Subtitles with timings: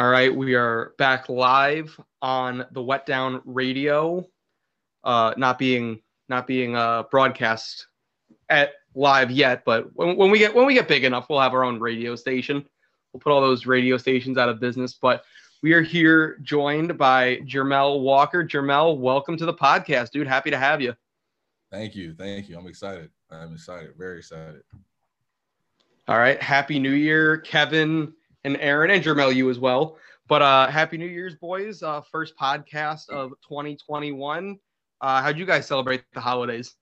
[0.00, 4.26] All right, we are back live on the Wet Down Radio,
[5.04, 7.86] uh, not being not being uh, broadcast
[8.48, 11.52] at live yet, but when, when we get when we get big enough, we'll have
[11.52, 12.66] our own radio station.
[13.12, 14.94] We'll put all those radio stations out of business.
[14.94, 15.22] But
[15.62, 18.42] we are here joined by Jermel Walker.
[18.42, 20.26] Jermel, welcome to the podcast, dude.
[20.26, 20.94] Happy to have you.
[21.70, 22.58] Thank you, thank you.
[22.58, 23.10] I'm excited.
[23.30, 24.62] I'm excited, very excited.
[26.08, 29.98] All right, happy New Year, Kevin and Aaron and Jermel, you as well.
[30.28, 31.82] But uh, happy New Year's, boys.
[31.82, 34.58] Uh, first podcast of 2021.
[35.00, 36.74] Uh, how'd you guys celebrate the holidays?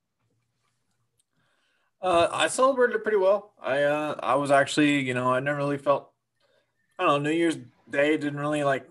[2.00, 3.54] Uh, I celebrated it pretty well.
[3.60, 6.12] I uh, I was actually, you know, I never really felt.
[6.98, 7.30] I don't know.
[7.30, 7.56] New Year's
[7.90, 8.86] Day didn't really like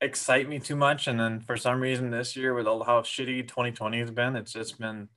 [0.00, 3.46] excite me too much, and then for some reason this year, with all how shitty
[3.48, 5.08] 2020 has been, it's just been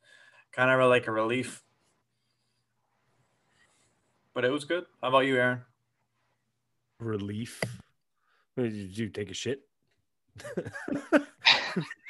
[0.52, 1.64] kind of like a relief.
[4.34, 4.86] But it was good.
[5.02, 5.62] How about you, Aaron?
[7.06, 7.62] Relief.
[8.58, 9.62] Did you take a shit?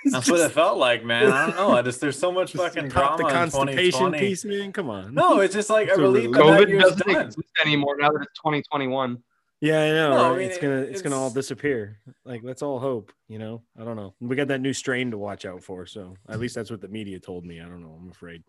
[0.06, 1.32] That's what it felt like, man.
[1.32, 1.72] I don't know.
[1.78, 4.74] I just there's so much fucking top drama the constipation in piece, man.
[4.74, 5.14] Come on.
[5.14, 6.24] No, it's just like a It's a relief.
[6.26, 6.36] relief.
[6.36, 7.26] that that COVID year's doesn't done.
[7.28, 9.24] exist anymore now that it's 2021.
[9.62, 10.10] Yeah, I know.
[10.10, 11.98] No, I mean, it's gonna it- it's, gonna all disappear.
[12.26, 13.62] Like let's all hope, you know.
[13.80, 14.14] I don't know.
[14.20, 16.90] We got that new strain to watch out for, so at least that's what the
[16.90, 17.62] media told me.
[17.62, 17.98] I don't know.
[18.02, 18.44] I'm afraid.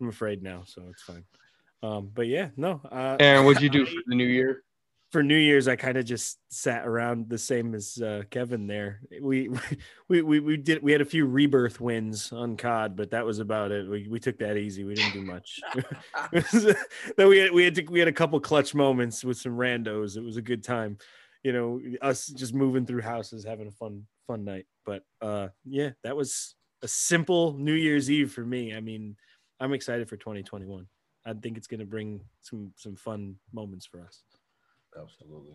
[0.00, 1.24] I'm afraid now, so it's fine.
[1.82, 2.80] Um, but yeah, no.
[2.90, 4.62] Uh, Aaron, what'd you do for the new year?
[5.12, 9.02] For New Year's, I kind of just sat around the same as uh, Kevin there.
[9.20, 9.50] We,
[10.08, 13.38] we we we did we had a few rebirth wins on COD, but that was
[13.38, 13.88] about it.
[13.88, 14.84] We, we took that easy.
[14.84, 15.60] We didn't do much.
[17.16, 20.16] Though we had, we had to, we had a couple clutch moments with some randos.
[20.16, 20.96] It was a good time.
[21.44, 24.64] You know, us just moving through houses, having a fun fun night.
[24.86, 28.74] But uh, yeah, that was a simple New Year's Eve for me.
[28.74, 29.16] I mean,
[29.60, 30.86] I'm excited for 2021.
[31.26, 34.22] I think it's going to bring some some fun moments for us.
[35.00, 35.54] Absolutely.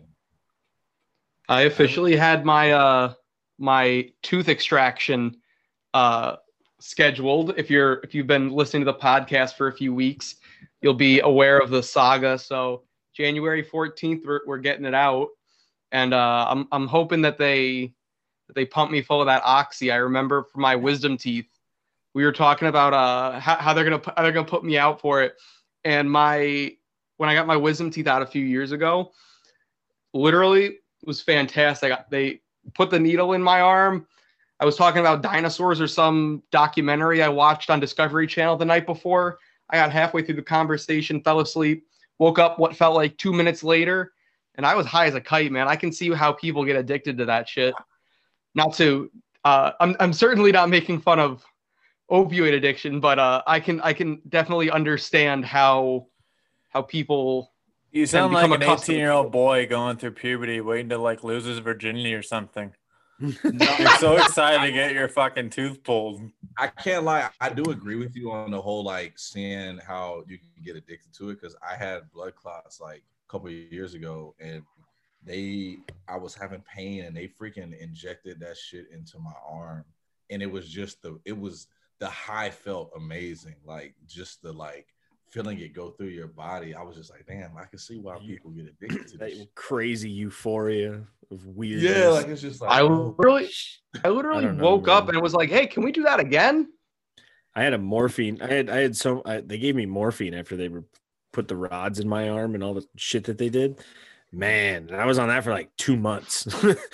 [1.48, 3.14] I officially had my uh
[3.58, 5.36] my tooth extraction
[5.94, 6.36] uh
[6.80, 7.54] scheduled.
[7.56, 10.36] If you're if you've been listening to the podcast for a few weeks,
[10.80, 12.38] you'll be aware of the saga.
[12.38, 12.84] So
[13.14, 15.28] January 14th, we're, we're getting it out,
[15.92, 17.94] and uh, I'm I'm hoping that they
[18.46, 19.90] that they pump me full of that oxy.
[19.90, 21.48] I remember for my wisdom teeth,
[22.14, 25.00] we were talking about uh how, how they're gonna how they're gonna put me out
[25.00, 25.34] for it,
[25.84, 26.72] and my
[27.16, 29.12] when I got my wisdom teeth out a few years ago,
[30.12, 31.92] literally was fantastic.
[32.10, 32.40] They
[32.74, 34.06] put the needle in my arm.
[34.60, 38.86] I was talking about dinosaurs or some documentary I watched on Discovery Channel the night
[38.86, 39.38] before.
[39.70, 41.86] I got halfway through the conversation, fell asleep,
[42.18, 44.12] woke up what felt like two minutes later,
[44.56, 45.68] and I was high as a kite, man.
[45.68, 47.74] I can see how people get addicted to that shit.
[48.54, 49.10] Not to,
[49.44, 51.44] uh, I'm, I'm certainly not making fun of
[52.10, 56.06] opioid addiction, but uh, I can I can definitely understand how
[56.70, 57.52] how people
[57.90, 61.44] You sound like an 18 year old boy going through puberty, waiting to like lose
[61.44, 62.72] his virginity or something.
[63.18, 66.20] You're so excited to get your fucking tooth pulled.
[66.56, 67.28] I can't lie.
[67.40, 71.12] I do agree with you on the whole like seeing how you can get addicted
[71.14, 74.62] to it because I had blood clots like a couple of years ago and
[75.24, 75.78] they
[76.08, 79.84] I was having pain and they freaking injected that shit into my arm
[80.30, 81.66] and it was just the it was
[81.98, 84.86] the high felt amazing like just the like
[85.30, 86.74] feeling it go through your body.
[86.74, 89.38] I was just like, damn, I can see why people get addicted to that this.
[89.38, 89.54] shit.
[89.54, 91.82] crazy euphoria of weird.
[91.82, 93.50] Yeah, like it's just like I oh, literally
[94.04, 95.16] I literally don't know, woke up man.
[95.16, 96.68] and was like, "Hey, can we do that again?"
[97.54, 98.40] I had a morphine.
[98.40, 100.84] I had I had so I, they gave me morphine after they were
[101.32, 103.78] put the rods in my arm and all the shit that they did.
[104.30, 106.46] Man, I was on that for like two months,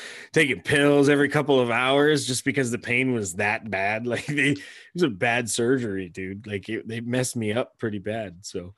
[0.33, 4.07] taking pills every couple of hours just because the pain was that bad.
[4.15, 4.59] Like they, it
[4.95, 6.47] was a bad surgery, dude.
[6.47, 8.37] Like it, they messed me up pretty bad.
[8.43, 8.75] So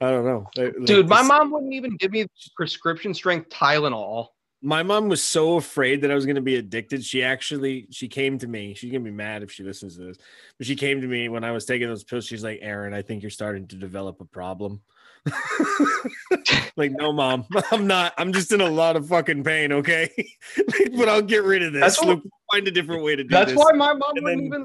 [0.00, 4.28] I don't know, Like, Dude, my this- mom wouldn't even give me prescription strength Tylenol.
[4.62, 7.04] my mom was so afraid that I was going to be addicted.
[7.04, 8.74] She actually she came to me.
[8.74, 10.18] She's going to be mad if she listens to this.
[10.58, 12.24] But she came to me when I was taking those pills.
[12.24, 14.80] She's like, "Aaron, I think you're starting to develop a problem."
[16.76, 17.44] like, "No, mom.
[17.70, 18.14] I'm not.
[18.18, 20.10] I'm just in a lot of fucking pain, okay?
[20.96, 21.80] but I'll get rid of this.
[21.80, 22.20] That's what-
[22.52, 24.64] find a different way to do That's this." why my mom And wouldn't then- even.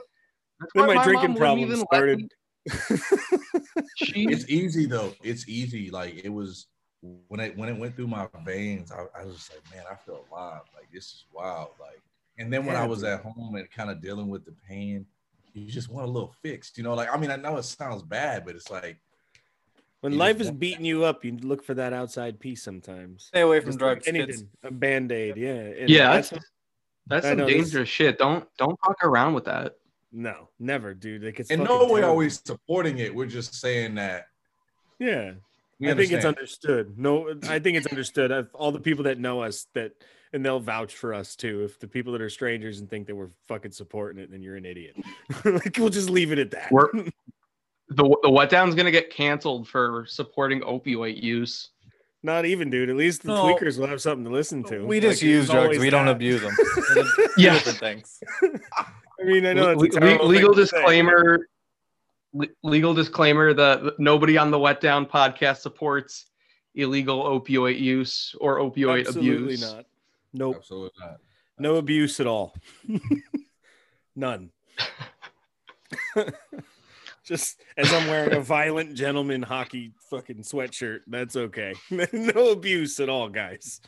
[0.60, 2.32] That's then why my drinking mom problem started.
[2.66, 5.14] it's easy though.
[5.24, 5.90] It's easy.
[5.90, 6.68] Like it was
[7.28, 8.92] when it when it went through my veins.
[8.92, 10.62] I, I was just like, man, I feel alive.
[10.76, 11.70] Like this is wild.
[11.80, 12.00] Like,
[12.38, 13.10] and then when Yeah, I was dude.
[13.10, 15.06] at home and kind of dealing with the pain,
[15.54, 16.78] you just want a little fixed.
[16.78, 19.00] You know, like I mean, I know it sounds bad, but it's like
[20.02, 23.26] when You life is want beating you up, you look for that outside piece sometimes.
[23.26, 24.06] Stay away from Just like drugs.
[24.06, 24.18] kids.
[24.18, 25.52] anything, a band aid, yeah.
[25.54, 26.34] And yeah, that's
[27.08, 28.18] that's I some know, this- dangerous shit.
[28.18, 29.76] Don't don't fuck around with that.
[30.12, 31.24] no, never, dude.
[31.24, 32.18] Like it's in no way are terrible.
[32.18, 33.14] we supporting it.
[33.16, 34.28] We're just saying that
[35.00, 35.34] Yeah,
[35.80, 36.98] we I think it's understood.
[36.98, 38.32] No, I think it's understood.
[38.32, 39.94] I've, all the people that know us that
[40.34, 41.64] and they'll vouch for us too.
[41.64, 44.56] If the people that are strangers and think that we're fucking supporting it, then you're
[44.56, 44.96] an idiot.
[45.46, 46.72] like we'll just leave it at that.
[46.72, 47.10] We're-
[47.94, 51.70] The the wet down's gonna get canceled for supporting opioid use.
[52.24, 52.90] Not even, dude.
[52.90, 53.44] At least the No.
[53.46, 54.86] tweakers will have something to listen to.
[54.86, 55.64] We just Like, use drugs.
[55.66, 56.56] always We don't abuse them.
[57.38, 57.54] Yeah.
[57.54, 58.24] different things.
[59.20, 61.48] I mean, I know Le- it's a le- legal thing disclaimer.
[62.34, 66.28] le- legal disclaimer: that nobody on the Wet Down podcast supports
[66.76, 69.08] illegal opioid use or opioid abuse.
[69.08, 69.62] Absolutely abuse.
[69.74, 69.86] not.
[70.34, 70.56] Nope.
[70.58, 71.18] Absolutely not.
[71.60, 72.54] No abuse at all.
[74.16, 74.52] None.
[77.32, 81.74] Just as I'm wearing a violent gentleman hockey fucking sweatshirt, that's okay.
[82.12, 83.80] no abuse at all, guys.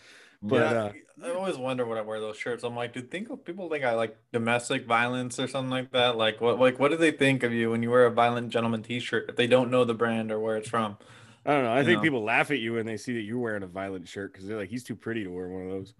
[0.41, 2.63] But yeah, uh, I always wonder when I wear those shirts.
[2.63, 6.15] I'm like, do think people think I like domestic violence or something like that?
[6.15, 8.81] Like, what like what do they think of you when you wear a violent gentleman
[8.81, 10.97] T-shirt if they don't know the brand or where it's from?
[11.45, 11.73] I don't know.
[11.73, 12.01] I You think know.
[12.03, 14.57] people laugh at you when they see that you're wearing a violent shirt because they're
[14.57, 15.93] like, he's too pretty to wear one of those.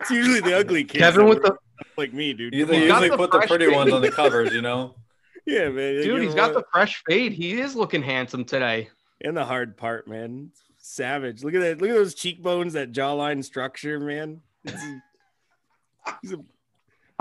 [0.00, 1.02] It's usually the ugly kids.
[1.02, 1.58] Kevin with the stuff
[1.96, 2.54] like me, dude.
[2.54, 2.88] You Come they on.
[2.88, 4.94] got usually the put the fresh pretty ones on the covers, you know.
[5.46, 6.02] yeah, man.
[6.02, 6.22] dude.
[6.22, 7.32] He's got the fresh fade.
[7.32, 8.88] He is looking handsome today.
[9.22, 10.50] and the hard part, man.
[10.78, 11.42] Savage.
[11.44, 11.80] Look at that.
[11.80, 14.40] Look at those cheekbones, that jawline structure, man.
[14.64, 14.84] It's-
[16.22, 16.44] he's a- we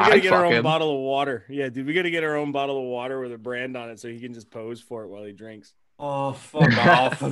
[0.03, 0.63] gotta I'd get our own him.
[0.63, 1.43] bottle of water.
[1.49, 3.99] Yeah, dude, we gotta get our own bottle of water with a brand on it
[3.99, 5.73] so he can just pose for it while he drinks.
[5.97, 7.23] Oh fuck off!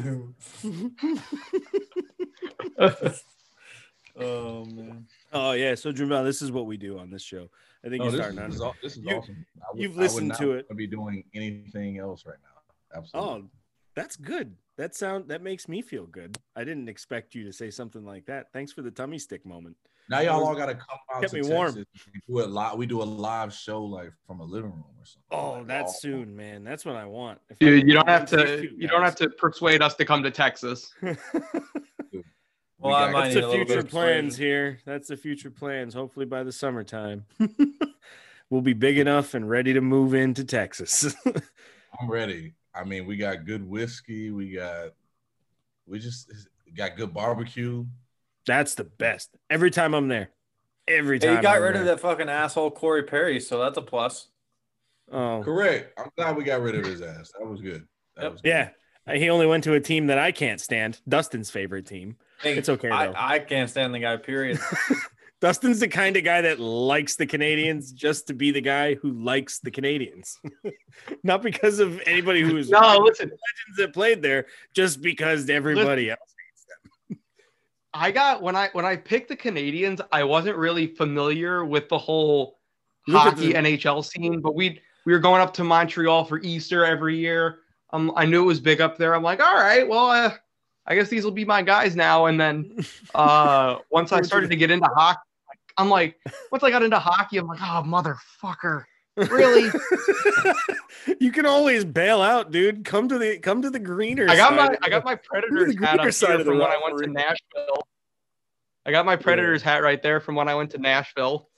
[4.20, 5.06] oh man.
[5.38, 7.50] Oh yeah, so Jermel, this is what we do on this show.
[7.86, 8.48] I think No, you're this, starting is, on.
[8.48, 9.46] this is, aw- this is You- awesome.
[9.62, 10.66] I would, you've I would listened not to it.
[10.70, 12.98] wanna Be doing anything else right now.
[13.00, 13.32] Absolutely.
[13.32, 13.50] Oh,
[13.96, 14.56] that's good.
[14.78, 16.38] That sound that makes me feel good.
[16.56, 18.48] I didn't expect you to say something like that.
[18.54, 19.76] Thanks for the tummy stick moment.
[20.10, 21.76] now y'all was- all got to come out kept to me warm.
[21.76, 21.86] Texas.
[22.14, 22.78] We do a live.
[22.78, 25.24] We do a live show like from a living room or something.
[25.32, 26.64] Oh, Like, that's all- soon, man.
[26.64, 27.40] That's what I want.
[27.50, 28.38] If Dude, can you don't have to.
[28.38, 30.94] these two You don't have to persuade us to come to Texas.
[32.80, 34.46] Well, got- I might That's the little bit future of plans persuasion.
[34.46, 34.80] here.
[34.86, 35.94] That's the future plans.
[35.94, 37.26] Hopefully by the summertime,
[38.50, 41.16] we'll be big enough and ready to move into Texas.
[42.00, 42.54] I'm ready.
[42.74, 44.32] I mean, we got good whiskey.
[44.32, 44.90] We got.
[45.88, 46.32] We just
[46.76, 47.86] got good barbecue.
[48.46, 49.30] That's the best.
[49.50, 50.30] Every time I'm there.
[50.88, 51.36] Every Hey, time.
[51.38, 54.28] you got I'm rid of that fucking asshole Corey Perry, so that's a plus.
[55.12, 55.98] Oh, Correct.
[56.00, 57.32] I'm glad we got rid of his ass.
[57.40, 57.88] That was good.
[58.18, 58.32] That Yep.
[58.34, 58.50] was good.
[59.08, 59.14] yeah.
[59.16, 61.00] He only went to a team that I can't stand.
[61.08, 62.18] Dustin's favorite team.
[62.42, 62.96] Hey, It's okay, though.
[62.96, 64.18] I, I can't stand the guy.
[64.18, 64.60] Period.
[65.42, 69.12] Dustin's the kind of guy that likes the Canadiens just to be the guy who
[69.12, 70.36] likes the Canadiens,
[71.24, 73.28] not because of anybody who is No, listen.
[73.30, 76.20] legends that played there, just because everybody else.
[77.94, 81.98] I got when I when I picked the Canadiens, I wasn't really familiar with the
[81.98, 82.60] whole
[83.08, 86.86] Look hockey the- NHL scene, but we we were going up to Montreal for Easter
[86.86, 87.60] every year.
[87.94, 89.14] Um, I knew it was big up there.
[89.16, 90.32] I'm like, all right, well, uh,
[90.88, 92.26] I guess these will be my guys now.
[92.26, 92.78] And then
[93.16, 95.20] uh, once I started to get into hockey,
[95.78, 96.18] I'm like,
[96.52, 98.86] once I got into hockey, I'm like, oh motherfucker,
[99.18, 99.70] really?
[101.20, 102.86] you can always bail out, dude.
[102.86, 104.30] Come to the come to the greener.
[104.30, 106.72] I got side my I got my Predators hat up side here of from when
[106.72, 107.08] I went to.
[107.10, 107.88] Nashville.
[108.86, 111.50] I got my Predators hat right there from when I went to Nashville.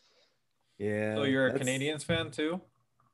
[0.80, 1.16] Yeah.
[1.16, 2.62] so you're a that's- Canadiens fan too?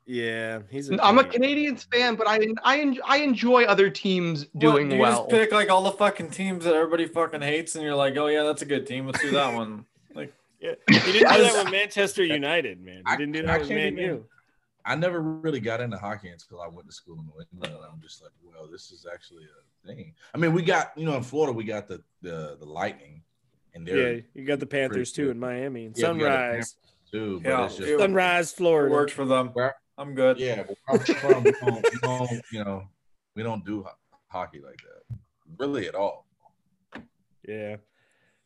[0.06, 0.90] Yeah, he's.
[0.90, 1.76] A I'm a Canadian.
[1.76, 5.18] Canadiens fan, but I I, I enjoy other teams doing What, you well.
[5.20, 8.28] Just pick like all the fucking teams that everybody fucking hates, and you're like, oh
[8.28, 9.06] yeah, that's a good team.
[9.06, 9.86] Let's do that one.
[10.16, 10.74] Like, Yeah.
[10.90, 12.98] He didn't do that with Manchester United, man.
[13.08, 14.26] He I- didn't do I that with can't Man U.
[14.86, 17.86] I never really got into hockey until I went to school in New England.
[17.90, 20.14] I'm just like, well, this is actually a thing.
[20.36, 23.22] I mean, we got you know in Florida we got the the, the Lightning,
[23.74, 25.32] and they're Yeah, you got the Panthers too good.
[25.32, 26.76] in Miami and Yeah, we got the Sunrise.
[27.12, 27.40] too.
[27.42, 28.94] But Yeah, it's just it- Sunrise, it Florida.
[28.94, 29.48] works for them.
[29.54, 30.40] Where- I'm good.
[30.40, 32.84] yeah, but from, we don't, we don't, you know,
[33.36, 33.86] we don't do
[34.28, 35.18] hockey like that,
[35.60, 36.26] really at all.
[37.48, 37.78] Yeah,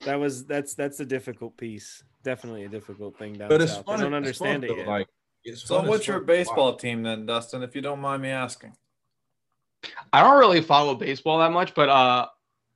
[0.02, 2.04] that was that's that's a difficult piece.
[2.24, 3.86] Definitely a difficult thing down But it's south.
[3.86, 4.00] fun.
[4.00, 4.88] I don't it's understand fun, it though, yet.
[4.88, 5.08] Like,
[5.46, 6.28] it's So what's your fun watch.
[6.28, 7.64] baseball team then, Dustin?
[7.64, 8.74] If you don't mind me asking.
[10.12, 12.28] I don't really follow baseball that much, but uh,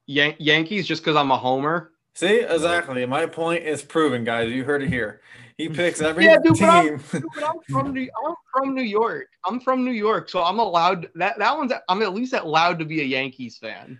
[0.06, 1.92] Yan- Yankees just because I'm a homer.
[2.16, 3.06] See, exactly.
[3.06, 4.52] My point is proven, guys.
[4.52, 5.22] You heard it here.
[5.62, 7.24] He picks every Yeah, dude, but I'm- team.
[7.36, 9.28] But I'm from New I'm from New York.
[9.46, 12.86] I'm from New York, so I'm allowed that that one's I'm at least allowed to
[12.86, 14.00] be a Yankees fan.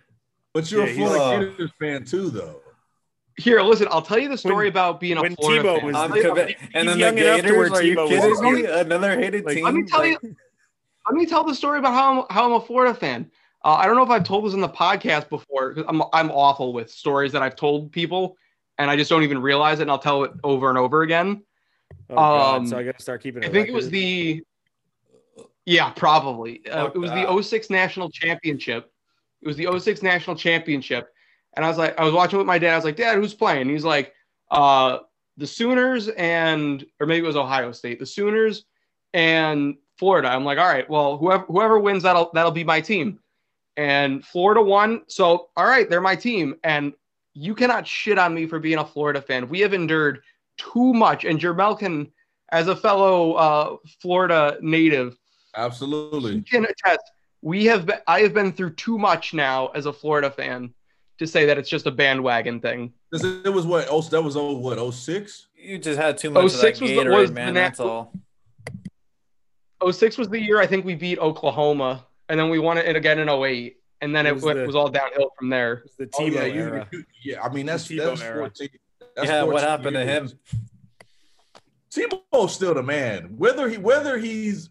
[0.54, 2.60] But you're Yeah, a he's- Florida uh, Gators fan too, though.
[3.38, 5.86] Here, listen, I'll tell you the story When- about being a when Florida Tebow fan.
[5.86, 7.96] was- I'll I'm you about- And then the young enough to where Gators, are you
[8.08, 8.64] kidding me?
[8.66, 9.64] Another hated Like, team.
[9.64, 10.36] let me tell Like, you,
[11.08, 13.30] let me tell the story about how I'm, how I'm a Florida fan.
[13.64, 15.74] Uh, I don't know if I've told this in the podcast before.
[15.74, 18.36] 'cause I'm I'm awful with stories that I've told people,
[18.76, 21.42] and I just don't even realize it, and I'll tell it over and over again.
[22.10, 23.44] Oh, God, um, so I got to start keeping.
[23.44, 24.42] I think it was the,
[25.64, 26.62] yeah, probably.
[26.68, 28.92] Uh, Fuck it was the 06 national championship.
[29.40, 31.12] It was the 06 national championship,
[31.54, 32.72] And I was like, I was watching with my dad.
[32.72, 33.68] I was like, Dad, who's playing?
[33.68, 34.12] He's like,
[34.50, 34.98] uh,
[35.36, 38.64] the Sooners and or maybe it was Ohio State, the Sooners
[39.14, 40.28] and Florida.
[40.28, 43.18] I'm like, all right, well, whoever whoever wins that'll that'll be my team.
[43.76, 46.56] And Florida won, so all right, they're my team.
[46.64, 46.92] And
[47.34, 49.48] you cannot shit on me for being a Florida fan.
[49.48, 50.22] We have endured
[50.72, 52.10] too much, and Jermel can,
[52.50, 55.16] as a fellow uh, Florida native,
[55.56, 56.34] Absolutely.
[56.36, 57.00] he can attest.
[57.42, 60.72] We have been, I have been through too much now as a Florida fan
[61.18, 62.92] to say that it's just a bandwagon thing.
[63.10, 63.86] This It was what?
[63.90, 64.78] Oh, that was oh what?
[64.78, 65.48] Oh six.
[65.56, 67.54] You just had too much of that 06 was the- Gatorade, was man.
[67.54, 68.12] nat- That's all.
[69.90, 73.18] 06 was the year I think we beat Oklahoma, and then we won it again
[73.18, 75.82] in 08, and then It it, was went, the- was all downhill from there.
[75.84, 76.88] It's the Oh, yeah, you- era.
[76.92, 77.42] you- yeah.
[77.42, 78.68] I mean, that's The Tebow that's 14.
[79.16, 80.30] That's Yeah, what 14 happened to him?
[81.90, 83.34] Tebow's still the man.
[83.36, 84.70] Whether he whether he's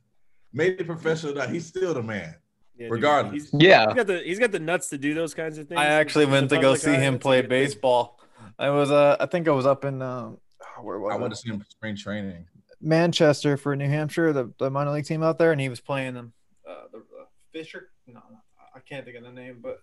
[0.53, 2.35] made it professional or not, he's still the man.
[2.75, 3.33] Yeah, dude, Regardless.
[3.51, 5.79] he's, Yeah, he's got the he's got the nuts to do those kinds of things.
[5.79, 6.95] I actually went to go see eye.
[6.99, 7.63] him play good thing.
[7.65, 8.19] baseball.
[8.57, 10.37] I was uh I think I was up in um
[10.81, 12.47] where was I went to see him spring training.
[12.83, 16.15] Manchester for New Hampshire, the, the minor league team out there, and he was playing
[16.15, 16.33] them.
[16.67, 17.89] Uh, the uh, Fisher?
[18.07, 18.37] No, no,
[18.75, 19.77] I can't think of the name, but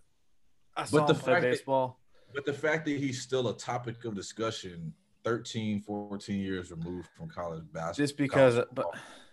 [0.77, 2.01] I saw the him play fact that- baseball.
[2.35, 4.93] But the fact that he's still a topic of discussion
[5.25, 7.93] 13, 14 years removed from college basketball.
[7.95, 8.87] Just because, college but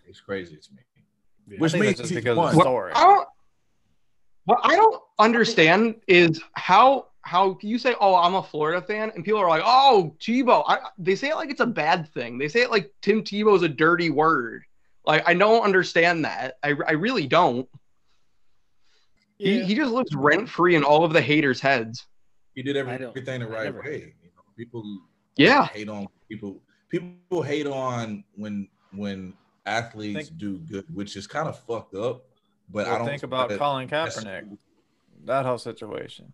[0.06, 0.82] it's crazy to me.
[1.48, 1.58] Yeah.
[1.58, 2.48] Which I think means just because won.
[2.48, 2.92] of the story.
[2.94, 3.28] I don't.
[4.44, 9.24] What I don't understand is how how you say, "Oh, I'm a Florida fan," and
[9.24, 12.38] people are like, "Oh, Tebow." I, they say it like it's a bad thing.
[12.38, 14.62] They say it like Tim Tebow's a dirty word.
[15.04, 16.58] Like I don't understand that.
[16.62, 17.68] I I really don't.
[19.38, 22.06] He, he just lives rent free in all of the haters' heads.
[22.56, 24.14] He did I don't- everything the right way.
[24.22, 24.82] You know, people
[25.36, 26.60] Yeah, hate on people.
[26.88, 29.34] People hate on when when
[29.66, 32.24] athletes Think- do good, which is kind of fucked up.
[32.70, 34.56] But I don't think about that- Colin Kaepernick.
[35.24, 36.32] That whole situation.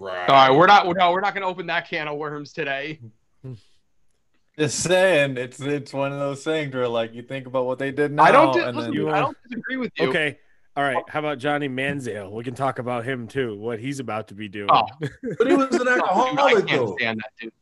[0.00, 0.28] Right.
[0.28, 0.50] all right.
[0.50, 0.86] We're not.
[0.86, 2.98] No, we're not going to open that can of worms today.
[4.58, 7.90] Just saying, it's it's one of those things where like you think about what they
[7.90, 8.22] did now.
[8.24, 8.54] I don't.
[8.54, 10.08] Di- and listen, then, you I don't disagree with you.
[10.08, 10.38] Okay.
[10.76, 11.02] All right.
[11.08, 12.30] How about Johnny Manziel?
[12.32, 13.56] We can talk about him too.
[13.58, 14.70] What he's about to be doing.
[14.72, 14.86] Oh.
[15.38, 16.96] But he was an Dude, I alcoholic can't though.
[16.98, 17.52] stand that dude.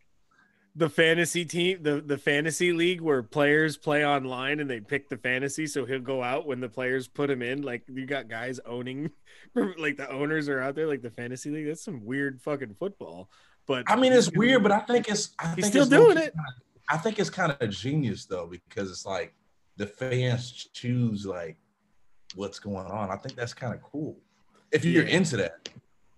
[0.77, 5.17] the fantasy team, the the fantasy league where players play online and they pick the
[5.17, 7.63] fantasy, so he'll go out when the players put him in.
[7.63, 9.11] Like you got guys owning,
[9.79, 11.67] like the owners are out there, like the fantasy league.
[11.67, 13.29] That's some weird fucking football.
[13.67, 15.31] But I mean, it's weird, but I think it's.
[15.41, 16.33] I He's think still it's doing it.
[16.33, 16.45] kinda-
[16.89, 19.35] I think it's kind of genius though, because it's like
[19.77, 21.57] the fans choose like
[22.35, 23.11] what's going on.
[23.11, 24.17] I think that's kind of cool.
[24.73, 25.17] If you're Yeah.
[25.17, 25.69] into that,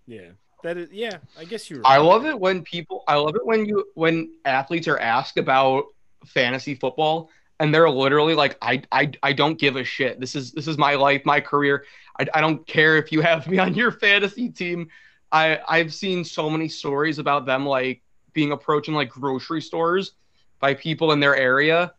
[0.07, 0.29] yeah,
[0.63, 1.17] that is yeah.
[1.37, 1.81] I guess you're.
[1.85, 5.85] I love it when people I love it when you when athletes are asked about
[6.25, 7.29] fantasy football
[7.59, 10.19] and they're literally like I I, I don't give a shit.
[10.19, 11.85] This is this is my life, my career.
[12.19, 14.89] I, I don't care if you have me on your fantasy team.
[15.31, 18.01] I I've seen so many stories about them like
[18.33, 20.13] being approached in like grocery stores
[20.59, 21.93] by people in their area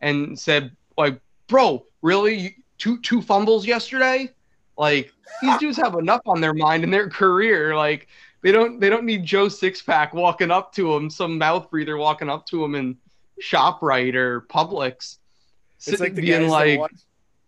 [0.00, 2.34] and said like, "Bro, really?
[2.34, 4.30] You- Two two fumbles yesterday?"
[4.76, 7.76] Like these dudes have enough on their mind in their career.
[7.76, 8.08] Like
[8.42, 12.28] they don't they don't need Joe Sixpack walking up to them, some mouth breather walking
[12.28, 12.96] up to them in
[13.40, 15.18] Shoprite or Publix,
[15.86, 17.00] It's like the being guys that like, watch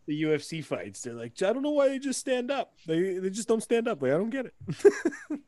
[0.06, 1.02] the UFC fights.
[1.02, 2.74] They're like, I don't know why they just stand up.
[2.86, 4.02] They they just don't stand up.
[4.02, 4.54] Like I don't get it.
[5.30, 5.38] you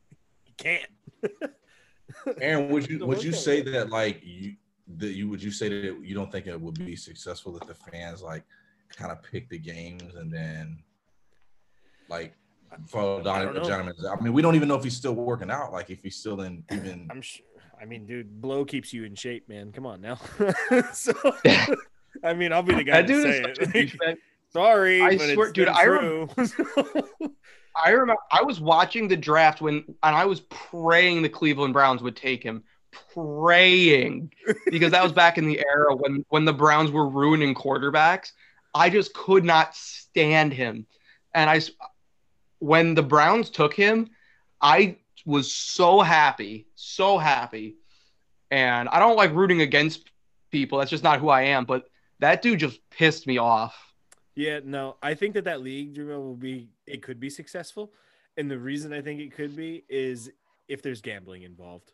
[0.56, 0.90] can't.
[2.40, 4.54] Aaron, would you would you say that like you
[4.96, 7.74] that you would you say that you don't think it would be successful if the
[7.74, 8.44] fans like
[8.96, 10.82] kind of pick the games and then
[12.08, 12.34] like
[12.92, 14.10] don't Donnie know.
[14.10, 16.40] I mean, we don't even know if he's still working out, like if he's still
[16.42, 17.44] in even I'm sure.
[17.80, 19.72] I mean, dude, blow keeps you in shape, man.
[19.72, 20.18] Come on now.
[20.92, 21.12] so,
[22.24, 24.18] I mean, I'll be the guy that to say is such a it.
[24.52, 26.28] Sorry, I but swear- dude, I true.
[27.76, 32.02] I remember I was watching the draft when and I was praying the Cleveland Browns
[32.02, 32.62] would take him.
[33.12, 34.32] Praying
[34.66, 38.30] because that was back in the era when when the Browns were ruining quarterbacks.
[38.74, 40.86] I just could not stand him.
[41.34, 41.60] And I,
[42.58, 44.10] when the Browns took him,
[44.60, 47.76] I was so happy, so happy.
[48.50, 50.10] And I don't like rooting against
[50.50, 50.78] people.
[50.78, 51.88] That's just not who I am, but
[52.20, 53.76] that dude just pissed me off.
[54.34, 57.92] Yeah, no, I think that that league, Drew, will be it could be successful,
[58.36, 60.30] and the reason I think it could be is
[60.66, 61.92] if there's gambling involved.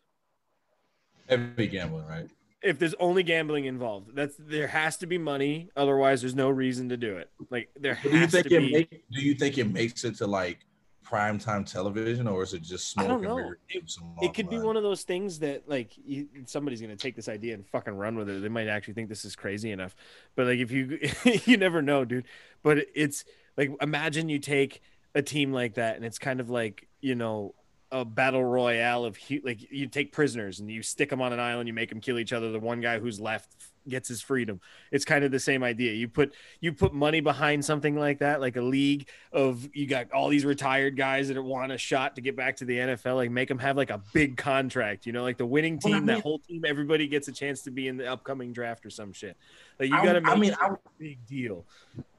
[1.29, 2.29] heavy gambling, right?
[2.63, 5.69] If there's only gambling involved, that's there has to be money.
[5.75, 7.29] Otherwise, there's no reason to do it.
[7.49, 8.71] Like there But do you has think to it be.
[8.71, 10.59] make, do you think it makes it to like
[11.03, 13.53] primetime television or is it just I don't know.
[13.69, 13.83] It-
[14.21, 17.53] it could be one of those things that like you, somebody's gonna take this idea
[17.55, 18.41] and fucking run with it.
[18.41, 19.95] They might actually think this is crazy enough,
[20.35, 20.99] but like if you
[21.45, 22.25] you never know, dude.
[22.63, 23.25] But it's
[23.57, 24.81] like imagine you take
[25.15, 27.55] a team like that and it's kind of like you know
[27.91, 31.67] a battle royale of like you take prisoners and you stick them on an island,
[31.67, 32.51] you make them kill each other.
[32.51, 33.55] The one guy who's left
[33.87, 34.59] gets his freedom.
[34.91, 35.93] It's kind of the same idea.
[35.93, 40.11] You put you put money behind something like that, like a league of you got
[40.11, 43.15] all these retired guys that want a shot to get back to the NFL.
[43.15, 45.05] Like make them have like a big contract.
[45.05, 47.61] You know, like the winning Well, I team, that whole team, everybody gets a chance
[47.63, 49.35] to be in the upcoming draft or some shit.
[49.79, 51.65] Like you I- got to I make mean, it I- a big deal.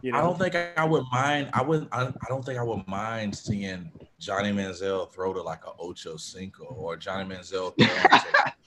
[0.00, 1.50] You know, I don't think I would mind.
[1.52, 1.86] I would.
[1.92, 6.16] I, I don't think I would mind seeing Johnny Manziel throw to like a Ocho
[6.16, 8.52] Cinco or Johnny Manziel throw to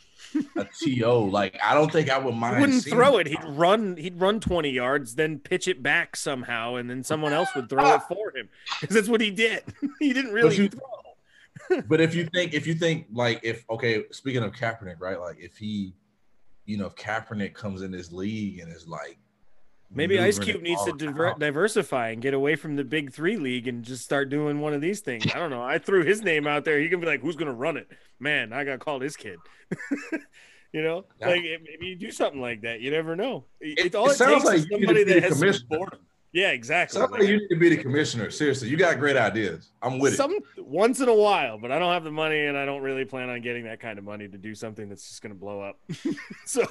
[0.56, 1.30] a To.
[1.30, 2.56] Like I don't think I would mind.
[2.56, 3.28] He wouldn't throw it.
[3.28, 3.98] He'd run.
[3.98, 7.96] He'd run twenty yards, then pitch it back somehow, and then someone else would throw
[7.96, 8.50] it for him
[8.82, 9.64] because that's what he did.
[10.00, 10.82] he didn't really you- throw.
[11.88, 15.20] But if you think, if you think, like, if okay, speaking of Kaepernick, right?
[15.20, 15.94] Like, if he,
[16.66, 19.18] you know, if Kaepernick comes in this league and is like,
[19.92, 23.68] Maybe Ice Cube needs to diver- diversify and get away from the Big Three league
[23.68, 25.26] and just start doing one of these things.
[25.34, 25.64] I don't know.
[25.64, 26.80] I threw his name out there.
[26.80, 27.88] He can be like, "Who's gonna run it?"
[28.20, 29.38] Man, I got called this kid.
[30.74, 31.28] you know, Yeah.
[31.30, 32.82] like maybe you do something like that.
[32.82, 33.46] You never know.
[33.62, 35.32] It, It- all it it, sounds takes like is you need to somebody that has
[35.34, 35.66] some commissioner.
[35.70, 36.00] boredom.
[36.34, 37.00] Yeah, exactly.
[37.00, 38.30] Sounds like you need to be the commissioner.
[38.30, 39.72] Seriously, you got great ideas.
[39.82, 40.18] I'm with it.
[40.18, 43.06] Some once in a while, but I don't have the money, and I don't really
[43.06, 45.62] plan on getting that kind of money to do something that's just going to blow
[45.62, 45.80] up.
[46.46, 46.66] so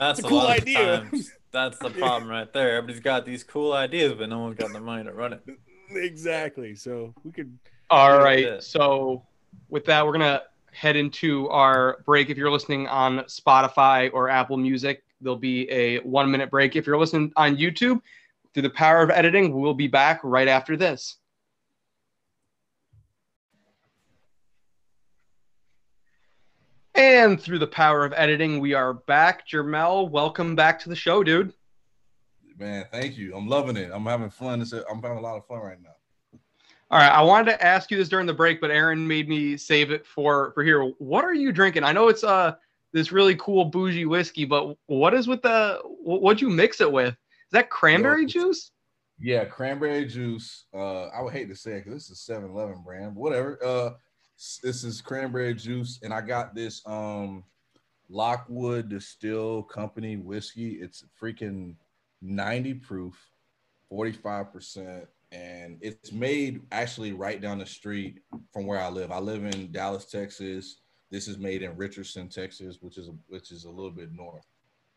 [0.00, 1.08] That's It's a, a cool lot idea.
[1.54, 1.78] Of times.
[1.78, 2.76] That's the problem right there.
[2.76, 5.42] Everybody's got these cool ideas, but no one's got the money to run it.
[5.90, 6.74] exactly.
[6.74, 7.56] So we could.
[7.90, 8.62] All right.
[8.62, 9.24] So
[9.68, 10.42] with that, we're gonna
[10.72, 12.30] head into our break.
[12.30, 16.76] If you're listening on Spotify or Apple Music, there'll be a one minute break.
[16.76, 18.00] If you're listening on YouTube,
[18.54, 21.16] through the power of editing, we'll be back right after this.
[26.94, 29.48] And through the power of editing, we are back.
[29.48, 31.52] Jermel, welcome back to the show, dude.
[32.56, 33.34] Man, thank you.
[33.34, 33.90] I'm loving it.
[33.92, 34.60] I'm having fun.
[34.62, 35.90] I'm having a lot of fun right now.
[36.90, 39.56] All right, I wanted to ask you this during the break, but Aaron made me
[39.56, 40.84] save it for for here.
[40.98, 41.82] What are you drinking?
[41.82, 42.54] I know it's uh
[42.92, 47.14] this really cool bougie whiskey, but what is with the what'd you mix it with?
[47.14, 48.70] Is that cranberry juice?
[49.18, 50.66] Yeah, cranberry juice.
[50.72, 53.14] Uh, I would hate to say it because this is 7-Eleven brand.
[53.14, 53.58] Whatever.
[53.64, 53.90] Uh,
[54.62, 57.44] this is cranberry juice, and I got this um
[58.08, 60.72] Lockwood Distill Company whiskey.
[60.72, 61.74] It's freaking
[62.20, 63.18] 90 proof,
[63.92, 68.20] 45%, and it's made actually right down the street
[68.52, 69.10] from where I live.
[69.10, 70.80] I live in Dallas, Texas.
[71.10, 74.46] This is made in Richardson, Texas, which is which is a little bit north.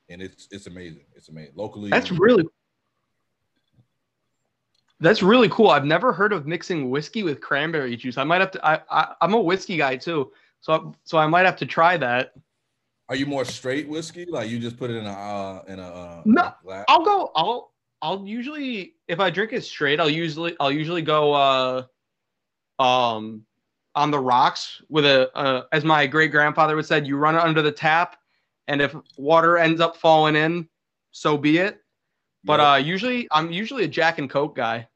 [0.10, 1.06] And it's it's amazing.
[1.15, 1.54] It's amazing.
[1.56, 1.89] Locally.
[1.89, 2.45] That's really
[5.00, 5.70] that's really cool.
[5.70, 8.18] I've never heard of mixing whiskey with cranberry juice.
[8.18, 8.66] I might have to.
[8.66, 10.32] I, I I'm a whiskey guy too,
[10.62, 12.34] so so I might have to try that.
[13.10, 14.26] Are you more straight whiskey?
[14.26, 16.86] Like you just put it in a uh, in a uh, No, glass?
[16.90, 17.32] I'll go.
[17.36, 21.84] I'll I'll usually if I drink it straight, I'll usually I'll usually go uh
[22.80, 23.44] um
[23.96, 27.42] on the rocks with a uh, as my great grandfather would said, you run it
[27.42, 28.18] under the tap,
[28.68, 30.68] and if water ends up falling in,
[31.12, 31.82] so be it.
[32.48, 34.88] But uh usually I'm usually a Jack and Coke guy.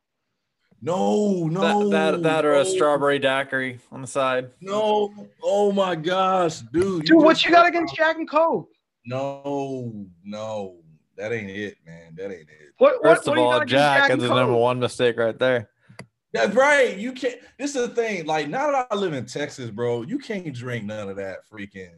[0.81, 4.49] no, no, that, that, that or a no, strawberry daiquiri on the side.
[4.61, 7.05] No, oh my gosh, dude.
[7.05, 8.69] Dude, what you got against Jack and Coke?
[9.05, 10.77] No, no,
[11.17, 12.15] that ain't it, man.
[12.15, 12.73] That ain't it.
[12.77, 14.79] What, what, First what of do you all, got against Jack is the number one
[14.79, 15.69] mistake right there.
[16.33, 16.97] That's right.
[16.97, 17.35] You can't.
[17.59, 18.25] This is the thing.
[18.25, 21.91] Like now that I live in Texas, bro, you can't drink none of that freaking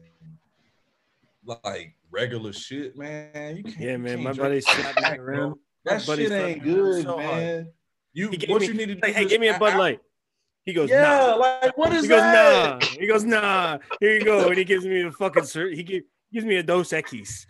[1.44, 3.56] like regular shit, man.
[3.56, 3.78] You can't.
[3.80, 4.12] Yeah, man.
[4.14, 5.56] can't My buddy slapped me around.
[5.84, 7.36] That shit ain't good, so hard.
[7.36, 7.72] man.
[8.12, 9.00] You what me- you need to do?
[9.02, 10.00] Like, hey, give me a Bud Light.
[10.64, 11.34] He goes, Yeah, nah.
[11.34, 12.80] like what is He goes, that?
[12.80, 12.86] nah.
[12.98, 13.78] He goes, nah.
[14.00, 14.48] Here you go.
[14.48, 15.44] And he gives me the fucking.
[15.74, 17.46] He give, gives me a Dos Equis.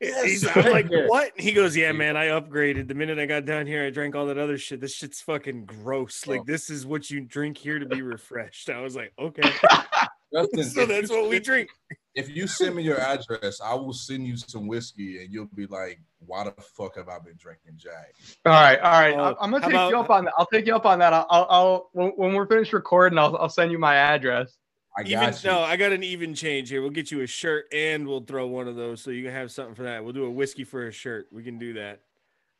[0.00, 1.32] Yes, He's, I'm like, what?
[1.36, 2.16] He goes, yeah, man.
[2.16, 2.86] I upgraded.
[2.88, 4.80] The minute I got down here, I drank all that other shit.
[4.80, 6.24] This shit's fucking gross.
[6.26, 6.32] Oh.
[6.32, 6.44] Like, Oh.
[6.46, 8.68] this is what you drink here to be refreshed.
[8.70, 9.50] I was like, okay.
[10.64, 11.70] So that's what we drink.
[12.14, 15.66] If you send me your address, I will send you some whiskey, and you'll be
[15.66, 18.14] like, "Why the fuck have I been drinking Jack?"
[18.46, 19.14] All right, all right.
[19.16, 20.34] Oh, I'm gonna how take you up on that.
[20.38, 21.12] I'll take you up on that.
[21.12, 24.56] I'll, I'll, I'll when, when we're finished recording, I'll, I'll send you my address.
[24.96, 25.50] I got Even you.
[25.50, 26.80] no, I got an even change here.
[26.80, 29.50] We'll get you a shirt and we'll throw one of those so you can have
[29.50, 30.04] something for that.
[30.04, 31.26] We'll do a whiskey for a shirt.
[31.32, 32.02] We can do that.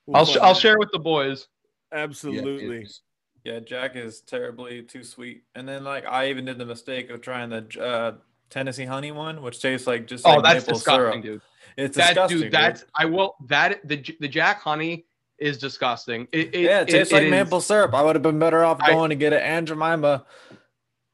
[0.07, 1.47] We'll I'll sh- I'll share with the boys.
[1.93, 2.79] Absolutely.
[2.79, 3.03] it's-
[3.45, 5.45] Yeah, Jack is terribly too sweet.
[5.55, 8.13] And then like I even did the mistake of trying the uh,
[8.51, 11.23] Tennessee honey one, which tastes like just Oh, like that's maple disgusting, syrup.
[11.23, 11.41] dude.
[11.77, 12.41] It's That disgusting.
[12.41, 15.07] dude, that's I will that the the Jack Honey
[15.39, 16.29] is disgusting.
[16.33, 17.93] It, it, yeah, it tastes like is- maple syrup.
[17.95, 20.25] I would have been better off I- going to get an Aunt Jemima.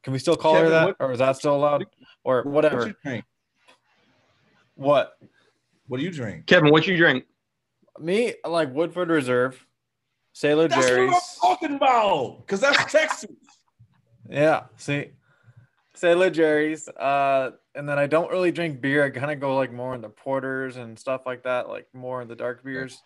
[0.03, 1.85] Can we still call her that, what- or is that still allowed,
[2.23, 2.87] or What whatever?
[2.87, 3.25] you drink?
[4.75, 5.17] What
[5.87, 6.45] What do you drink?
[6.47, 7.25] Kevin, what you drink?
[7.99, 9.63] me I like Woodford Reserve,
[10.33, 11.11] Sailor That's Jerry's.
[11.11, 12.47] what I'm talking about.
[12.47, 13.31] Cause that's Texas.
[14.29, 15.07] Yeah, see,
[16.01, 16.87] Sailor Jerry's.
[16.89, 19.05] Uh, and then I don't really drink beer.
[19.05, 22.23] I kind of go like more in the porters and stuff like that, like more
[22.23, 23.03] in the dark beers.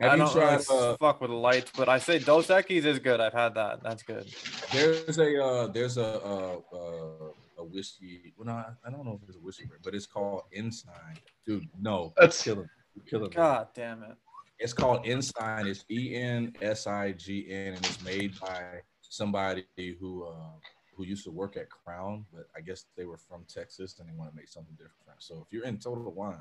[0.00, 0.64] Have I don't really tried?
[0.70, 3.20] Uh, fuck with lights, but I say Dos Equis is good.
[3.20, 3.82] I've had that.
[3.82, 4.26] That's good.
[4.70, 8.34] there's a uh, there's a uh, uh, a whiskey.
[8.36, 11.16] Well, no, I- I don't know if it's a whiskey, but it's called Ensign.
[11.46, 13.36] Dude, no, That's- killing, you're killing me.
[13.36, 14.16] God damn it.
[14.58, 15.66] It's called Ensign.
[15.66, 18.62] It's E N S I G N, and it's made by
[19.00, 19.64] somebody
[19.98, 20.32] who uh,
[21.00, 24.12] who used to work at Crown, but I guess they were from Texas and they
[24.12, 24.94] want to make something different.
[25.18, 26.36] So if you're in Total Wine,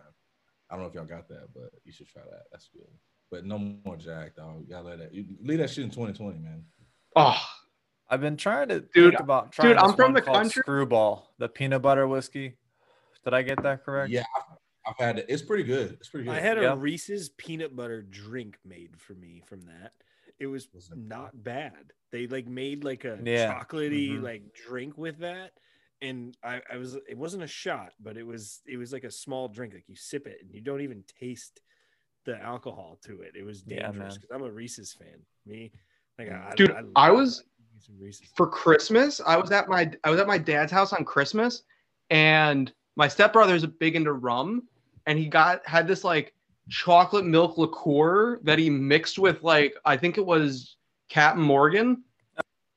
[0.70, 2.44] I don't know if y'all got that, but you should try that.
[2.52, 2.88] That's good.
[3.32, 4.62] But no more Jack, dog.
[4.62, 5.14] You gotta let that.
[5.14, 6.64] You leave that shit in 2020, man.
[7.16, 7.38] Oh,
[8.10, 11.34] I've been trying to Dude, think about trying dude, I'm from the called country- Screwball,
[11.38, 12.58] the peanut butter whiskey.
[13.24, 14.12] Did I get that correct?
[14.12, 15.26] Yeah, I've, I've had it.
[15.30, 15.94] It's pretty good.
[16.00, 16.36] It's pretty good.
[16.36, 16.76] I had a Yeah.
[16.78, 19.94] Reese's peanut butter drink made for me from that.
[20.40, 21.92] It was Was it not bad.
[22.12, 23.54] They like made like a Yeah.
[23.54, 24.24] chocolatey Mhm.
[24.24, 25.52] like drink with that.
[26.02, 29.12] And I, I was it wasn't a shot, but it was it was like a
[29.12, 29.74] small drink.
[29.74, 31.62] Like you sip it and you don't even taste
[32.26, 33.34] the alcohol to it.
[33.36, 34.08] It was dangerous man.
[34.10, 35.20] because I'm a Reese's fan.
[35.46, 35.72] Me,
[36.18, 37.44] like I, Dude, I, I love was-
[37.80, 38.28] some Reese's.
[38.36, 41.64] for Christmas, I was at my I was at my dad's house on Christmas,
[42.10, 44.68] and my stepbrother's a big into rum,
[45.06, 46.34] and he got had this like
[46.70, 50.76] chocolate milk liqueur that he mixed with like I think it was
[51.10, 52.04] Captain Morgan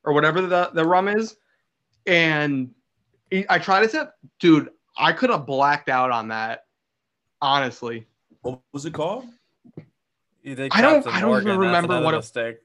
[0.04, 1.36] or whatever the the rum is,
[2.06, 2.70] and
[3.30, 4.08] he, I tried it.
[4.40, 6.64] Dude, I could have blacked out on that.
[7.40, 8.06] Honestly,
[8.42, 9.26] What was it called?
[10.46, 12.56] I don't- I don't even remember what it- mistake.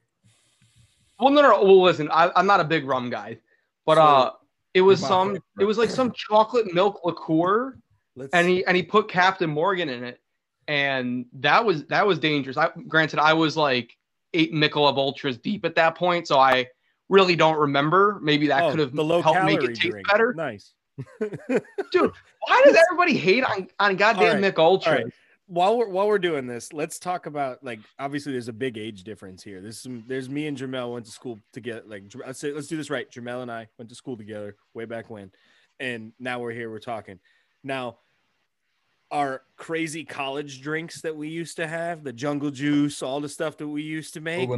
[1.20, 1.62] well, no, no.
[1.62, 3.38] Well, listen, I, I'm not a big rum guy,
[3.86, 4.32] but So, uh,
[4.74, 5.28] it was some.
[5.28, 5.42] favorite.
[5.60, 7.76] It was like some chocolate milk liqueur.
[8.16, 10.20] Let's and he and he put Captain Morgan in it,
[10.68, 12.56] and that was that was dangerous.
[12.56, 13.96] I granted I was like
[14.34, 16.68] eight Michelob Ultras deep at that point, so I
[17.08, 18.20] really don't remember.
[18.22, 20.06] Maybe that oh, could have helped make it taste drink.
[20.06, 20.34] better.
[20.34, 20.74] Nice.
[21.20, 22.12] Dude,
[22.46, 24.92] why does everybody hate on on goddamn right, Mich Ultra?
[24.92, 25.06] right.
[25.46, 29.04] while we're while we're doing this, let's talk about like obviously there's a big age
[29.04, 29.62] difference here.
[29.62, 31.82] There's some there's me and Jermel went to school together.
[31.86, 33.10] Like let's say let's do this right.
[33.10, 35.30] Jermel and I went to school together way back when,
[35.80, 36.70] and now we're here.
[36.70, 37.20] We're talking
[37.64, 37.98] now.
[39.10, 43.56] Our crazy college drinks that we used to have, the jungle juice, all the stuff
[43.56, 44.48] that we used to make.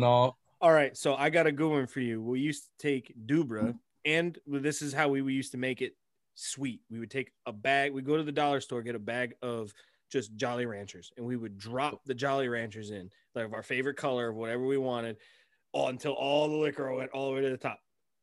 [0.60, 2.20] All right, so I got a good one for you.
[2.20, 5.94] We used to take Dubra, and this is how we, we used to make it
[6.34, 6.80] sweet.
[6.90, 9.72] We would take a bag, we go to the dollar store, get a bag of
[10.10, 14.30] just Jolly Ranchers, and we would drop the Jolly Ranchers in, like our favorite color
[14.30, 15.16] of whatever we wanted,
[15.72, 17.78] all until all the liquor went all the way to the top.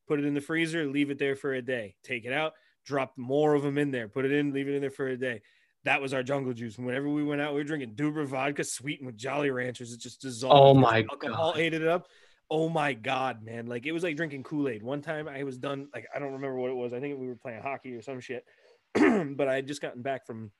[0.06, 1.96] Put it in the freezer, leave it there for a day.
[2.02, 2.52] Take it out,
[2.84, 5.16] drop more of them in there, put it in, leave it in there for a
[5.16, 5.40] day.
[5.84, 6.76] That was our jungle juice.
[6.76, 9.92] And whenever we went out, we were drinking Dubra vodka sweetened with Jolly Ranchers.
[9.92, 10.54] It just dissolved.
[10.54, 11.60] Oh my alcohol God.
[11.60, 12.08] ate it up.
[12.50, 13.66] Oh my god, man!
[13.66, 14.82] Like it was like drinking Kool Aid.
[14.82, 15.88] One time I was done.
[15.94, 16.92] Like I don't remember what it was.
[16.92, 18.44] I think we were playing hockey or some shit.
[18.94, 20.50] but I had just gotten back from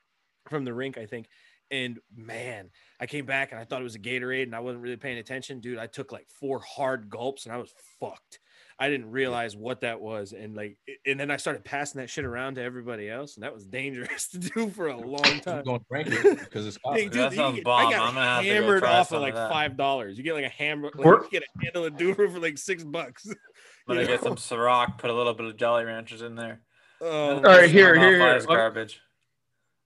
[0.48, 1.28] from the rink, I think.
[1.70, 4.82] And man, I came back and I thought it was a Gatorade, and I wasn't
[4.82, 5.78] really paying attention, dude.
[5.78, 8.38] I took like four hard gulps, and I was fucked.
[8.80, 12.24] I didn't realize what that was, and like, and then I started passing that shit
[12.24, 15.64] around to everybody else, and that was dangerous to do for a long time.
[15.64, 17.12] gonna drink it because it's Hey, hot.
[17.12, 17.86] dude, That sounds get- bomb.
[17.86, 19.50] I got I'm gonna have to go hammered off of of like that.
[19.50, 20.16] five dollars.
[20.16, 22.56] You get like a hammer, like, We're- you get a handle of Dubra for like
[22.56, 23.26] six bucks.
[23.26, 26.60] But I'm gonna get some Ciroc, put a little bit of Jolly Ranchers in there.
[27.00, 28.40] Oh, All right, here, here, here.
[28.46, 29.00] Garbage.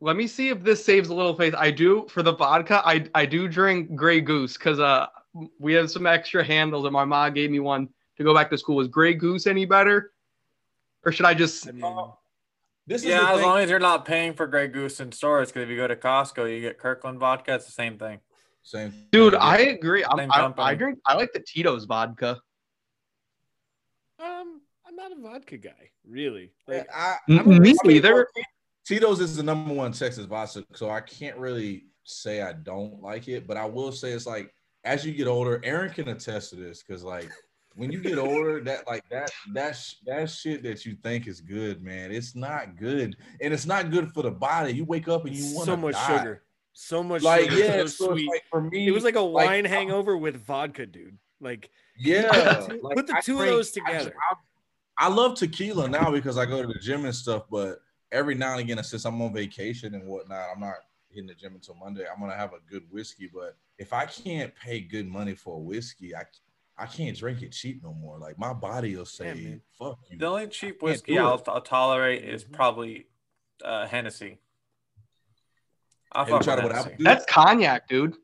[0.00, 1.54] Let me see if this saves a little face.
[1.56, 2.82] I do for the vodka.
[2.84, 5.06] I I do drink Grey Goose because uh
[5.58, 8.58] we have some extra handles and my mom gave me one to go back to
[8.58, 8.80] school.
[8.80, 10.12] Is Grey Goose any better,
[11.04, 11.68] or should I just?
[11.68, 12.10] I mean,
[12.86, 13.46] This is Yeah, the as thing.
[13.48, 15.96] long as you're not paying for Grey Goose in stores, because if you go to
[15.96, 17.54] Costco, you get Kirkland vodka.
[17.54, 18.20] It's the same thing.
[18.64, 19.34] Same, Dude.
[19.34, 20.04] I agree.
[20.04, 20.52] I'm, I.
[20.58, 20.98] I drink.
[21.06, 22.40] I like the Tito's vodka.
[24.18, 26.52] um, I'm not a vodka guy, really.
[26.68, 28.26] Like, I, N- I'm a- me I mean, neither.
[28.84, 33.28] Tito's is the number one Texas vodka, so I can't really say I don't like
[33.28, 34.52] it, but I will say it's like
[34.84, 37.30] as you get older, Aaron can attest to this because like
[37.74, 41.82] when you get older, that like that that that shit that you think is good,
[41.82, 44.72] man, it's not good, and it's not good for the body.
[44.72, 46.18] You wake up and you want so much die.
[46.18, 48.28] sugar, so much Like sugar, yeah, so so sweet.
[48.28, 51.18] like for me, it was like a like, wine hangover with vodka, dude.
[51.40, 54.14] Like, Yeah, Put the two- like, put the I two of drink- those together.
[54.30, 57.78] I, I love tequila now because I go to the gym and stuff, but
[58.12, 60.74] every now and again, since I'm on vacation and whatnot, I'm not
[61.08, 62.04] hitting the gym until Monday.
[62.12, 65.58] I'm gonna have a good whiskey, but if I can't pay good money for a
[65.60, 66.22] whiskey, I
[66.78, 68.18] I can't drink it cheap no more.
[68.18, 69.60] Like my body will say, man.
[69.78, 71.42] "Fuck you." The only cheap whiskey I'll.
[71.46, 73.06] I'll tolerate is probably
[73.64, 74.38] uh, Hennessy.
[76.12, 76.92] I'll Have you fuck tried with Hennessy.
[76.92, 77.04] apple?
[77.04, 78.14] That's cognac, dude.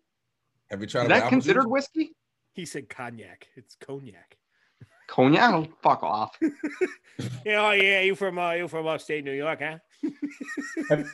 [0.70, 1.70] Have you tried Is that apple considered juice?
[1.70, 2.10] whiskey?
[2.52, 3.46] he said cognac.
[3.56, 4.36] It's cognac.
[5.06, 5.54] Cognac?
[5.54, 6.38] Oh, fuck off.
[7.44, 9.78] Yeah, oh yeah, you from uh, you from upstate New York, huh?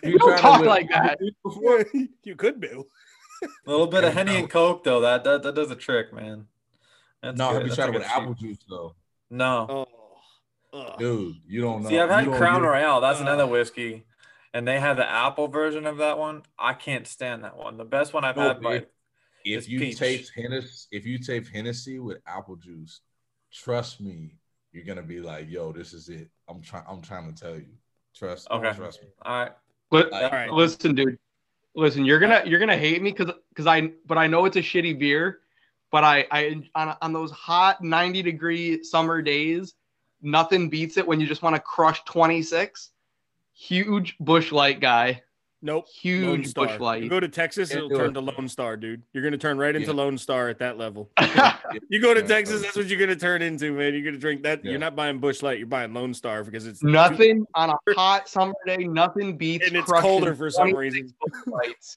[0.02, 1.12] You Don't talk like that.
[1.12, 1.86] apple juice before?
[2.24, 2.68] you could be.
[2.68, 2.82] A
[3.64, 5.00] little bit of Yeah, henny and coke though.
[5.00, 6.46] That that, that does a trick, man.
[7.24, 7.54] That's No, good.
[7.54, 8.16] have you That's tried it with a cheat.
[8.16, 8.94] apple juice though?
[9.30, 9.86] No.
[10.72, 11.88] Oh, Dude, you don't know.
[11.88, 13.00] See, I've had you Crown you- Royale.
[13.00, 13.22] That's Uh.
[13.22, 14.04] another whiskey,
[14.52, 16.42] and they have the apple version of that one.
[16.58, 17.76] I can't stand that one.
[17.76, 18.86] The best one I've No, had by if-
[19.44, 19.98] If you peach.
[19.98, 23.00] taste Hennessy, if you taste Hennessy with apple juice,
[23.52, 24.36] trust me,
[24.72, 26.84] you're gonna be like, "Yo, this is it." I'm trying.
[26.88, 27.68] I'm trying to tell you.
[28.14, 28.50] Trust.
[28.50, 28.72] Okay.
[28.74, 29.08] Trust me.
[29.22, 29.52] all right.
[29.90, 30.50] Li- Like, right.
[30.50, 31.18] Listen, dude.
[31.76, 34.60] Listen, you're gonna you're gonna hate me because because I but I know it's a
[34.62, 35.40] shitty beer,
[35.94, 39.74] but I I on, on those hot 90 degree summer days,
[40.22, 42.90] nothing beats it when you just want to crush 26.
[43.52, 45.22] Huge Busch Light guy.
[45.62, 45.86] Nope.
[45.88, 46.66] Huge Star.
[46.66, 47.04] Busch Light.
[47.04, 48.14] You go to Texas, Can't it'll turn it.
[48.14, 49.02] to Lone Star, dude.
[49.12, 49.94] You're gonna turn right into Yeah.
[49.94, 51.10] Lone Star at that level.
[51.88, 53.94] You go to Yeah, Texas, that's what you're gonna turn into, man.
[53.94, 54.64] You're gonna drink that.
[54.64, 54.72] Yeah.
[54.72, 55.58] You're not buying Busch Light.
[55.58, 58.78] You're buying Lone Star because it's nothing on a hot summer day.
[58.78, 59.66] Nothing beats.
[59.68, 61.14] and it's colder for some reason.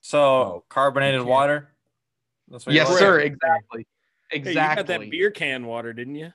[0.01, 1.29] So carbonated can't.
[1.29, 1.69] water.
[2.49, 2.99] That's what you yes, like?
[2.99, 3.19] sir.
[3.19, 3.87] Exactly.
[4.29, 4.51] Hey, Exactly.
[4.51, 6.31] you got that beer can water, didn't you?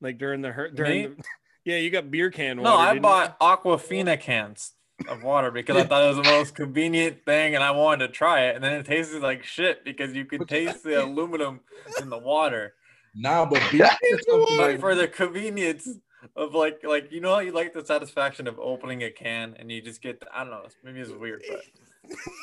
[0.00, 1.24] Like during the hurt during the,
[1.64, 2.70] Yeah, you got beer can water.
[2.70, 2.76] No.
[2.76, 4.72] I didn't bought Aquafina cans
[5.08, 8.12] of water because I thought it was the most convenient thing, and I wanted to
[8.12, 8.54] try it.
[8.54, 11.60] And then it tasted like shit because you could taste the aluminum
[12.00, 12.74] in the water.
[13.14, 14.24] Nah, but beer is
[14.56, 15.88] But for the convenience
[16.36, 19.70] of like, like you know, how you like the satisfaction of opening a can, and
[19.70, 20.22] you just get.
[20.32, 20.66] I don't know.
[20.84, 21.62] Maybe it's weird, but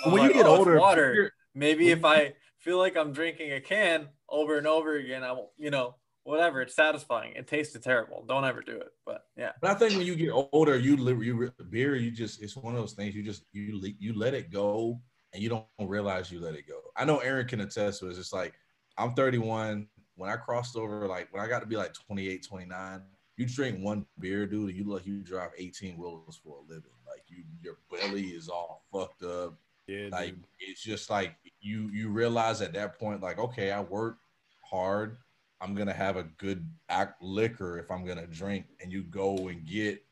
[0.06, 1.14] I'm when you get "Oh, older, water.
[1.14, 5.36] beer- Maybe if I feel like I'm drinking a can over and over again, I.
[5.58, 6.62] You know, whatever.
[6.62, 7.34] It's satisfying.
[7.36, 8.23] It tasted terrible.
[8.28, 8.89] Don't ever do it.
[9.06, 9.52] But yeah.
[9.62, 11.95] But I think when you get older, you live you beer.
[11.95, 13.15] You just it's one of those things.
[13.15, 14.99] You just you you let it go,
[15.34, 16.80] and you don't realize you let it go.
[16.95, 18.10] I know Aaron can attest to it.
[18.10, 18.54] It's just like
[18.97, 19.88] I'm 31.
[20.15, 23.02] When I crossed over, like when I got to be like 28, 29,
[23.38, 26.91] you drink one beer, dude, and you look you drive 18 wheels for a living.
[27.08, 29.58] Like you, your belly is all fucked up.
[29.88, 30.43] Yeah, Like dude.
[30.60, 34.17] it's just like you you realize at that point, like okay, I work
[34.63, 35.17] hard.
[35.60, 39.65] I'm gonna have a good act liquor if I'm gonna drink, and you go and
[39.65, 40.04] get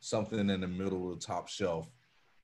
[0.00, 1.88] something in the middle of the top shelf,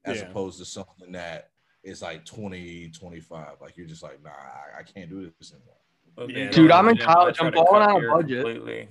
[0.05, 0.29] as Yeah.
[0.31, 1.51] opposed to something that
[1.85, 3.61] is like 20, 25.
[3.61, 5.75] Like you're just like, nah, I, I can't do this anymore.
[6.16, 6.51] But Yeah.
[6.51, 7.37] Dude, going I'm in the gym, I college.
[7.40, 8.45] I'm to cut balling on a budget.
[8.45, 8.88] Completely.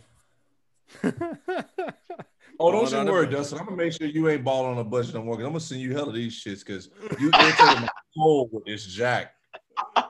[2.62, 3.28] Oh, don't you worry.
[3.28, 3.60] Dustin.
[3.60, 5.36] I'm gonna make sure you ain't balling on a budget no more.
[5.36, 8.66] Cause I'm gonna send you hell of these shits because you irritated my soul with
[8.66, 9.34] this jack.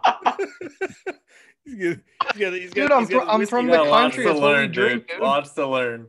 [1.66, 2.00] he's got,
[2.36, 4.32] he's got, he's Dude, got, I'm he's got I'm from the got lots country, to
[4.32, 5.08] it's what learn, drink, dude.
[5.08, 5.22] dude.
[5.22, 6.08] Lots to learn.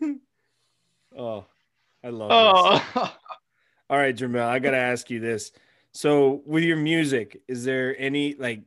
[1.18, 1.44] Oh,
[2.04, 2.82] I love this.
[2.94, 3.14] Oh,
[3.90, 5.50] All right, Jermel, I gotta ask you this.
[5.92, 8.62] So, with your music, is there any like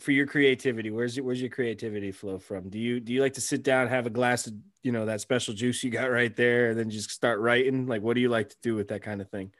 [0.00, 0.90] for your creativity?
[0.90, 2.70] Where's your, where's your creativity flow from?
[2.70, 5.20] Do you do you like to sit down, have a glass of you know that
[5.20, 7.86] special juice you got right there, and then just start writing?
[7.86, 9.52] Like, what do you like to do with that kind of thing?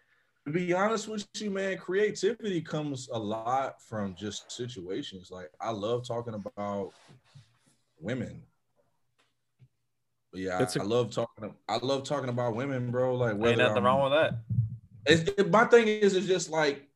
[0.46, 5.30] To be honest with you, man, creativity comes a lot from just situations.
[5.30, 6.92] Like I love talking about
[8.00, 8.42] women.
[10.32, 11.54] But yeah, That's love talking.
[11.68, 13.16] I love talking about women, bro.
[13.16, 14.34] Like Ain't nothing I'm- wrong with that.
[15.06, 16.88] it's, it- my thing is, it's just like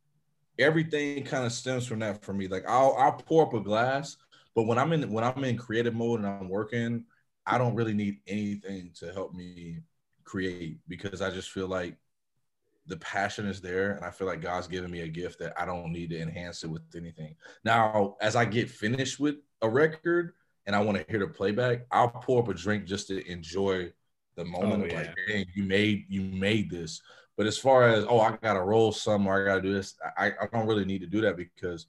[0.59, 2.47] everything kind of stems from that for me.
[2.49, 4.17] Like I'll I'll pour up a glass,
[4.55, 7.05] but when I'm in when I'm in creative mode and I'm working,
[7.47, 9.81] I don't really need anything to help me
[10.25, 11.97] create because I just feel like
[12.87, 15.65] the passion is there and I feel like God's given me a gift that I
[15.65, 17.35] don't need to enhance it with anything.
[17.65, 20.35] Now, as I get finished with a record
[20.67, 23.93] and I want to hear the playback, I'll pour up a drink just to enjoy
[24.37, 24.97] the moment Oh, of yeah.
[24.99, 27.01] like, dang, you made you made this.
[27.37, 30.33] But as far as oh, I gotta roll some or I gotta do this, I,
[30.41, 31.87] I don't really need to do that because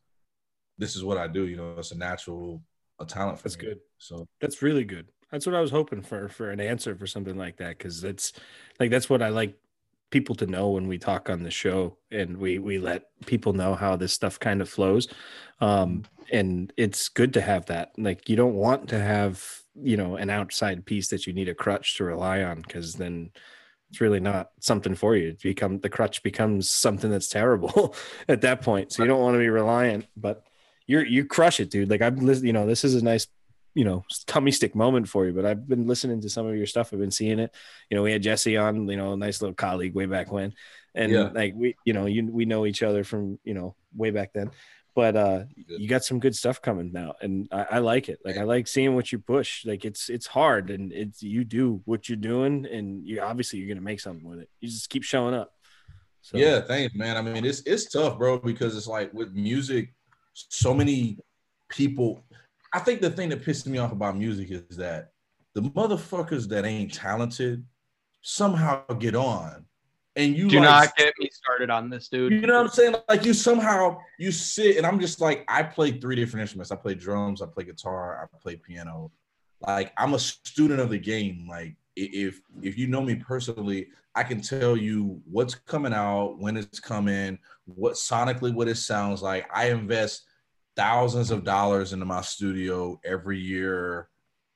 [0.78, 1.48] this is what I do.
[1.48, 2.62] You know, it's a natural
[3.00, 3.66] a talent for That's me.
[3.66, 3.80] good.
[3.98, 5.08] So That's really good.
[5.32, 8.34] That's what I was hoping for for an answer for something like that because that's
[8.80, 9.56] like that's what I like
[10.12, 13.76] people to know when we talk on the show and we we let people know
[13.76, 15.08] how this stuff kind of flows.
[15.60, 17.92] Um and it's good to have that.
[17.98, 19.44] Like you don't want to have
[19.76, 23.32] you know an outside piece that you need a crutch to rely on because then
[23.90, 25.30] it's really not something for you.
[25.30, 27.96] It become the crutch becomes something that's terrible
[28.28, 28.92] at that point.
[28.92, 30.44] So you don't want to be reliant but
[30.88, 31.90] you're you crush it dude.
[31.90, 33.28] Like listened you know this is a nice
[33.76, 36.66] you know tummy stick moment for you but i've been listening to some of your
[36.66, 36.92] stuff.
[36.92, 37.54] I've been seeing it.
[37.90, 40.54] You know we had jesse on you know a nice little colleague way back when.
[40.96, 41.30] And Yeah.
[41.34, 44.50] like we you know you we know each other from you know way back then.
[44.96, 48.20] But uh you got some good stuff coming now and I, I like it.
[48.24, 49.66] Like i like seeing what you push.
[49.66, 53.68] Like it's it's hard and it's you do what you're doing and you obviously you're
[53.68, 54.50] gonna make something with it.
[54.62, 55.52] You just keep showing up.
[56.22, 57.18] So yeah, thanks, man.
[57.18, 59.94] I mean, it's it's tough, bro, because it's like with music,
[60.34, 61.20] so many
[61.70, 62.24] people.
[62.76, 65.12] I think the thing that pisses me off about music is that
[65.54, 67.64] the motherfuckers that ain't talented
[68.22, 69.64] somehow get on.
[70.18, 72.34] And you Do like, not get me started on this, dude.
[72.34, 72.96] you know what I'm saying?
[73.08, 76.70] Like you somehow you sit and I'm just like I play three different instruments.
[76.70, 79.10] I play drums, I play guitar, I play piano.
[79.66, 81.48] Like I'm a student of the game.
[81.50, 86.58] Like if if you know me personally, I can tell you what's coming out, when
[86.58, 89.48] it's coming, what sonically what it sounds like.
[89.54, 90.26] I invest
[90.76, 94.10] thousands of dollars into my studio every year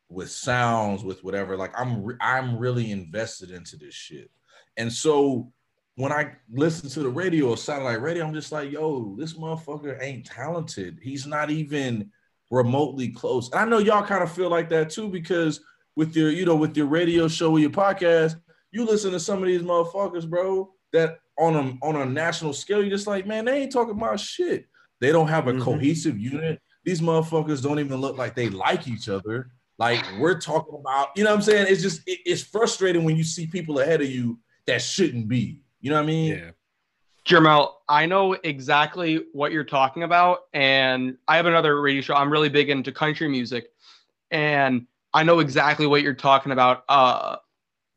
[0.10, 1.56] with sounds, with whatever.
[1.56, 4.30] Like I'm re- I'm really invested into this shit.
[4.78, 5.52] And so
[5.96, 10.02] when I listen to the radio or satellite radio, I'm just like, yo, this motherfucker
[10.02, 10.98] ain't talented.
[11.02, 12.12] He's not even
[12.50, 13.52] remotely close.
[13.52, 15.62] And I know y'all kind of feel like that too, because
[15.96, 18.40] with your, you know, with your radio show or your podcast,
[18.72, 22.82] you listen to some of these motherfuckers, bro, that on a on a national scale,
[22.82, 24.68] you're just like, man, they ain't talking about shit.
[25.00, 25.62] They don't have a Mhm.
[25.62, 26.62] cohesive unit.
[26.84, 29.52] These motherfuckers don't even look like they like each other.
[29.78, 31.68] Like we're talking about, you know what I'm saying?
[31.70, 35.62] It's just it- it's frustrating when you see people ahead of you that shouldn't be.
[35.82, 36.32] You know what I mean?
[36.34, 36.52] Yeah.
[37.26, 40.48] Jermel, I know exactly what you're talking about.
[40.54, 42.16] And I have another radio show.
[42.16, 43.72] I'm really big into country music.
[44.32, 46.84] And I know exactly what you're talking about.
[46.90, 47.38] Uh,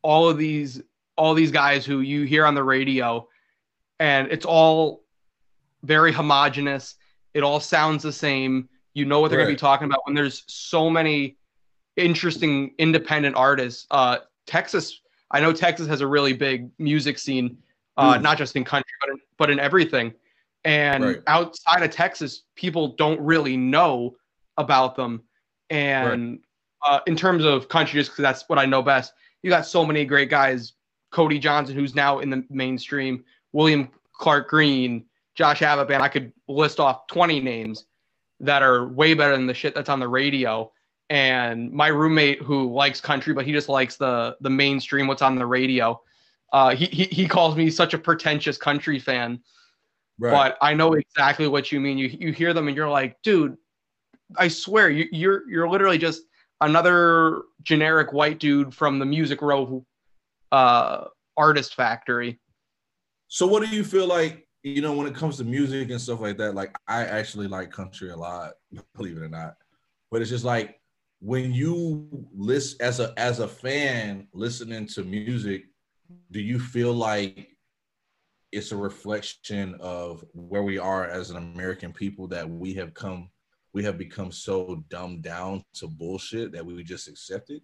[0.03, 0.83] all of these,
[1.17, 3.29] all these guys who you hear on the radio,
[3.99, 5.02] and it's all
[5.85, 6.95] very homogenous.
[7.35, 8.68] It all sounds the same.
[8.95, 11.37] You know what they're going to be talking about when there's so many
[11.97, 13.87] interesting independent artists.
[13.90, 17.59] Uh, Texas, I know Texas has a really big music scene,
[17.97, 18.23] uh, Mm.
[18.23, 20.12] not just in country, but in, but in everything.
[20.64, 21.23] And Right.
[21.27, 24.16] outside of Texas, people don't really know
[24.57, 25.23] about them.
[25.71, 26.40] And
[26.83, 29.85] uh, in terms of country, just because that's what I know best, you got so
[29.85, 30.75] many great guys.
[31.11, 36.03] Cody Johnson, who's now in the mainstream, William Clark Green, Josh Abbott Band.
[36.03, 37.87] I could list off 20 names
[38.40, 40.71] that are way better than the shit that's on the radio.
[41.11, 45.37] And my roommate who likes country, but he just likes the the mainstream, what's on
[45.37, 46.01] the radio.
[46.53, 49.40] Uh, he, he he calls me such a pretentious country fan,
[50.18, 50.31] Right.
[50.31, 51.99] but I know exactly what you mean.
[51.99, 53.57] You you hear them and you're like, dude,
[54.37, 56.23] I swear you, you're you're literally just
[56.62, 59.85] another generic white dude from the Music Row
[60.51, 61.05] uh,
[61.37, 62.38] artist factory.
[63.29, 66.20] So what do you feel like, you know, when it comes to music and stuff
[66.20, 66.55] like that?
[66.55, 68.53] Like I actually like country a lot,
[68.96, 69.57] believe it or not.
[70.11, 70.81] But it's just like
[71.20, 75.64] when you list as a as a fan listening to music,
[76.31, 77.48] do you feel like
[78.51, 83.31] it's a reflection of where we are as an American people that we have come
[83.72, 87.62] we have become so dumbed down to bullshit that we just accept it?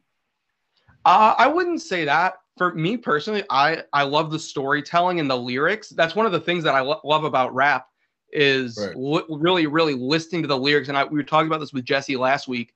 [1.05, 2.35] Uh, I wouldn't say that.
[2.57, 5.91] For me personally, I I love the storytelling and the lyrics.
[5.91, 7.87] That's one of the things that I lo- love about rap
[8.33, 8.97] is Right.
[8.97, 10.89] li- really really listening to the lyrics.
[10.89, 12.75] And I, we were talking about this with Jesse last week.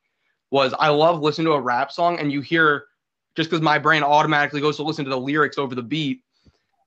[0.52, 2.84] Was I love listening to a rap song and you hear
[3.34, 6.22] just because my brain automatically goes to listen to the lyrics over the beat,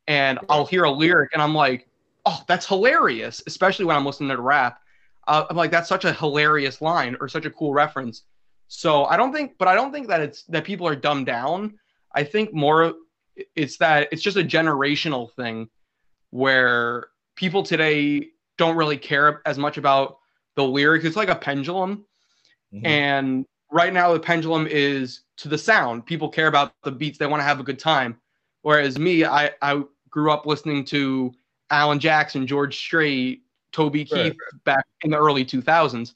[0.07, 1.89] and I'll hear a lyric and I'm like,
[2.25, 3.43] oh, that's hilarious.
[3.45, 4.79] Especially when I'm listening to rap,
[5.27, 8.23] uh, I'm like, that's such a hilarious line or such a cool reference.
[8.67, 11.77] So I don't think, but I don't think that it's that people are dumbed down.
[12.13, 12.93] I think more
[13.55, 15.69] it's that it's just a generational thing
[16.31, 20.17] where people today don't really care as much about
[20.55, 21.05] the lyrics.
[21.05, 22.05] It's like a pendulum.
[22.73, 22.85] Mhm.
[22.85, 26.05] And right now the pendulum is to the sound.
[26.05, 28.19] People care about the beats, they want to have a good time.
[28.61, 31.33] Whereas me, I, I grew up listening to
[31.69, 34.31] Alan Jackson, George Strait, Toby Right.
[34.31, 36.15] Keith back in the early 2000s.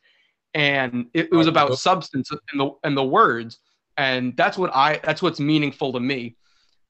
[0.53, 3.59] And it, it was about substance and the and the words.
[3.97, 6.38] And that's what I that's what's meaningful to me,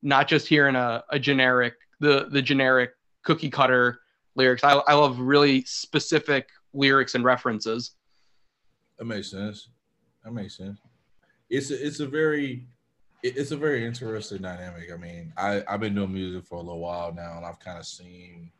[0.01, 2.91] not just hearing a, a generic the the generic
[3.23, 3.99] cookie cutter
[4.35, 4.63] lyrics.
[4.63, 7.91] I, I love really specific lyrics and references.
[8.97, 9.69] That makes sense.
[10.23, 10.79] That makes sense.
[11.49, 12.67] It's a, it's a very
[13.23, 14.91] it's a very interesting dynamic.
[14.93, 17.77] I mean, I I've been doing music for a little while now, and I've kind
[17.77, 18.51] of seen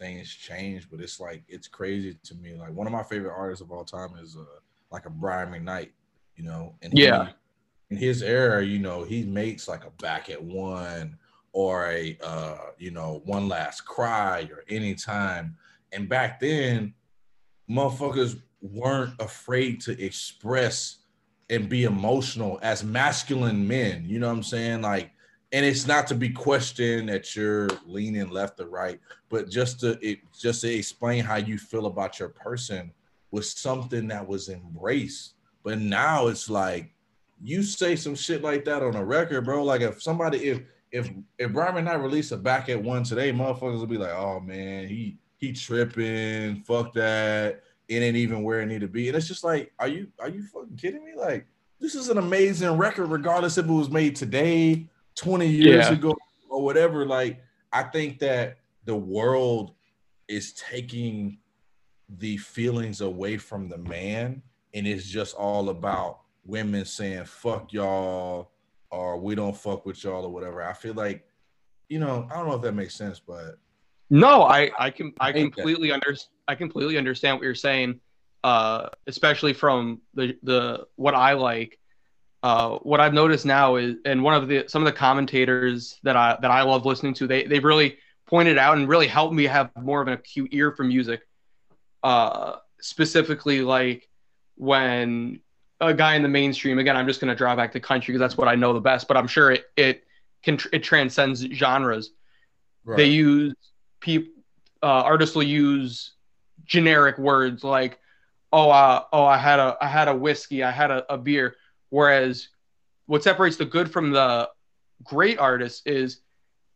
[0.00, 2.54] things change, but it's like it's crazy to me.
[2.54, 4.44] Like one of my favorite artists of all time is uh,
[4.90, 5.90] like a Brian McKnight,
[6.36, 7.28] you know, and he- Yeah.
[7.90, 11.18] in his era, you know, he makes like a back at one
[11.52, 15.56] or a uh, you know, one last cry or anytime.
[15.92, 16.94] And back then,
[17.68, 20.98] motherfuckers weren't afraid to express
[21.50, 24.04] and be emotional as masculine men.
[24.06, 24.82] You know what I'm saying?
[24.82, 25.10] Like,
[25.52, 29.98] and it's not to be questioned that you're leaning left or right, but just to
[30.00, 32.92] it, just to explain how you feel about your person
[33.30, 35.34] was something that was embraced.
[35.62, 36.92] But now it's like
[37.42, 39.64] you say some shit like that on a record, bro.
[39.64, 43.78] Like if somebody if if if Brian McKnight release a back at one today, motherfuckers
[43.78, 47.62] will be like, oh man, he he tripping, fuck that.
[47.88, 49.08] It ain't even where it need to be.
[49.08, 51.12] And it's just like, are you are you fucking kidding me?
[51.16, 51.46] Like,
[51.80, 54.86] this is an amazing record, regardless if it was made today,
[55.20, 55.92] 20 years Yeah.
[55.92, 56.16] ago,
[56.48, 57.04] or whatever.
[57.04, 57.42] Like,
[57.72, 59.74] I think that the world
[60.28, 61.38] is taking
[62.08, 64.42] the feelings away from the man,
[64.74, 68.50] and it's just all about women saying "fuck y'all"
[68.90, 70.62] or "we don't fuck with y'all" or whatever.
[70.62, 71.26] I feel like,
[71.88, 73.58] you know, I don't know if that makes sense, but
[74.08, 76.16] No, I I can I I completely under
[76.48, 78.00] I completely understand what you're saying,
[78.42, 81.78] uh, especially from the the what I like.
[82.42, 86.16] Uh, what I've noticed now is, and one of the some of the commentators that
[86.16, 89.44] I that I love listening to, they they really pointed out and really helped me
[89.44, 91.20] have more of an acute ear for music.
[92.02, 94.08] Uh, specifically, like
[94.56, 95.40] when
[95.80, 98.20] a guy in the mainstream, again, I'm just going to draw back to country because
[98.20, 100.04] that's what I know the best, but I'm sure it it
[100.42, 102.10] can it transcends genres.
[102.96, 103.54] They use
[104.00, 104.40] people
[104.82, 106.12] uh, artists will use
[106.64, 107.98] generic words like
[108.52, 111.56] oh uh, oh i had a i had a whiskey i had a, a beer
[111.90, 112.48] whereas
[113.06, 114.48] what separates the good from the
[115.04, 116.20] great artists is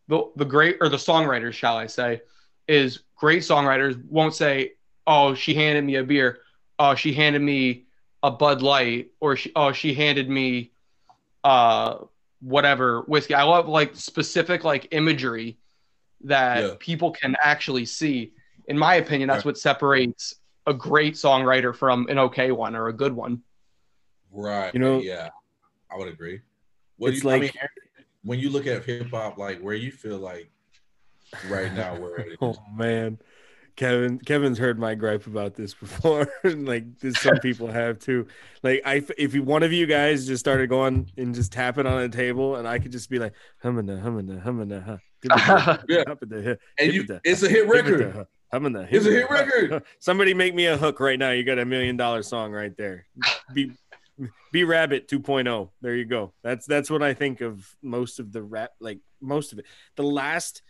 [0.08, 2.20] the the great or the songwriters shall i say
[2.68, 4.72] is great songwriters won't say
[5.06, 6.38] oh she handed me a beer
[6.78, 7.84] oh she handed me
[8.22, 10.72] a bud light or she oh she handed me
[11.44, 11.96] uh
[12.40, 15.56] whatever whiskey i love like specific like imagery
[16.22, 16.74] that Yeah.
[16.78, 18.32] people can actually see.
[18.66, 19.50] In my opinion, that's Right.
[19.50, 20.36] what separates
[20.66, 23.42] a great songwriter from an okay one or a good one.
[24.34, 24.72] Right.
[24.74, 25.30] You know- yeah,
[25.90, 26.40] I would agree.
[26.96, 27.52] What do It's you, I like- mean,
[28.24, 30.50] when you look at hip hop, like where you feel like
[31.48, 32.36] right now, where it is.
[32.40, 33.18] Oh man,
[33.76, 34.18] Kevin.
[34.18, 36.26] Kevin's heard my gripe about this before.
[36.44, 38.26] and like this, some people have too.
[38.62, 42.08] Like I, if one of you guys just started going and just tapping on a
[42.08, 44.98] table, and I could just be like, humana, humana, humana, huh.
[45.88, 46.04] Yeah.
[46.20, 48.00] Humana, and you, humana, it's a hit record.
[48.00, 49.82] humana, humana, It's a hit record.
[49.98, 51.30] Somebody make me a hook right now.
[51.30, 53.06] You got a million dollar song right there.
[53.52, 53.72] Be
[54.52, 56.32] B-Rabbit 2.0 there you go.
[56.42, 59.66] That's that's what i think of most of the rap like most of it.
[59.96, 60.62] The last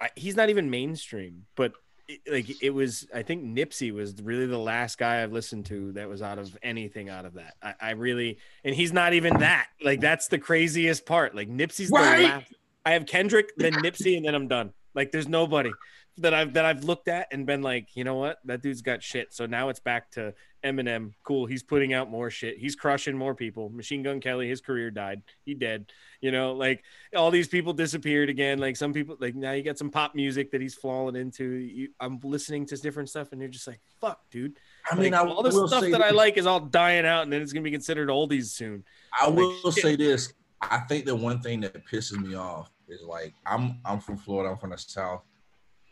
[0.00, 1.72] I, he's not even mainstream but
[2.08, 5.92] it, like it was i think nipsey was really the last guy i've listened to
[5.92, 7.54] that was out of anything out of that.
[7.62, 9.68] I, I really and he's not even that.
[9.82, 11.34] Like that's the craziest part.
[11.34, 12.16] Like nipsey's Right.
[12.18, 12.54] the last.
[12.84, 14.72] I have kendrick then nipsey and then i'm done.
[14.94, 15.72] Like there's nobody
[16.18, 19.02] that I've that I've looked at and been like, you know what, that dude's got
[19.02, 19.34] shit.
[19.34, 20.32] So now it's back to
[20.64, 21.12] Eminem.
[21.24, 22.58] Cool, he's putting out more shit.
[22.58, 23.68] He's crushing more people.
[23.70, 25.22] Machine Gun Kelly, his career died.
[25.44, 25.86] He dead.
[26.20, 26.84] You know, like
[27.16, 28.58] all these people disappeared again.
[28.58, 31.44] Like some people, like now you got some pop music that he's falling into.
[31.44, 34.56] You, I'm listening to different stuff, and you're just like, fuck, dude.
[34.90, 37.24] I mean, Like, I all the stuff say that I like is all dying out,
[37.24, 38.84] and then it's gonna be considered oldies soon.
[39.20, 39.82] I will shit.
[39.82, 40.32] say this.
[40.62, 44.50] I think the one thing that pisses me off is like I'm I'm from Florida.
[44.50, 45.22] I'm from the South.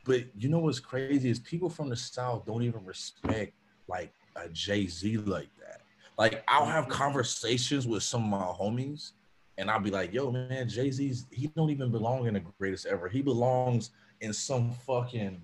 [0.05, 3.53] But you know what's crazy is people from the South don't even respect
[3.89, 5.81] like a Jay Z like that.
[6.19, 6.93] Like I'll have mm-hmm.
[6.93, 9.13] conversations with some of my homies,
[9.59, 12.87] and I'll be like, "Yo, man, Jay Z's he don't even belong in the greatest
[12.87, 13.09] ever.
[13.09, 13.91] He belongs
[14.21, 15.41] in some fucking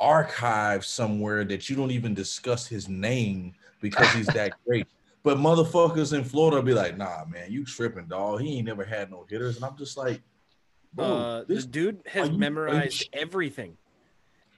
[0.00, 4.86] archive somewhere that you don't even discuss his name because he's that great."
[5.24, 8.40] But motherfuckers in Florida be like, "Nah, man, you tripping, dog.
[8.40, 10.20] He ain't never had no hitters." And I'm just like,
[10.92, 13.78] "Bro, uh, this dude has you- memorized everything.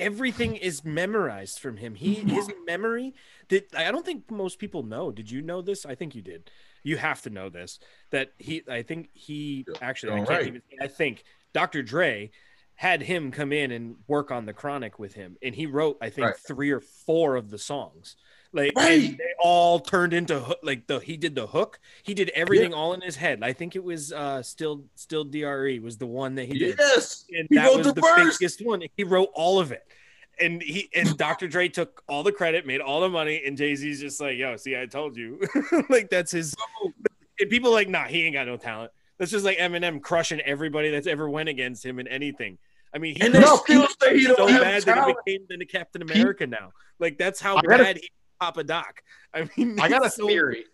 [0.00, 1.94] Everything is memorized from him.
[1.94, 3.14] He his memory
[3.48, 5.12] that I don't think most people know.
[5.12, 5.86] Did you know this?
[5.86, 6.50] I think you did.
[6.82, 7.78] You have to know this.
[8.10, 10.46] That he, I think he actually, I can't right.
[10.48, 10.62] even.
[10.80, 11.22] I think
[11.52, 11.82] Dr.
[11.84, 12.32] Dre
[12.74, 16.10] had him come in and work on the Chronic with him, and he wrote, I
[16.10, 16.36] think, Right.
[16.36, 18.16] three or four of the songs.
[18.54, 19.18] Like Right.
[19.18, 21.80] they all turned into hook, like the he did the hook.
[22.04, 23.40] He did everything all in his head.
[23.42, 27.24] I think it was uh still still Dre was the one that he did yes,
[27.36, 28.38] and he wrote the the, verse.
[28.38, 28.82] biggest one.
[28.96, 29.82] He wrote all of it,
[30.40, 31.48] and he and Dr.
[31.48, 34.56] Dre took all the credit, made all the money, and Jay Z's just like, "Yo,
[34.56, 35.40] see, I told you."
[35.90, 36.54] like that's his.
[37.40, 38.92] And people are like, nah, he ain't got no talent.
[39.18, 42.58] That's just like Eminem crushing everybody that's ever went against him in anything.
[42.94, 45.66] I mean, he And still say he don't so have bad that he became the
[45.66, 46.70] Captain America now.
[47.00, 48.08] Like that's how I got a- bad he
[48.40, 49.02] Papa Doc.
[49.32, 50.64] I mean, I got a so- theory.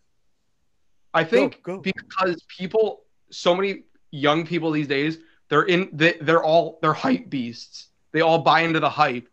[1.13, 1.79] I think go.
[1.79, 3.83] because people, so many
[4.13, 7.89] young people these days, they're in, they, they're all, they're hype beasts.
[8.13, 9.29] They all buy into the hype.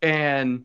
[0.00, 0.64] And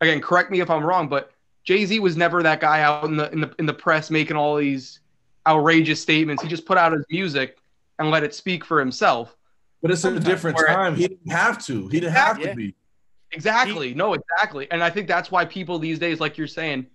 [0.00, 1.32] again, correct me if I'm wrong, but
[1.64, 4.36] Jay Z was never that guy out in the in the in the press making
[4.38, 5.00] all these
[5.46, 6.42] outrageous statements.
[6.42, 7.58] He just put out his music
[7.98, 9.36] and let it speak for himself.
[9.82, 10.94] But it's a different time.
[10.96, 11.88] He didn't have to.
[11.88, 12.50] He didn't have Yeah.
[12.50, 12.74] to be.
[13.32, 13.94] Exactly.
[13.94, 14.66] no, exactly.
[14.70, 16.86] And I think that's why people these days, like you're saying,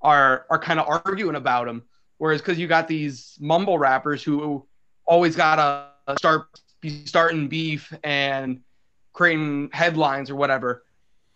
[0.00, 1.82] are are kind of arguing about him.
[2.18, 4.66] Whereas because you got these mumble rappers who
[5.04, 5.88] always gotta
[6.18, 6.46] start
[6.80, 8.60] be starting beef and
[9.12, 10.84] creating headlines or whatever.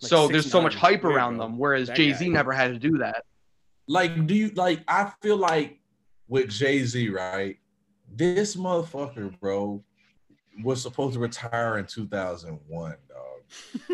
[0.00, 1.58] Like so there's so much hype around them.
[1.58, 3.24] Whereas Jay Z never had to do that.
[3.88, 4.80] like, do you like?
[4.88, 5.78] I feel like
[6.28, 7.58] with Jay Z, right?
[8.10, 9.82] This motherfucker, bro,
[10.62, 13.18] was supposed to retire in 2001, dog.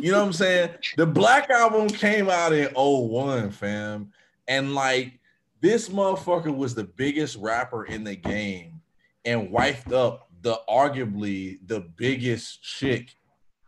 [0.02, 0.70] You know what I'm saying?
[0.96, 4.12] The Black Album came out in 01, fam.
[4.48, 5.18] And like,
[5.60, 8.80] this motherfucker was the biggest rapper in the game
[9.24, 13.14] and wifed up the arguably the biggest chick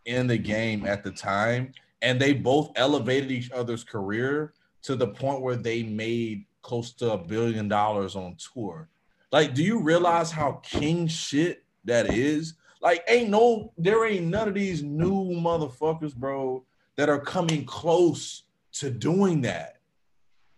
[0.07, 1.72] in the game at the time.
[2.01, 7.12] And they both elevated each other's career to the point where they made close to
[7.12, 8.88] a billion dollars on tour.
[9.30, 12.55] Like, do you realize how king shit that is?
[12.83, 16.64] Like, ain't no, there ain't none of these new motherfuckers, bro,
[16.97, 19.76] that are coming close to doing that.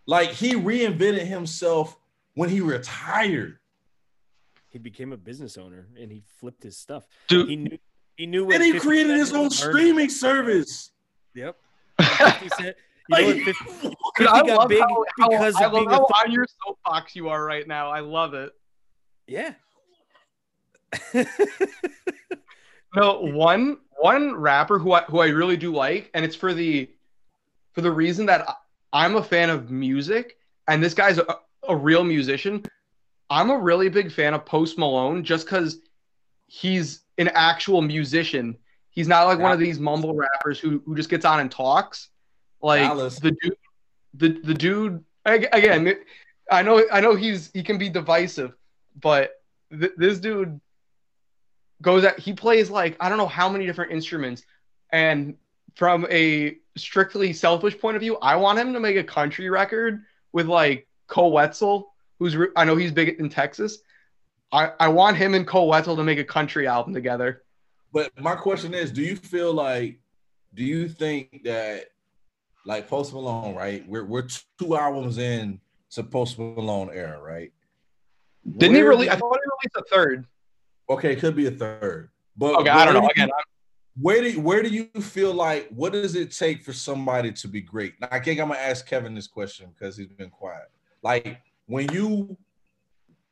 [0.07, 1.97] Like, he reinvented himself
[2.33, 3.59] when he retired.
[4.69, 7.07] He became a business owner and he flipped his stuff.
[7.27, 7.47] Dude.
[7.47, 7.77] He knew
[8.17, 9.53] he knew And he created his own learned.
[9.53, 10.91] streaming service.
[11.33, 11.55] Yep.
[12.01, 12.75] 50 Cent,
[13.09, 15.73] you know what, Like, 50 50 I got love big how, how, because I of
[15.73, 17.89] love being how on your soapbox you are right now.
[17.91, 18.51] I love it.
[19.27, 19.53] yeah.
[22.95, 26.89] No, one one rapper who I who I really do like, and it's for the
[27.73, 28.47] for the reason that
[28.93, 30.37] I'm a fan of music,
[30.67, 32.63] and this guy's a, a real musician.
[33.29, 35.79] I'm a really big fan of Post Malone just because
[36.47, 38.55] he's an actual musician.
[38.91, 42.09] He's not like one of these mumble rappers who who just gets on and talks.
[42.61, 43.19] Like Dallas.
[43.19, 43.57] the dude,
[44.13, 45.95] the the dude again.
[46.49, 48.53] I know I know he's he can be divisive,
[49.01, 49.41] but
[49.77, 50.61] th- this dude
[51.81, 54.43] goes at he plays like I don't know how many different instruments,
[54.91, 55.35] and
[55.75, 60.03] from a strictly selfish point of view, I want him to make a country record
[60.31, 63.79] with like Koe Wetzel, who's re- I know he's big in Texas.
[64.51, 67.43] I, I want him and Koe Wetzel to make a country album together.
[67.91, 69.99] But my question is, do you feel like,
[70.53, 71.87] do you think that,
[72.65, 73.87] like Post Malone, right?
[73.87, 74.27] We're we're
[74.59, 75.59] two albums in
[75.91, 77.51] to Post Malone era, right?
[78.45, 79.09] Didn't he Where really?
[79.09, 80.25] I thought he released a third.
[80.89, 82.09] Okay, it could be a third.
[82.37, 83.09] But Okay, I don't where know.
[83.15, 83.29] do you- Again,
[84.01, 87.61] where do where do you feel like what does it take for somebody to be
[87.61, 87.93] great?
[88.01, 90.69] Now, I think I'm gonna ask Kevin this question because he's been quiet.
[91.01, 92.35] Like when you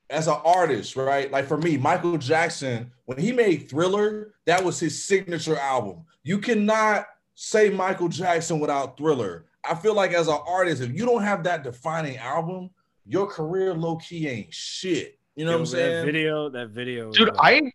[0.10, 1.30] as an artist, right?
[1.32, 6.06] Like for me, Michael Jackson, when he made Thriller, that was his signature album.
[6.24, 9.46] You cannot say Michael Jackson without Thriller.
[9.66, 12.70] I feel like as an artist, if you don't have that defining album,
[13.06, 15.18] your career low key ain't shit.
[15.36, 16.06] You know what I'm That saying?
[16.06, 17.72] video, that video, dude, uh, I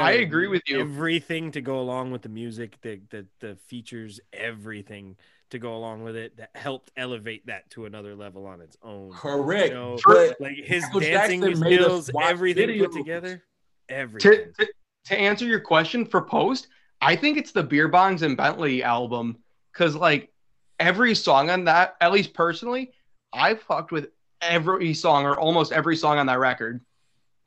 [0.00, 0.80] I agree with you.
[0.80, 5.16] Everything to go along with the music, the the the features, everything
[5.50, 9.12] to go along with it that helped elevate that to another level on its own.
[9.12, 9.68] Correct.
[9.68, 12.94] You know, But like his Michael dancing Jackson made us skills, watch everything put videos.
[12.96, 14.52] together, to, everything.
[14.58, 14.68] to
[15.04, 16.66] to answer your question for Post,
[17.00, 19.38] I think it's the Beer Bongs and Bentley album
[19.72, 20.32] because like
[20.80, 22.90] every song on that, at least personally,
[23.32, 24.08] I fucked with
[24.42, 26.80] every song or almost every song on that record.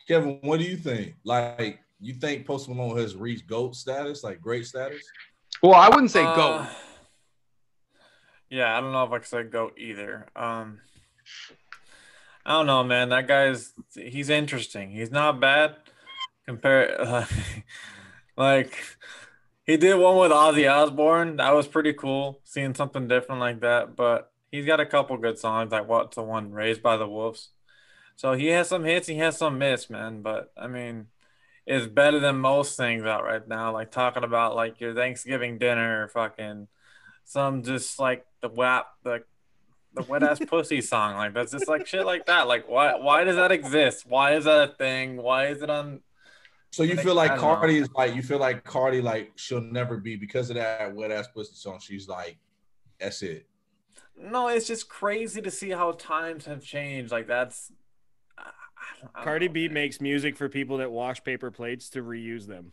[0.10, 1.14] Kevin, what do you think?
[1.24, 5.04] Like, you think Post Malone has reached GOAT status, like great status?
[5.62, 6.68] Well, I wouldn't say Uh, go.
[8.50, 10.26] Yeah, I don't know if I could say go either.
[10.36, 10.80] Um,
[12.44, 13.10] I don't know, man.
[13.10, 14.90] That guy's he's interesting.
[14.90, 15.76] He's not bad.
[16.48, 17.28] Compare
[18.36, 18.74] like
[19.68, 21.36] he did one with Ozzy Osbourne.
[21.38, 23.96] That was pretty cool, seeing something different like that.
[23.96, 27.50] But he's got a couple good songs, like what's the one, Raised by the Wolves.
[28.20, 30.22] So he has some hits, he has some miss, man.
[30.22, 31.08] But I mean,
[31.66, 33.72] it's better than most things out right now.
[33.72, 36.68] Like talking about like your Thanksgiving dinner, fucking
[37.24, 39.24] some just like the WAP, the
[39.94, 41.16] the wet ass pussy song.
[41.16, 42.46] Like that's just like shit like that.
[42.50, 44.04] Like why why does that exist?
[44.06, 45.16] Why is that a thing?
[45.16, 46.02] Why is it on?
[46.72, 47.56] So you feel like I don't know.
[47.56, 51.12] Cardi is like you feel like Cardi like she'll never be because of that wet
[51.12, 51.80] ass pussy song.
[51.80, 52.38] She's like,
[53.00, 53.48] that's it.
[54.22, 57.14] No, it's just crazy to see how times have changed.
[57.14, 57.72] Like that's.
[57.72, 57.78] I-
[58.42, 58.79] I don't- I don't
[59.24, 59.74] Cardi know, B man.
[59.76, 62.72] makes music for people that wash paper plates to reuse them.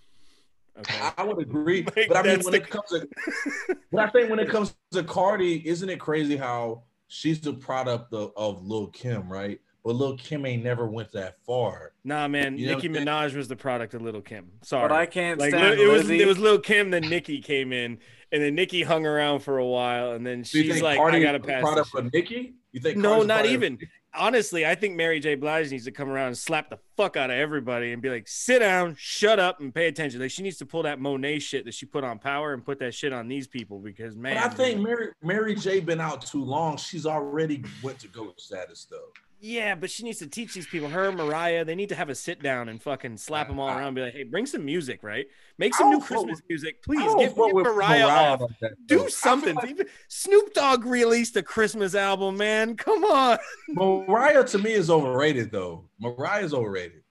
[0.78, 1.10] Okay.
[1.16, 3.08] I would agree, Like, but I mean when the- it comes to,
[3.92, 8.12] but I think when it comes to Cardi, isn't it crazy how she's the product
[8.12, 9.58] of, of Lil Kim, right?
[9.84, 11.92] But Lil Kim ain't never went that far.
[12.02, 12.58] Nah, man.
[12.58, 14.50] You know Nicki Minaj was the product of Lil Kim.
[14.62, 14.88] Sorry.
[14.88, 17.98] But I can't like stand it was it was Lil Kim, then Nicki came in,
[18.32, 21.38] and then Nicki hung around for a while, and then she's like, Cardi I gotta
[21.38, 21.62] is the pass.
[21.62, 22.10] product this for.
[22.12, 22.54] Nicki?
[22.72, 23.78] You think No, Cardi's not even.
[24.16, 25.34] Honestly, I think Mary J.
[25.34, 28.26] Blige needs to come around and slap the fuck out of everybody and be like,
[28.28, 30.20] sit down, shut up, and pay attention.
[30.20, 32.78] Like she needs to pull that Monet shit that she put on Power and put
[32.80, 36.22] that shit on these people because man, But I think Mary Mary J been out
[36.22, 36.76] too long.
[36.76, 39.12] She's already went to GOAT status though.
[39.38, 40.88] Yeah, but she needs to teach these people.
[40.88, 43.88] Her, Mariah, they need to have a sit down and fucking slap them all around.
[43.88, 45.26] And be like, hey, bring some music, right?
[45.58, 47.00] Make some new Christmas with- music, please.
[47.00, 48.40] don't Get, fuck Mariah, off.
[48.60, 49.54] that, Do something.
[49.54, 52.76] like Snoop Dogg released a Christmas album, man.
[52.76, 53.38] Come on.
[53.68, 55.84] Mariah to me is overrated though.
[56.00, 57.02] Mariah's overrated.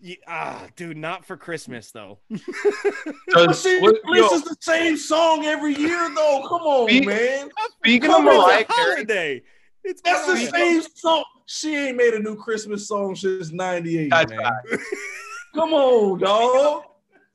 [0.00, 2.18] Yeah, ah, dude, not for Christmas though.
[3.32, 6.44] But she what- yo, releases the same song every year though.
[6.48, 7.50] Come on, Speak- man.
[7.78, 9.42] speaking of Come on, Mariah It's a Carey, holiday.
[9.84, 11.24] It's That's the same song.
[11.50, 14.52] She ain't made a new Christmas song since '98, That's man.
[15.54, 16.82] Come on, dog.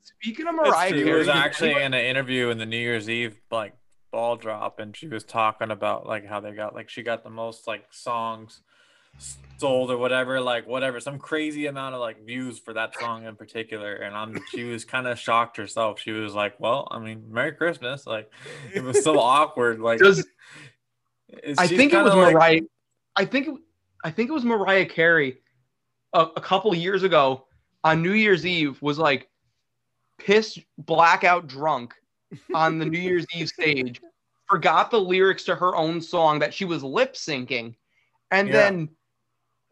[0.02, 3.74] speaking of Mariah She was actually in an interview in the New Year's Eve like
[4.12, 7.30] ball drop, and she was talking about like how they got like she got the
[7.30, 8.60] most like songs
[9.58, 13.34] sold or whatever, like whatever, some crazy amount of like views for that song in
[13.34, 13.94] particular.
[13.96, 15.98] And I'm she was kind of shocked herself.
[15.98, 18.30] She was like, "Well, I mean, Merry Christmas!" Like
[18.72, 19.80] it was so awkward.
[19.80, 20.24] Like Does-
[21.58, 22.60] I think it was kinda like- Mariah.
[23.16, 23.54] I think it,
[24.04, 25.38] I think it was Mariah Carey
[26.12, 27.46] a, a couple years ago
[27.82, 29.28] on New Year's Eve was like
[30.18, 31.94] pissed blackout drunk
[32.54, 34.00] on the New Year's Eve stage,
[34.48, 37.74] forgot the lyrics to her own song that she was lip syncing,
[38.30, 38.54] and Yeah.
[38.54, 38.88] then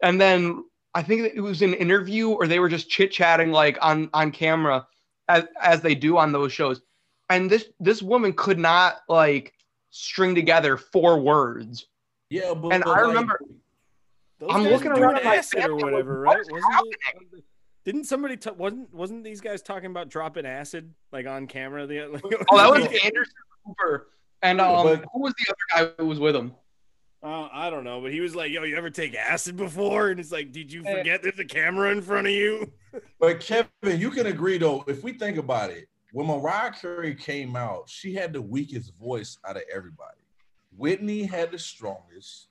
[0.01, 0.65] and then
[0.95, 4.31] I think it was an interview or they were just chit chatting like on on
[4.31, 4.87] camera
[5.29, 6.81] as as they do on those shows,
[7.29, 9.53] and this this woman could not like
[9.91, 11.85] string together four words.
[12.29, 13.39] Yeah, but And but, I like, remember
[14.47, 16.37] Those I'm looking were around at my acid or whatever, right?
[16.49, 16.95] Wasn't
[17.33, 17.43] it,
[17.85, 21.87] didn't somebody t- wasn't wasn't these guys talking about dropping acid like on camera?
[21.87, 23.33] The, like, Oh, that was Anderson
[23.65, 24.07] Cooper.
[24.41, 26.53] And um, But- who was the other guy who was with him?
[27.23, 30.19] Uh, I don't know, but he was like, "Yo, you ever take acid before?" And
[30.19, 30.97] it's like, "Did you Eh.
[30.97, 32.69] forget there's a camera in front of you?"
[33.19, 37.55] But Kevin, you can agree though, if we think about it, when Mariah Carey came
[37.55, 40.19] out, she had the weakest voice out of everybody.
[40.77, 42.49] Whitney had the strongest.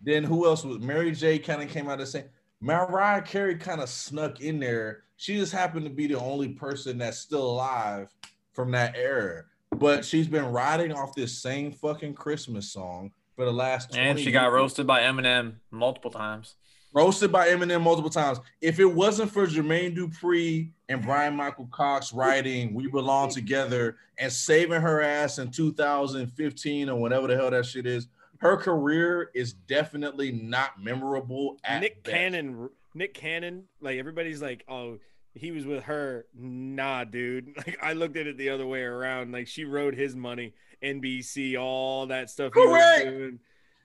[0.00, 2.24] Then who else was Mary J kind of came out of the same.
[2.60, 5.04] Mariah Carey kind of snuck in there.
[5.16, 8.14] She just happened to be the only person that's still alive
[8.52, 9.44] from that era.
[9.76, 14.18] But she's been riding off this same fucking Christmas song for the last 20 and
[14.18, 16.56] she got years roasted by Eminem multiple times.
[16.92, 18.40] roasted by Eminem multiple times.
[18.60, 24.80] If it wasn't for Jermaine Dupri and Bryan-Michael Cox writing "We Belong Together" and saving
[24.80, 28.08] her ass in 2015 or whatever the hell that shit is,
[28.40, 31.58] her career is definitely not memorable.
[31.64, 32.14] At Nick best.
[32.14, 34.98] Cannon, Nick Cannon, like everybody's like, "Oh,
[35.34, 37.52] he was with her." Nah, dude.
[37.56, 39.32] Like I looked at it the other way around.
[39.32, 42.52] Like she wrote his money, NBC, all that stuff.
[42.54, 43.04] he was Correct.
[43.06, 43.38] doing.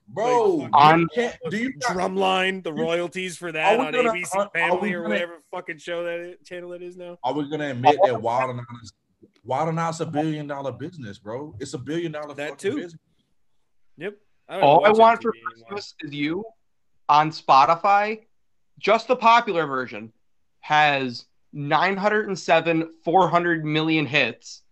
[0.08, 0.45] bro.
[0.56, 4.41] Like, on- you can't- do you Drumline, the royalties for that on gonna- ABC are-
[4.45, 7.18] are Family or gonna- whatever fucking show that is, channel it is now.
[7.24, 8.93] Are we gonna admit that Wild and Out is
[9.43, 11.56] Wild and Out's a billion dollar business, bro?
[11.60, 12.76] It's a billion dollar That fucking too.
[12.78, 13.01] business.
[13.97, 14.18] Yep.
[14.50, 15.68] All I want MTV for anymore.
[15.68, 16.46] Christmas is you
[17.10, 18.22] on Spotify.
[18.80, 20.12] Just the popular version
[20.60, 24.64] has 907 400 million hits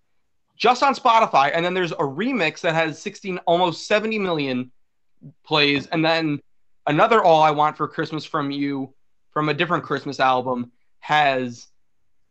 [0.57, 4.71] just on Spotify, and then there's a remix that has 16 almost 70 million
[5.45, 6.39] plays, and then
[6.88, 8.93] another All I Want for Christmas from You
[9.32, 11.67] from a different Christmas album has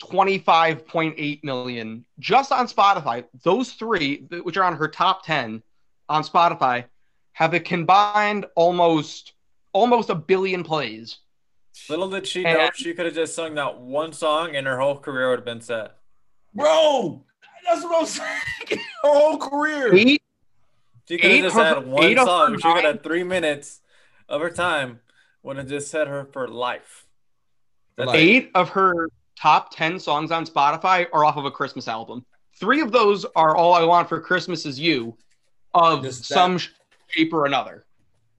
[0.03, 3.25] 25.8 million just on Spotify.
[3.43, 5.63] Those three, which are on her top 10
[6.09, 6.85] on Spotify,
[7.33, 9.33] have a combined almost
[9.73, 11.19] almost a billion plays.
[11.89, 14.79] Little did she And- know she could have just sung that one song and her
[14.79, 15.97] whole career would have been set.
[16.55, 17.25] Bro,
[17.67, 18.39] that's what I'm saying.
[19.03, 19.95] Her whole career.
[19.95, 20.23] Eight,
[21.09, 22.53] She could have just Eight had one song.
[22.53, 23.81] her She could have had three minutes
[24.29, 25.01] of her time
[25.43, 27.07] would have just set her for life.
[27.97, 29.09] That's Like- eight of her
[29.41, 32.27] top 10 songs on Spotify are off of a Christmas album.
[32.61, 35.17] Three of those are All I Want for Christmas Is You
[35.75, 36.59] of Does that- some
[37.13, 37.85] shape or another.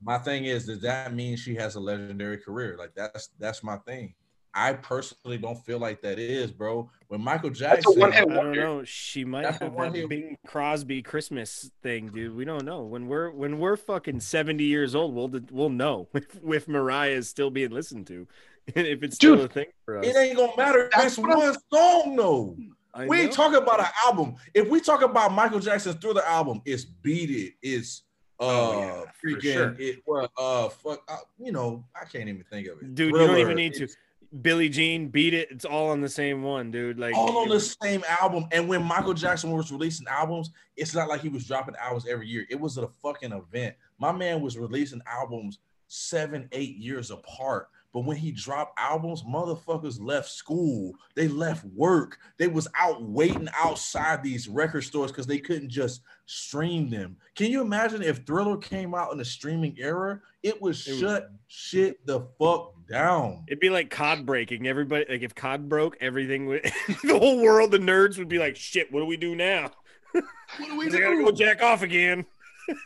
[0.02, 2.76] My thing is, does that mean she has a legendary career?
[2.78, 4.14] Like that's that's my thing.
[4.56, 6.88] I personally don't feel like that is, bro.
[7.08, 8.84] When Michael Jackson, I don't know.
[8.84, 12.36] She might That's have that he- Bing Crosby Christmas thing, dude.
[12.36, 12.84] We don't know.
[12.84, 17.30] When we're when we're fucking seventy years old, we'll we'll know if, if Mariah is
[17.30, 18.28] still being listened to,
[18.76, 20.06] and if it's still Dude, a thing for us.
[20.06, 20.90] it ain't gonna matter.
[20.92, 22.58] That's That's what I'm- one song, though.
[22.94, 24.36] I We ain't talking about an album.
[24.54, 28.04] If we talk about Michael Jackson's the album, it's Beat It, it's
[28.40, 29.76] uh Oh, yeah, freaking sure.
[29.80, 32.96] it well, uh fuck uh, you know, I can't even think of it.
[32.96, 33.84] Dude, you don't even need to.
[33.84, 33.98] it's
[34.42, 35.50] Billie Jean, beat it.
[35.52, 36.98] It's all on the same one, dude.
[36.98, 38.48] Like all on the same album.
[38.52, 42.28] And when Michael Jackson was releasing albums, it's not like he was dropping albums every
[42.28, 42.48] year.
[42.50, 43.76] It was a fucking event.
[44.00, 50.02] My man was releasing albums seven, eight years apart But when he dropped albums, motherfuckers
[50.02, 55.38] left school, they left work, they was out waiting outside these record stores because they
[55.38, 57.18] couldn't just stream them.
[57.36, 60.20] Can you imagine if Thriller came out in the streaming era?
[60.42, 63.44] It would It shut shit the fuck down.
[63.48, 64.68] It'd be like COD breaking.
[64.68, 66.64] Everybody, like if COD broke, everything would,
[67.04, 69.72] the whole world, the nerds would be like, shit, what do we do now?
[70.60, 72.28] What do we I gotta go jack off again.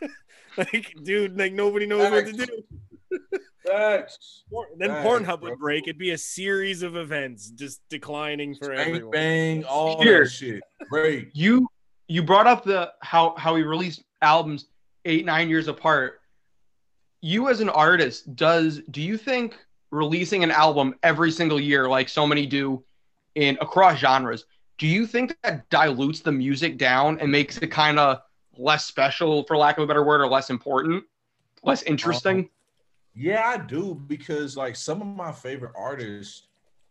[0.56, 3.18] like, dude, like nobody knows what to do.
[3.68, 4.44] Facts.
[4.78, 5.50] Then Facts, Pornhub bro.
[5.50, 5.84] would break.
[5.84, 9.10] It'd be a series of events just declining for Bang everyone.
[9.10, 10.24] bang, all Here.
[10.24, 10.62] that shit.
[10.90, 11.30] Great.
[11.34, 11.68] you
[12.08, 14.66] you brought up the how how he released albums
[15.04, 16.20] eight nine years apart
[17.20, 19.56] you as an artist does do you think
[19.90, 22.82] releasing an album every single year like so many do
[23.34, 24.44] in across genres
[24.78, 28.20] do you think that dilutes the music down and makes it kind of
[28.56, 31.04] less special for lack of a better word or less important
[31.62, 31.90] less uh-huh.
[31.90, 32.48] interesting
[33.14, 36.48] Yeah, I do because like some of my favorite artists,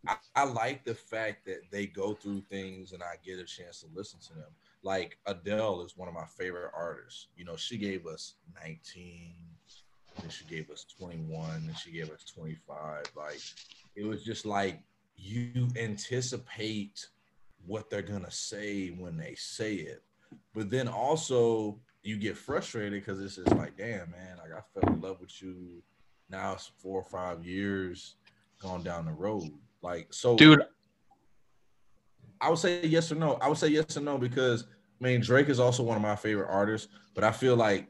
[0.07, 3.82] I, I like the fact that they go through things and I get a chance
[3.82, 4.49] to listen to them.
[4.84, 7.28] Like Adele is one of my favorite artists.
[7.36, 9.34] You know, she gave us 19,
[10.20, 13.03] then she gave us 21, and she gave us 25.
[13.15, 13.41] Like
[13.95, 14.82] it was just like
[15.15, 17.07] you anticipate
[17.65, 20.03] what they're gonna say when they say it.
[20.53, 24.93] But then also you get frustrated because it's just like, damn, man, like I fell
[24.93, 25.82] in love with you
[26.30, 28.15] now it's four or five years
[28.61, 29.49] gone down the road.
[29.82, 30.65] Like so dude
[32.39, 33.34] I would say yes or no.
[33.36, 34.65] I would say yes or no because
[35.01, 37.88] I mean Drake is also one of my favorite artists, but I feel like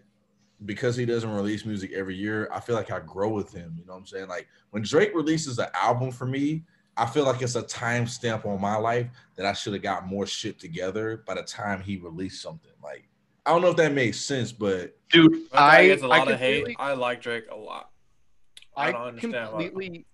[0.65, 3.75] because he doesn't release music every year, I feel like I grow with him.
[3.77, 4.27] You know what I'm saying?
[4.27, 6.63] Like when Drake releases an album for me,
[6.95, 10.25] I feel like it's a timestamp on my life that I should have got more
[10.25, 12.71] shit together by the time he released something.
[12.83, 13.07] Like
[13.45, 16.31] I don't know if that makes sense, but dude I i gets a lot I
[16.33, 16.55] of hate.
[16.55, 17.91] completely- I like Drake a lot.
[18.77, 19.63] I I, don't understand why.
[19.63, 20.05] completely,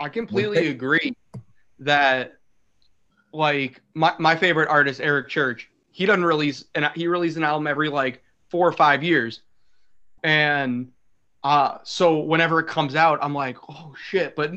[0.00, 1.16] I completely agree
[1.80, 2.38] that,
[3.32, 7.66] like my, my favorite artist Eric Church, he doesn't release and he releases an album
[7.66, 9.42] every like four or five years,
[10.24, 10.90] and
[11.44, 14.34] uh, so whenever it comes out, I'm like, oh shit!
[14.34, 14.52] But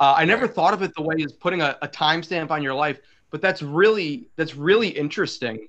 [0.00, 2.74] uh, I never thought of it the way as putting a, a timestamp on your
[2.74, 2.98] life.
[3.30, 5.68] But that's really that's really interesting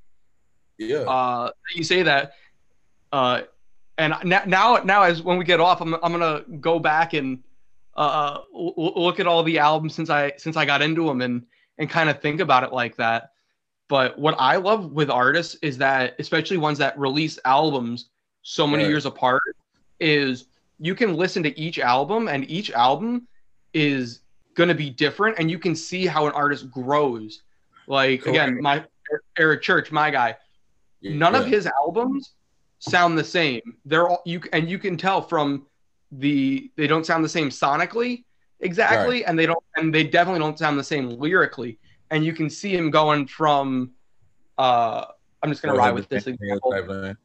[0.78, 1.00] yeah.
[1.00, 2.34] uh, you say that.
[3.12, 3.42] Uh,
[3.98, 7.40] and now, now, now, as when we get off, I'm, I'm gonna go back and
[7.96, 11.44] uh, l- look at all the albums since I since I got into them and
[11.78, 13.32] and kind of think about it like that.
[13.90, 18.10] But what I love with artists is that, especially ones that release albums
[18.42, 18.90] so many Right.
[18.90, 19.42] years apart,
[20.00, 20.46] is
[20.80, 23.28] you can listen to each album and each album
[23.74, 24.22] is
[24.56, 27.42] going to be different and you can see how an artist grows.
[27.88, 28.84] Like again, my
[29.40, 30.36] Eric Church, my guy,
[31.02, 32.34] none of his albums
[32.80, 33.62] sound the same.
[33.86, 35.66] They're all you and you can tell from
[36.12, 38.24] the they don't sound the same sonically
[38.60, 41.80] exactly, and they don't and they definitely don't sound the same lyrically.
[42.10, 43.92] And you can see him going from
[44.58, 45.06] uh
[45.44, 47.16] I'm just gonna ride with this example.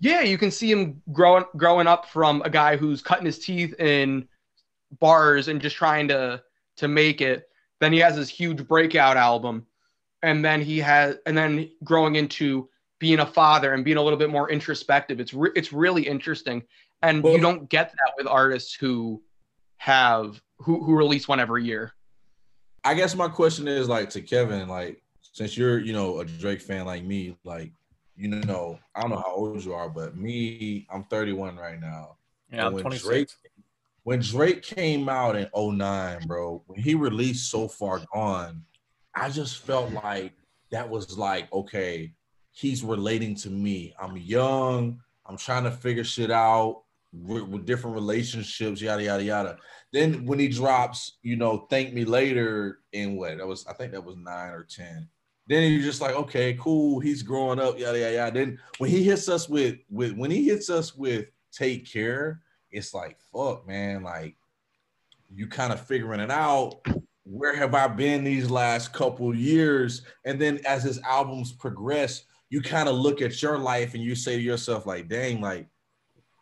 [0.00, 3.78] Yeah, you can see him growing growing up from a guy who's cutting his teeth
[3.80, 4.28] in
[5.00, 6.42] bars and just trying to
[6.76, 7.48] to make it.
[7.80, 9.66] Then he has this huge breakout album,
[10.22, 12.68] and then he has and then growing into
[12.98, 15.20] being a father and being a little bit more introspective.
[15.20, 16.62] It's re- it's really interesting,
[17.02, 19.22] and Well- you don't get that with artists who
[19.76, 21.94] have who who release one every year.
[22.84, 26.60] I guess my question is like to Kevin, like since you're you know a Drake
[26.60, 27.72] fan like me, like
[28.16, 32.16] you know I don't know how old you are, but me, I'm 31 right now.
[32.52, 33.06] Yeah, I'm when 26.
[33.06, 33.28] Drake
[34.04, 38.64] when Drake came out in 09, bro, when he released So Far Gone,
[39.14, 40.32] I just felt like
[40.70, 42.14] that was like, okay,
[42.58, 43.94] he's relating to me.
[44.00, 46.82] I'm young, I'm trying to figure shit out
[47.12, 49.56] with, with different relationships, yada yada yada.
[49.92, 53.92] Then when he drops, you know, thank me later in what that was, I think
[53.92, 55.08] that was nine or ten.
[55.46, 58.32] Then you're just like, okay, cool, he's growing up, yada yada yada.
[58.32, 62.40] Then when he hits us with with when he hits us with take care,
[62.72, 64.34] it's like fuck, man, like
[65.32, 66.80] you kind of figuring it out.
[67.22, 70.02] Where have I been these last couple years?
[70.24, 74.14] And then as his albums progress, you kind of look at your life and you
[74.14, 75.66] say to yourself, like, dang, like,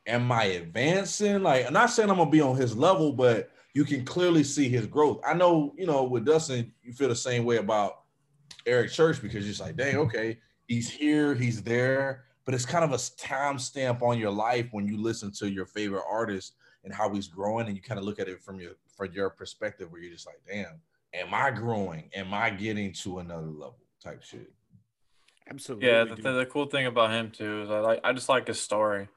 [0.07, 1.43] am I advancing?
[1.43, 4.69] Like, I'm not saying I'm gonna be on his level, but you can clearly see
[4.69, 5.21] his growth.
[5.27, 8.03] I know, you know, with Dustin, you feel the same way about
[8.65, 12.25] Eric Church because you're just like, dang, okay, he's here, he's there.
[12.45, 15.67] But it's kind of a time stamp on your life when you listen to your
[15.67, 16.55] favorite artist
[16.85, 19.29] and how he's growing, and you kind of look at it from your from your
[19.29, 20.81] perspective where you're just like, damn,
[21.13, 22.09] am I growing?
[22.15, 23.79] Am I getting to another level?
[24.03, 24.53] Type shit.
[25.49, 25.89] Absolutely.
[25.89, 28.47] Yeah, the, the, the cool thing about him too is I like I just like
[28.49, 29.09] his story.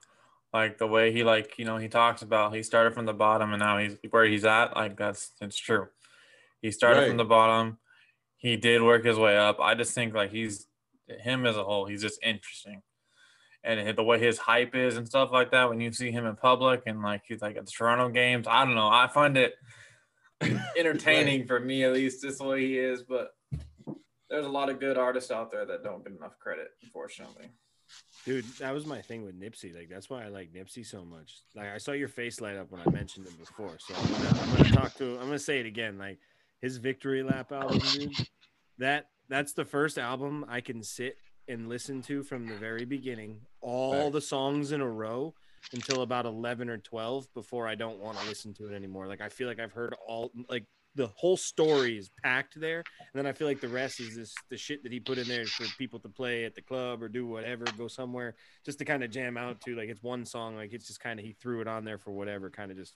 [0.53, 3.51] Like the way he like you know he talks about he started from the bottom
[3.53, 4.75] and now he's where he's at.
[4.75, 5.87] Like that's it's true.
[6.61, 7.07] He started Right.
[7.07, 7.77] from the bottom.
[8.37, 9.59] He did work his way up.
[9.59, 10.67] I just think like he's
[11.07, 11.85] him as a whole.
[11.87, 12.81] He's just interesting,
[13.63, 15.69] and the way his hype is and stuff like that.
[15.69, 18.65] When you see him in public and like he's like at the Toronto games, I
[18.65, 18.87] don't know.
[18.87, 19.55] I find it
[20.77, 22.21] entertaining for me at least.
[22.21, 23.29] This way he is, but
[24.29, 27.49] there's a lot of good artists out there that don't get enough credit, unfortunately.
[28.25, 29.75] Dude, that was my thing with Nipsey.
[29.75, 31.39] Like that's why I like Nipsey so much.
[31.55, 33.77] Like I saw your face light up when I mentioned him before.
[33.79, 35.13] So I'm gonna, I'm gonna talk to.
[35.13, 35.97] I'm gonna say it again.
[35.97, 36.19] Like
[36.61, 38.13] his Victory Lap album, dude.
[38.77, 41.17] That that's the first album I can sit
[41.47, 45.33] and listen to from the very beginning, all the songs in a row
[45.73, 49.07] until about 11 or 12 before I don't want to listen to it anymore.
[49.07, 50.65] Like I feel like I've heard all like
[50.95, 52.83] the whole story is packed there
[53.13, 55.27] and then I feel like the rest is this the shit that he put in
[55.27, 58.35] there for people to play at the club or do whatever, go somewhere
[58.65, 59.75] just to kind of jam out to.
[59.75, 62.11] Like it's one song, like it's just kind of he threw it on there for
[62.11, 62.95] whatever, kind of just.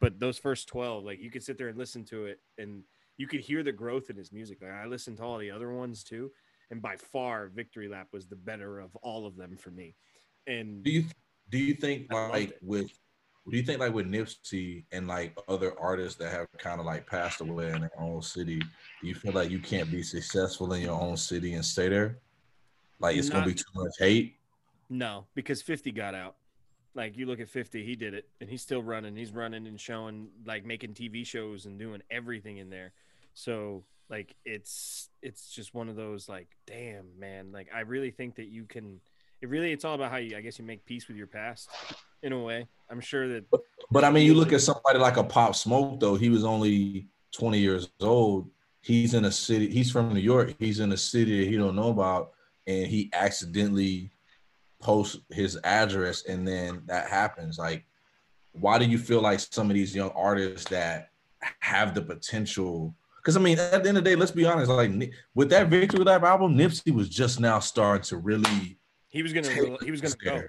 [0.00, 2.82] But those first twelve, like you could sit there and listen to it, and
[3.16, 4.58] you could hear the growth in his music.
[4.62, 6.30] Like I listened to all the other ones too,
[6.70, 9.94] and by far, Victory Lap was the better of all of them for me.
[10.46, 11.04] And Do you
[11.50, 12.90] do you think like with
[13.50, 17.06] do you think like with Nipsey and like other artists that have kind of like
[17.06, 20.82] passed away in their own city, do you feel like you can't be successful in
[20.82, 22.18] your own city and stay there?
[23.00, 24.36] Like it's gonna be too much hate.
[24.88, 26.36] No, because 50 got out.
[26.94, 29.14] Like you look at 50, he did it and he's still running.
[29.14, 32.92] He's running and showing like making TV shows and doing everything in there.
[33.34, 38.36] So like it's it's just one of those like damn man, like I really think
[38.36, 39.00] that you can
[39.42, 41.68] it really it's all about how you I guess you make peace with your past
[42.24, 42.66] in a way.
[42.90, 43.44] I'm sure that
[43.90, 46.16] But I mean, you look at somebody like a Pop Smoke though.
[46.16, 48.50] He was only 20 years old.
[48.80, 49.70] He's in a city.
[49.70, 50.54] He's from New York.
[50.58, 52.32] He's in a city that he don't know about,
[52.66, 54.10] and he accidentally
[54.82, 57.58] posts his address, and then that happens.
[57.58, 57.86] Like,
[58.52, 61.10] why do you feel like some of these young artists that
[61.60, 62.94] have the potential?
[63.16, 64.70] Because I mean, at the end of the day, let's be honest.
[64.70, 69.32] Like with that Victory Lap album, Nipsey was just now starting to really he was
[69.32, 69.48] gonna
[69.82, 70.42] he was gonna go.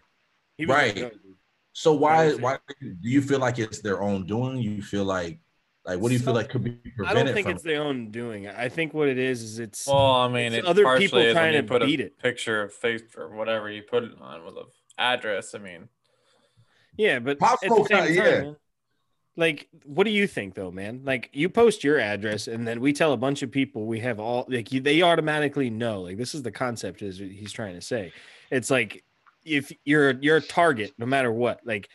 [0.59, 0.95] was Right.
[0.95, 1.15] gonna go.
[1.77, 4.59] So why why do you feel like it's their own doing?
[4.59, 5.39] You feel like
[5.85, 7.05] like what do you feel like could be prevented?
[7.05, 7.55] I don't think from?
[7.55, 8.47] it's their own doing.
[8.47, 11.33] I think what it is is it's Well, I mean, It's it's other people is
[11.33, 12.17] trying to put beat a it.
[12.17, 14.63] picture of face or whatever you put it on with a
[14.97, 15.53] address.
[15.53, 15.89] I mean,
[16.95, 18.23] Yeah, but Pop at the same time, yeah.
[18.23, 18.55] man,
[19.35, 21.01] like, what do you think though, man?
[21.03, 24.17] Like, you post your address, and then we tell a bunch of people we have
[24.17, 26.03] all like you, they automatically know.
[26.03, 28.13] Like, this is the concept is he's trying to say.
[28.49, 29.03] It's like
[29.45, 31.61] if you're you're a target, no matter what.
[31.65, 31.87] Like,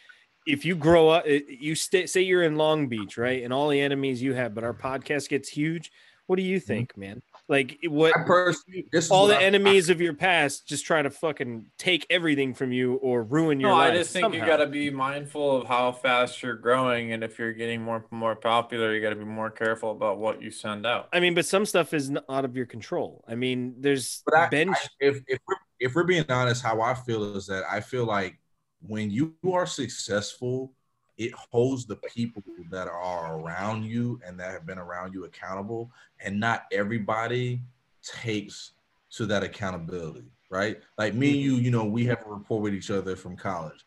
[0.46, 3.68] if you grow up, eh, you stay, say you're in Long Beach, right, and all
[3.68, 5.90] the enemies you have, but our podcast gets huge.
[6.26, 7.22] What do you think, man?
[7.48, 11.66] Like, what I personally, all the I- enemies of your past just try to fucking
[11.76, 13.92] take everything from you or ruin your no, life.
[13.92, 17.36] I just think you got to be mindful of how fast you're growing, and if
[17.40, 20.86] you're getting more more popular, you got to be more careful about what you send
[20.86, 21.08] out.
[21.12, 23.24] I mean, but some stuff is out of your control.
[23.26, 24.76] I mean, there's I, bench.
[24.76, 28.04] I- if if we're, if we're being honest, how I feel is that I feel
[28.04, 28.38] like
[28.86, 30.72] when you are successful,
[31.16, 35.90] it holds the people that are around you and that have been around you accountable,
[36.20, 37.62] and not everybody
[38.02, 38.72] takes
[39.10, 40.78] to that accountability, right?
[40.96, 41.44] Like me and mm-hmm.
[41.44, 43.84] you, you know, we have a rapport with each other from college.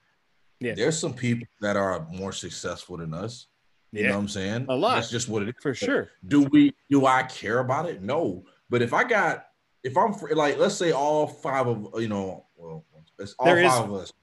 [0.59, 0.75] Yeah.
[0.75, 3.47] There's some people that are more successful than us.
[3.91, 4.65] You know what I'm saying?
[4.69, 4.95] A lot.
[4.95, 5.55] That's just what it is.
[5.61, 6.09] for sure.
[6.27, 8.01] Do we do I care about it?
[8.01, 8.43] No.
[8.69, 9.45] But if I got
[9.83, 12.85] if I'm like let's say all five of you know, well
[13.19, 14.13] it's all There is- five of us.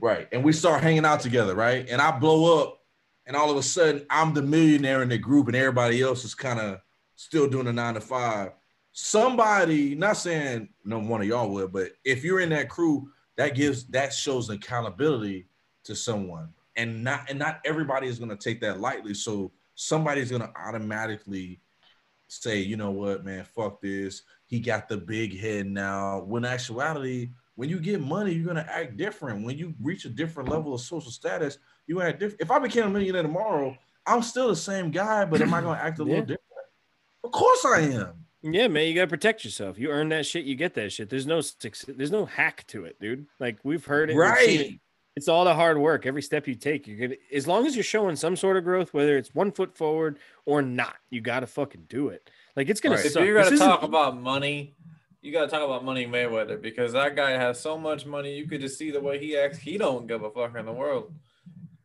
[0.00, 0.28] Right.
[0.30, 1.84] And we start hanging out together, right?
[1.88, 2.80] And I blow up
[3.26, 6.34] and all of a sudden I'm the millionaire in the group and everybody else is
[6.36, 6.80] kind of
[7.16, 8.52] still doing a 9 to 5.
[8.92, 13.54] Somebody, not saying no one of y'all would, but if you're in that crew, that
[13.54, 15.46] gives that shows accountability
[15.84, 16.52] to someone.
[16.76, 19.14] And not and not everybody is going to take that lightly.
[19.14, 21.60] So somebody's going to automatically
[22.28, 24.22] say, you know what, man, fuck this.
[24.48, 26.20] He got the big head now.
[26.22, 29.44] When actuality, when you get money, you're gonna act different.
[29.44, 32.40] When you reach a different level of social status, you act different.
[32.40, 33.76] If I became a millionaire tomorrow,
[34.06, 36.08] I'm still the same guy, but am I gonna act a Yeah.
[36.08, 36.40] little different?
[37.24, 38.24] Of course I am.
[38.40, 39.78] Yeah, man, you gotta protect yourself.
[39.78, 41.10] You earn that shit, you get that shit.
[41.10, 41.42] There's no
[41.88, 43.26] there's no hack to it, dude.
[43.38, 44.16] Like we've heard it.
[44.16, 44.80] Right.
[45.14, 46.06] It's all the hard work.
[46.06, 48.94] Every step you take, you're gonna as long as you're showing some sort of growth,
[48.94, 52.30] whether it's one foot forward or not, you gotta fucking do it.
[52.58, 53.06] Like it's gonna Right.
[53.06, 54.74] If you're gonna isn't- talk about money,
[55.22, 58.34] you gotta talk about Money Mayweather because that guy has so much money.
[58.36, 59.58] You could just see the way he acts.
[59.58, 61.12] He don't give a fuck in the world.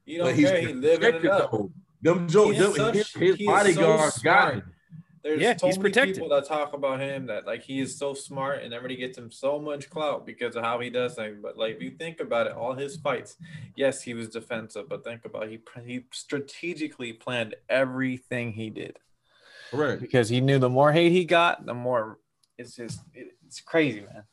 [0.04, 0.62] He don't But he's care.
[0.62, 1.52] He living it protected, up.
[1.52, 1.72] though.
[2.02, 4.54] Them Joe, them, such- his, his he so bodyguards got smart.
[4.56, 4.74] him.
[5.22, 6.16] There's Yeah, so he's many protected.
[6.16, 9.30] people that talk about him that like he is so smart and everybody gets him
[9.30, 11.38] so much clout because of how he does things.
[11.40, 13.38] But like if you think about it, all his fights,
[13.76, 15.60] yes, he was defensive, but think about it, he
[15.94, 18.98] he strategically planned everything he did
[19.78, 20.02] Correct.
[20.02, 22.20] because he knew the more hate he got, the more
[22.58, 24.24] it's just it's crazy, man.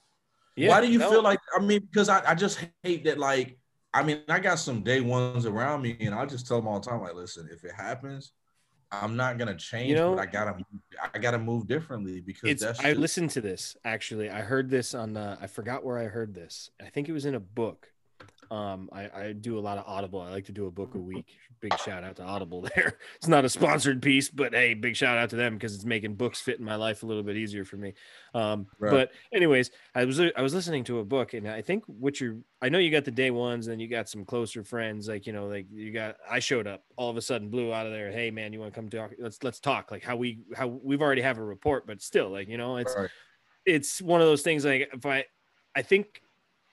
[0.57, 1.11] Yeah, Why do you no.
[1.11, 1.38] feel like?
[1.57, 3.18] I mean, because I, I just hate that.
[3.18, 3.59] Like,
[3.95, 6.80] I mean, I got some day ones around me, and I just tell them all
[6.80, 8.32] the time, like, listen, if it happens,
[8.93, 10.82] I'm not gonna change, You know- but I gotta, move,
[11.14, 14.28] I gotta move differently because it's that's I listened to this actually.
[14.30, 16.70] I heard this on uh, I forgot where I heard this.
[16.84, 17.88] I think it was in a book.
[18.51, 20.20] Um, I, I do a lot of Audible.
[20.20, 21.38] I like to do a book a week.
[21.61, 22.98] Big shout out to Audible there.
[23.16, 26.14] It's not a sponsored piece, but hey, big shout out to them because it's making
[26.16, 27.94] books fit in my life a little bit easier for me.
[28.34, 28.90] Um, Right.
[28.90, 32.38] but anyways, I was I was listening to a book, and I think what you're
[32.61, 35.32] I know you got the day ones, and you got some closer friends, like you
[35.32, 38.11] know, like you got I showed up all of a sudden, blew out of there.
[38.11, 39.12] Hey man, you want to come talk?
[39.18, 39.90] Let's let's talk.
[39.90, 42.96] Like how we how we've already have a report, but still, like you know, it's
[42.96, 43.11] Right.
[43.64, 45.26] it's one of those things like if I
[45.76, 46.22] I think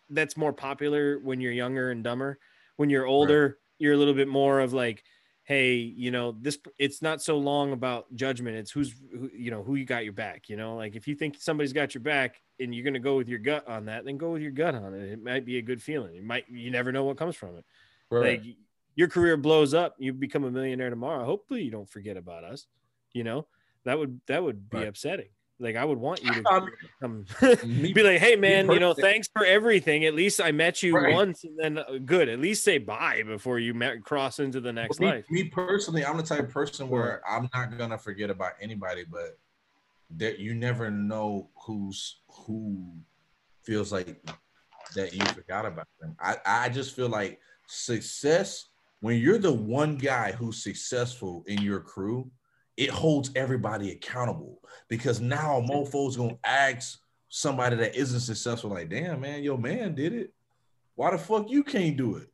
[0.09, 2.39] that's more popular when you're younger and dumber.
[2.77, 5.03] When you're older, you're a little bit more of like,
[5.43, 8.57] hey, you know, this it's not so long about judgment.
[8.57, 10.75] It's who's who, you know, who you got your back, you know?
[10.75, 13.39] Like if you think somebody's got your back and you're going to go with your
[13.39, 15.11] gut on that, then go with your gut on it.
[15.11, 16.15] It might be a good feeling.
[16.15, 17.65] You might you never know what comes from it.
[18.11, 18.39] Right.
[18.41, 18.55] Like
[18.95, 21.23] your career blows up, you become a millionaire tomorrow.
[21.25, 22.67] Hopefully you don't forget about us.
[23.13, 23.47] You know,
[23.85, 24.87] that would that would be Right.
[24.87, 25.29] upsetting.
[25.59, 26.69] Like I would want you to Um,
[27.01, 27.25] come
[27.81, 30.05] me- be like, hey man, you know, thanks for everything.
[30.05, 31.11] At least I met you Right.
[31.13, 32.29] once, and then uh, good.
[32.29, 35.25] At least say bye before you met, cross into the next me, life.
[35.29, 39.37] me personally, I'm the type of person where I'm not gonna forget about anybody, but
[40.17, 42.93] that you never know who's who
[43.63, 44.21] feels like
[44.95, 46.15] that you forgot about them.
[46.19, 48.65] I, I just feel like success
[49.01, 52.31] when you're the one guy who's successful in your crew,
[52.77, 56.99] it holds everybody accountable because now mofo's gonna ask
[57.29, 60.33] somebody that isn't successful, like, damn man, your man did it.
[60.95, 62.29] Why the fuck you can't do it?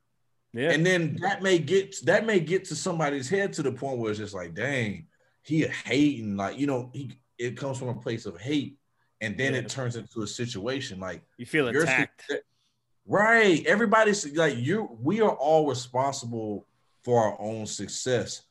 [0.53, 3.97] Yeah, And then that may get that may get to somebody's head to the point
[3.97, 5.07] where it's just like, dang,
[5.41, 8.77] he a hating, like you know, he it comes from a place of hate,
[9.19, 9.61] and then Yeah.
[9.61, 12.31] it turns into a situation like you feel attacked.
[13.07, 13.65] right.
[13.65, 14.95] Everybody's like you.
[15.01, 16.67] We are all responsible
[17.03, 18.43] for our own success,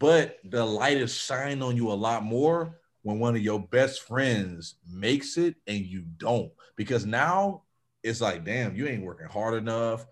[0.00, 4.02] but the light is shining on you a lot more when one of your best
[4.02, 7.62] friends makes it and you don't, because now
[8.02, 10.06] it's like, damn, you ain't working hard enough.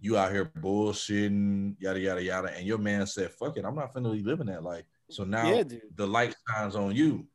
[0.00, 3.94] You out here bullshitting, yada yada yada, and your man said, "Fuck it, I'm not
[3.94, 5.62] finna be living that life." So now Yeah,
[5.96, 7.26] the light shines on you.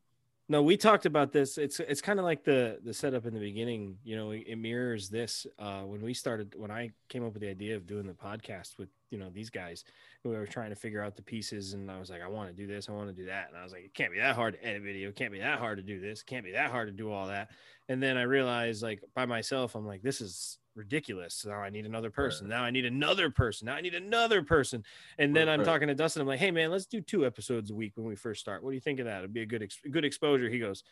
[0.53, 1.57] No, we talked about this.
[1.57, 3.97] It's it's kind of like the the setup in the beginning.
[4.03, 5.47] You know, it, mirrors this.
[5.57, 8.77] Uh, when we started, when I came up with the idea of doing the podcast
[8.77, 9.83] with you know these guys,
[10.23, 12.55] we were trying to figure out the pieces, and I was like, I want to
[12.55, 14.35] do this, I want to do that, and I was like, it can't be that
[14.35, 16.51] hard to edit video, it can't be that hard to do this, it can't be
[16.51, 17.49] that hard to do all that.
[17.89, 21.35] And then I realized, like by myself, I'm like, this is ridiculous.
[21.35, 22.47] So now I need another person.
[22.47, 23.65] Now I need another person.
[23.67, 24.83] Now I need another person.
[25.17, 25.65] And then I'm Right.
[25.65, 26.21] talking to Dustin.
[26.21, 28.63] I'm like, hey man, let's do two episodes a week when we first start.
[28.63, 29.19] What do you think of that?
[29.19, 30.49] It'd be a good ex- good exposure.
[30.49, 30.83] He goes,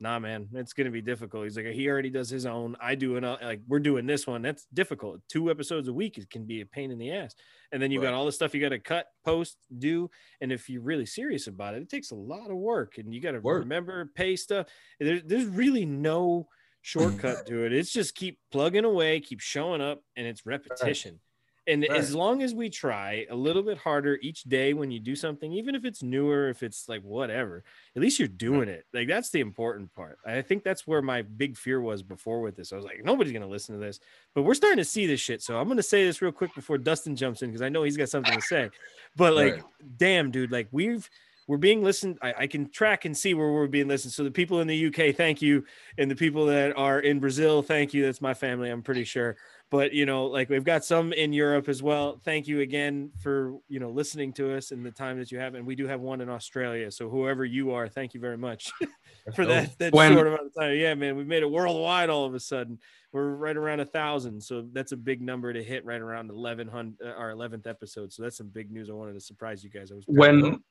[0.00, 1.44] nah, man, it's gonna be difficult.
[1.44, 2.76] He's like, he already does his own.
[2.80, 4.42] I do an like we're doing this one.
[4.42, 5.20] That's difficult.
[5.28, 7.34] Two episodes a week it can be a pain in the ass.
[7.72, 10.10] And then you got all the stuff you got to cut, post, do.
[10.40, 12.98] And if you're really serious about it, it takes a lot of work.
[12.98, 14.66] And you got to remember, pay stuff.
[15.00, 16.48] There, there's really no
[16.84, 17.72] shortcut to it.
[17.72, 21.18] It's just keep plugging away, keep showing up, and it's repetition.
[21.66, 21.92] And Right.
[21.92, 25.50] as long as we try a little bit harder each day when you do something,
[25.54, 27.64] even if it's newer, if it's like whatever,
[27.96, 28.84] at least you're doing it.
[28.92, 30.18] Like that's the important part.
[30.26, 32.70] I think that's where my big fear was before with this.
[32.70, 33.98] I was like, nobody's gonna listen to this,
[34.34, 35.40] but we're starting to see this shit.
[35.40, 37.96] So I'm gonna say this real quick before Dustin jumps in because I know he's
[37.96, 38.68] got something to say.
[39.16, 39.64] But like, Right.
[39.96, 41.08] damn, dude, like we've
[41.46, 42.18] we're being listened.
[42.22, 44.12] I, I can track and see where we're being listened.
[44.12, 45.64] So the people in the UK, thank you,
[45.98, 48.04] and the people that are in Brazil, thank you.
[48.04, 49.36] That's my family, I'm pretty sure.
[49.70, 52.20] But you know, like we've got some in Europe as well.
[52.24, 55.54] Thank you again for you know listening to us and the time that you have.
[55.54, 56.90] And we do have one in Australia.
[56.90, 58.70] So whoever you are, thank you very much
[59.34, 60.76] for that that When- short amount of time.
[60.76, 62.78] Yeah, man, we've made it worldwide all of a sudden.
[63.12, 66.68] We're right around a thousand, so that's a big number to hit right around eleven
[66.68, 68.12] hundred, uh, our eleventh episode.
[68.12, 68.90] So that's some big news.
[68.90, 69.90] I wanted to surprise you guys.
[69.90, 70.62] I was when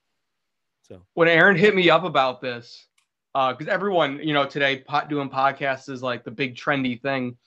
[0.83, 2.87] so when Aaron hit me up about this,
[3.35, 7.37] uh, because everyone, you know, today pot, doing podcasts is like the big trendy thing.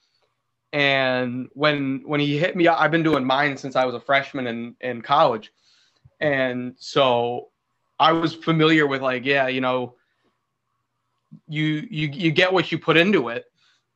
[0.72, 4.01] And when when he hit me, up, I've been doing mine since I was a
[4.01, 5.53] freshman in in college,
[6.18, 7.49] and so
[7.99, 9.95] I was familiar with like, yeah, you know,
[11.47, 13.45] you you you get what you put into it,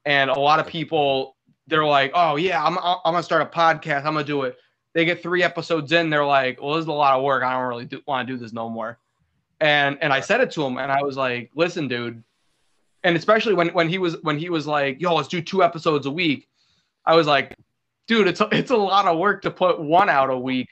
[0.05, 1.37] and a lot of people
[1.67, 4.57] they're like, oh yeah, I'm I'm gonna start a podcast, I'm gonna do it.
[4.93, 7.43] They get three episodes in, they're like, well, this is a lot of work.
[7.43, 8.99] I don't really do, want to do this no more
[9.61, 12.23] and and I said it to him, and I was like, "Listen, dude,"
[13.05, 16.07] and especially when when he was when he was like, "Yo, let's do two episodes
[16.07, 16.49] a week,"
[17.05, 17.57] I was like,
[18.07, 20.69] "Dude, it's a, it's a lot of work to put one out a week,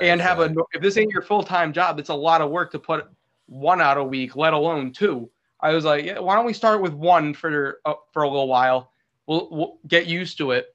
[0.00, 2.70] and have a if this ain't your full time job, it's a lot of work
[2.72, 3.08] to put
[3.46, 5.30] one out a week, let alone two."
[5.62, 8.48] I was like, yeah, "Why don't we start with one for uh, for a little
[8.48, 8.92] while?
[9.26, 10.74] We'll, we'll get used to it."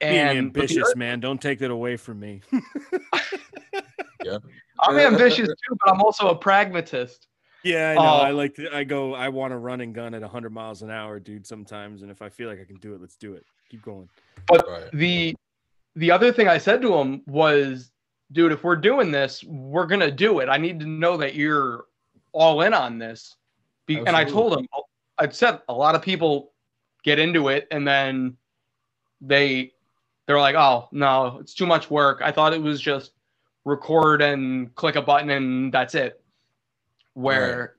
[0.00, 1.20] Being And ambitious, man.
[1.20, 2.42] Don't take that away from me.
[4.82, 7.28] I'm ambitious too, but I'm also a pragmatist.
[7.64, 8.00] Yeah, I know.
[8.00, 10.82] I um, like to, I go, I want to run and gun at 100 miles
[10.82, 12.02] an hour, dude, sometimes.
[12.02, 13.46] And if I feel like I can do it, let's do it.
[13.70, 14.08] Keep going.
[14.50, 14.90] Right.
[14.92, 15.36] the
[15.94, 17.92] the other thing I said to him was,
[18.32, 20.48] dude, if we're doing this, we're gonna do it.
[20.48, 21.84] I need to know that you're
[22.32, 23.36] all in on this.
[23.86, 24.66] Be- and I told him,
[25.18, 26.52] I'd said a lot of people
[27.04, 28.36] get into it and then
[29.20, 29.72] they
[30.26, 32.20] they're like, oh no, it's too much work.
[32.22, 33.12] I thought it was just
[33.64, 36.20] record and click a button and that's it.
[37.14, 37.76] Where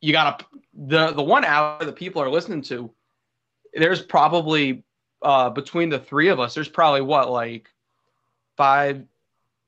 [0.00, 2.90] you gotta the the one hour that people are listening to,
[3.74, 4.84] there's probably
[5.22, 7.68] uh between the three of us, there's probably what like
[8.56, 9.04] five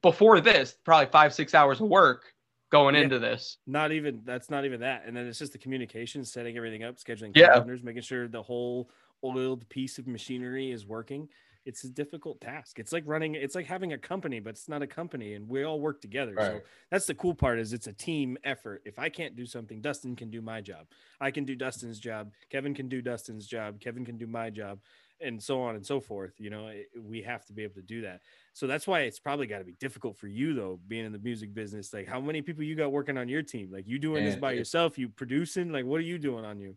[0.02, 2.32] before this, probably five, six hours of work
[2.70, 3.02] going Yeah.
[3.02, 3.58] into this.
[3.66, 5.02] Not even, that's not even that.
[5.04, 7.48] And then it's just the communication, setting everything up, scheduling Yeah.
[7.48, 8.90] calendars, making sure the whole
[9.24, 11.28] oiled piece of machinery is working.
[11.66, 12.78] It's a difficult task.
[12.78, 15.62] It's like running, it's like having a company, but it's not a company and we
[15.62, 16.34] all work together.
[16.38, 16.60] So
[16.90, 18.82] that's the cool part is it's a team effort.
[18.86, 20.86] If I can't do something, Dustin can do my job.
[21.20, 22.32] I can do Dustin's job.
[22.50, 23.78] Kevin can do Dustin's job.
[23.78, 24.80] Kevin can do my job
[25.20, 26.32] and so on and so forth.
[26.38, 28.22] You know, it, we have to be able to do that.
[28.54, 31.18] So that's why it's probably got to be difficult for you though, being in the
[31.18, 31.92] music business.
[31.92, 33.70] Like how many people you got working on your team?
[33.70, 36.76] Like you doing this by yourself, you producing, like what are you doing on you?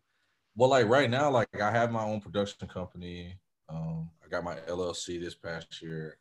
[0.56, 3.36] Well, like right now, like I have my own production company.
[3.70, 6.18] Um, I got my LLC this past year,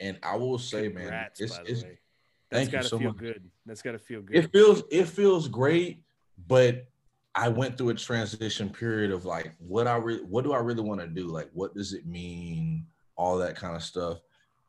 [0.00, 1.84] and I will say, man, it's, it's
[2.50, 3.18] thank you gotta so feel much.
[3.18, 3.50] good.
[3.66, 4.36] That's gotta feel good.
[4.36, 6.02] it feels it feels great,
[6.48, 6.86] but
[7.34, 10.82] I went through a transition period of like what I really what do I really
[10.82, 11.26] want to do?
[11.26, 12.86] Like what does it mean?
[13.16, 14.20] All that kind of stuff.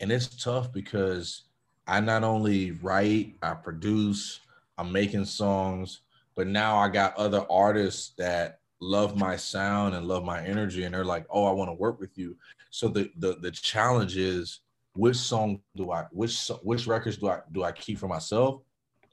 [0.01, 1.43] And it's tough because
[1.87, 4.41] I not only write, I produce,
[4.77, 6.01] I'm making songs,
[6.35, 10.93] but now I got other artists that love my sound and love my energy and
[10.93, 12.37] they're like, "Oh, I want to work with you."
[12.69, 14.59] So the the the challenge is
[14.93, 18.61] which song do I which which records do I do I keep for myself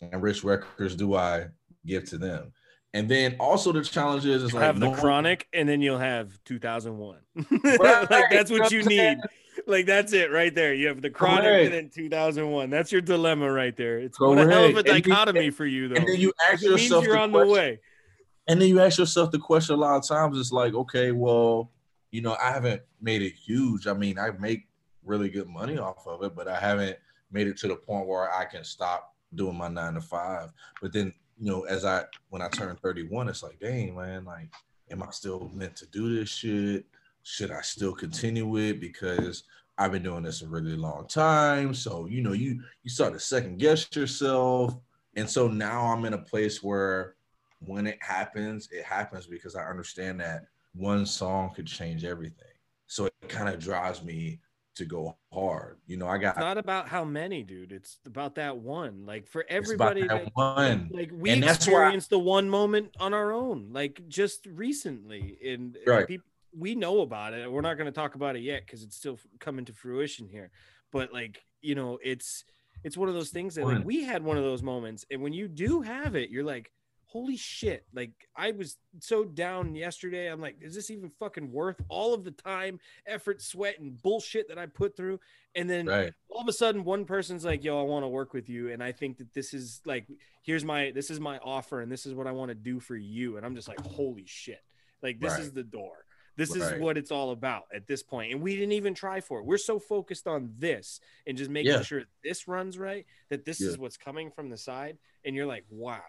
[0.01, 1.47] and which records do I
[1.87, 2.53] give to them?
[2.93, 5.99] And then also the challenge is, is like have the knowing- chronic and then you'll
[5.99, 7.19] have 2001.
[7.81, 9.19] Right, like that's what you what I'm saying?
[9.19, 9.25] need.
[9.69, 10.75] Like that's it right there.
[10.75, 11.65] You have the chronic Correct.
[11.67, 12.71] and then 2001.
[12.71, 13.99] That's your dilemma right there.
[13.99, 14.89] It's what a hell of a Correct.
[14.89, 15.95] And you- dichotomy for you though.
[15.95, 17.79] And then you ask it means yourself you're on the way.
[18.47, 20.39] And then you ask yourself the question a lot of times.
[20.39, 21.71] It's like, okay, well,
[22.11, 23.87] you know, I haven't made it huge.
[23.87, 24.69] I mean, I make
[25.05, 26.97] really good money off of it, but I haven't
[27.31, 30.53] made it to the point where I can stop doing my nine to five.
[30.81, 34.51] But then, you know, as I when I turn 31, it's like, dang, man, like,
[34.91, 36.85] am I still meant to do this shit?
[37.23, 38.81] Should I still continue it?
[38.81, 39.45] Because
[39.77, 41.75] I've been doing this a really long time.
[41.75, 44.77] So, you know, you you start to second guess yourself.
[45.17, 47.15] And so now I'm in a place where
[47.61, 50.45] when it happens, it happens because I understand that
[50.75, 52.47] one song could change everything.
[52.87, 54.41] So it kind of drives me
[54.77, 55.79] to go hard.
[55.87, 57.71] You know, I got It's not about how many, dude.
[57.73, 59.07] It's about that one.
[59.07, 60.91] Like for everybody, that that- one.
[60.93, 65.39] like we And experienced the one moment on our own, like just recently.
[65.45, 66.07] And and Right.
[66.09, 66.23] peop-
[66.57, 67.51] we know about it.
[67.51, 70.51] We're not going to talk about it yet because it's still coming to fruition here.
[70.93, 72.45] But like you know, it's
[72.83, 75.33] it's one of those things that like we had one of those moments, and when
[75.33, 76.71] you do have it, you're like,
[77.15, 77.87] holy shit!
[77.95, 80.27] Like I was so down yesterday.
[80.27, 84.49] I'm like, is this even fucking worth all of the time, effort, sweat, and bullshit
[84.49, 85.21] that I put through?
[85.55, 86.13] And then Right.
[86.29, 88.83] all of a sudden one person's like yo i want to work with you and
[88.83, 90.05] i think that this is like
[90.43, 92.97] here's my this is my offer and this is what i want to do for
[92.97, 94.65] you and i'm just like holy shit
[95.01, 95.43] like this Right.
[95.43, 98.11] is the door this is what it's all about at this point.
[98.27, 101.51] point and we didn't even try for it we're so focused on this and just
[101.51, 101.83] making Yeah.
[101.83, 103.69] sure this runs right that this Yeah.
[103.69, 106.03] is what's coming from the side and you're like wow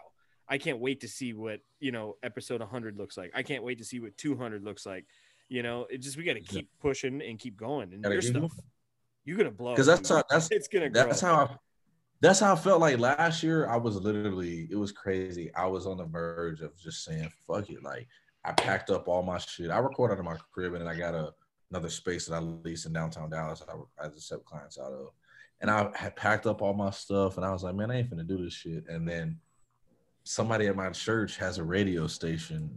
[0.48, 3.78] i can't wait to see what you know episode 100 looks like i can't wait
[3.78, 5.04] to see what 200 looks like
[5.48, 8.52] you know it just we got to keep pushing and keep going and your stuff
[9.26, 11.04] you're gonna blow Because that's how that's it's gonna grow.
[11.04, 11.56] that's how I,
[12.20, 13.68] that's how I felt like last year.
[13.68, 15.52] I was literally it was crazy.
[15.54, 17.82] I was on the verge of just saying fuck it.
[17.82, 18.06] Like
[18.44, 19.70] I packed up all my shit.
[19.70, 21.34] I record out of my crib and then I got a
[21.72, 23.62] another space that I lease in downtown Dallas.
[23.68, 25.08] I, I accept clients out of,
[25.60, 28.10] and I had packed up all my stuff and I was like, man, I ain't
[28.10, 28.84] finna do this shit.
[28.88, 29.40] And then
[30.26, 32.76] somebody at my church has a radio station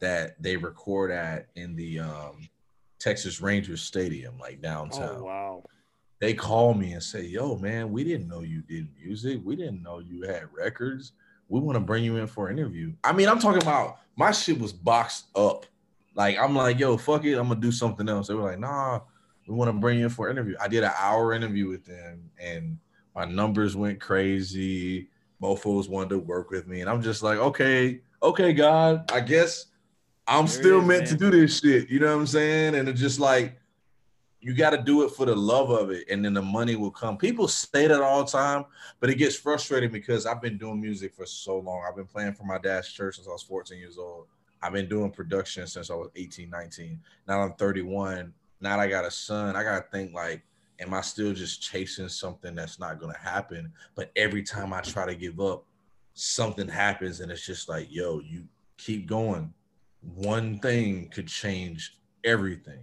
[0.00, 2.48] that they record at in the um,
[2.98, 5.62] Texas Rangers Stadium, like downtown Oh wow.
[6.20, 9.40] they call me and say, "Yo, man, we didn't know you did music.
[9.44, 11.12] We didn't know you had records.
[11.48, 12.92] we want to bring you in for an interview.
[13.02, 15.66] I mean, I'm talking about my shit was boxed up.
[16.14, 18.28] Like I'm like, yo, fuck it, I'm gonna do something else.
[18.28, 19.00] They were like, nah,
[19.48, 20.56] we want to bring you in for an interview.
[20.60, 22.78] I did an hour interview with them, and
[23.14, 25.09] my numbers went crazy.
[25.42, 29.66] Mofos wanted to work with me, and I'm just like, okay, okay, God, I guess
[30.26, 31.08] I'm There still is, meant man.
[31.10, 31.88] to do this shit.
[31.88, 32.74] You know what I'm saying?
[32.74, 33.58] And it's just like
[34.40, 36.90] you got to do it for the love of it, and then the money will
[36.90, 37.16] come.
[37.16, 38.64] People say that all the time,
[38.98, 41.84] but it gets frustrating because I've been doing music for so long.
[41.86, 44.26] I've been playing for my dad's church since I was 14 years old.
[44.62, 47.00] I've been doing production since I was 18, 19.
[47.26, 48.32] Now I'm 31.
[48.60, 49.56] Now I got a son.
[49.56, 50.42] I got to think like,
[50.80, 53.72] am I still just chasing something that's not going to happen?
[53.94, 55.64] But every time I try to give up,
[56.14, 58.44] something happens, and it's just like, yo, you
[58.76, 59.52] keep going.
[60.14, 62.80] One thing could change everything.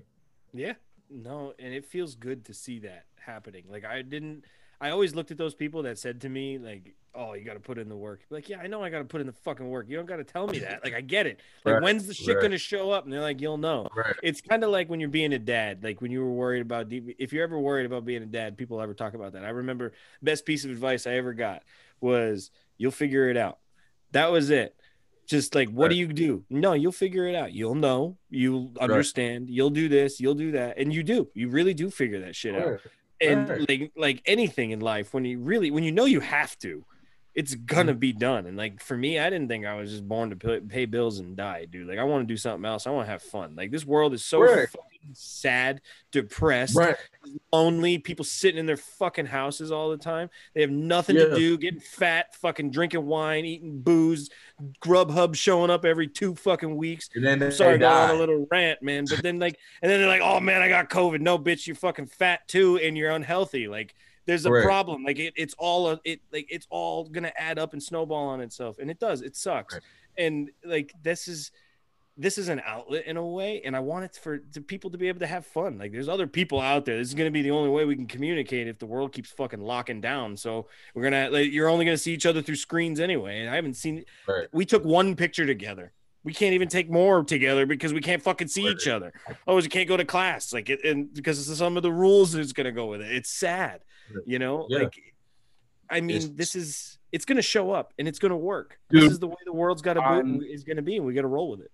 [0.54, 0.74] Yeah.
[1.10, 3.64] No, and it feels good to see that happening.
[3.70, 4.44] Like I didn't
[4.80, 7.60] I always looked at those people that said to me like, "Oh, you got to
[7.60, 9.68] put in the work." Like, "Yeah, I know I got to put in the fucking
[9.68, 9.88] work.
[9.90, 11.40] You don't got to tell me that." Like, I get it.
[11.66, 12.42] Like, Right, when's the shit right.
[12.42, 13.04] going to show up?
[13.04, 14.16] And they're like, "You'll know." Right.
[14.22, 15.84] It's kind of like when you're being a dad.
[15.84, 18.80] Like when you were worried about if you're ever worried about being a dad, people
[18.80, 19.44] ever talk about that.
[19.44, 21.64] I remember best piece of advice I ever got
[22.00, 23.58] was, "You'll figure it out."
[24.12, 24.76] That was it.
[25.26, 26.46] Just like, what do you do?
[26.50, 27.52] No, you'll figure it out.
[27.52, 28.18] You'll know.
[28.30, 29.50] You'll understand.
[29.50, 30.22] You'll do this.
[30.22, 31.28] You'll do that, and you do.
[31.34, 32.80] You really do figure that shit out.
[33.20, 33.70] And Right.
[33.70, 36.86] like like anything in life, when you really when you know you have to,
[37.36, 38.00] it's gonna Mm-hmm.
[38.00, 38.46] be done.
[38.46, 41.20] And like for me, I didn't think I was just born to pay, pay bills
[41.20, 41.88] and die, dude.
[41.88, 42.88] Like I want to do something else.
[42.88, 43.56] I want to have fun.
[43.56, 44.70] Like this world is so Right.
[44.70, 45.82] fucking sad,
[46.12, 46.96] depressed, Right.
[47.52, 47.98] lonely.
[48.00, 50.30] People sitting in their fucking houses all the time.
[50.54, 54.30] They have nothing to do, getting fat, fucking drinking wine, eating booze,
[54.82, 57.10] Grubhub showing up every two fucking weeks.
[57.16, 59.06] And then I'm sorry, going on a little rant, man.
[59.10, 61.76] But then like, and then they're like, "Oh man, I got COVID." No, bitch, you're
[61.76, 63.68] fucking fat too, and you're unhealthy.
[63.68, 63.94] Like,
[64.26, 64.64] there's a Right.
[64.64, 65.04] problem.
[65.04, 68.42] Like, it, it's all a, it like it's all gonna add up and snowball on
[68.42, 69.22] itself, and it does.
[69.22, 69.76] It sucks.
[69.76, 69.84] Right.
[70.18, 71.52] And like, this is
[72.20, 74.98] this is an outlet in a way, and I want it for to people to
[74.98, 75.78] be able to have fun.
[75.78, 76.98] Like, there's other people out there.
[76.98, 79.62] This is gonna be the only way we can communicate if the world keeps fucking
[79.62, 80.36] locking down.
[80.38, 83.42] So we're gonna like, you're only gonna see each other through screens anyway.
[83.42, 84.04] And I haven't seen.
[84.28, 84.48] Right.
[84.52, 85.94] We took one picture together.
[86.24, 88.76] We can't even take more together because we can't fucking see Right.
[88.76, 89.14] each other.
[89.48, 92.34] Oh, you can't go to class, like it, and because of some of the rules
[92.36, 93.12] is gonna go with it.
[93.16, 93.82] It's sad,
[94.26, 94.66] you know.
[94.70, 94.80] Yeah.
[94.80, 95.00] Like,
[95.90, 98.78] I mean, It's- this is it's gonna show up and it's gonna work.
[98.90, 101.14] Dude, this is the way the world's got to um, is gonna be, and we
[101.14, 101.72] got to roll with it.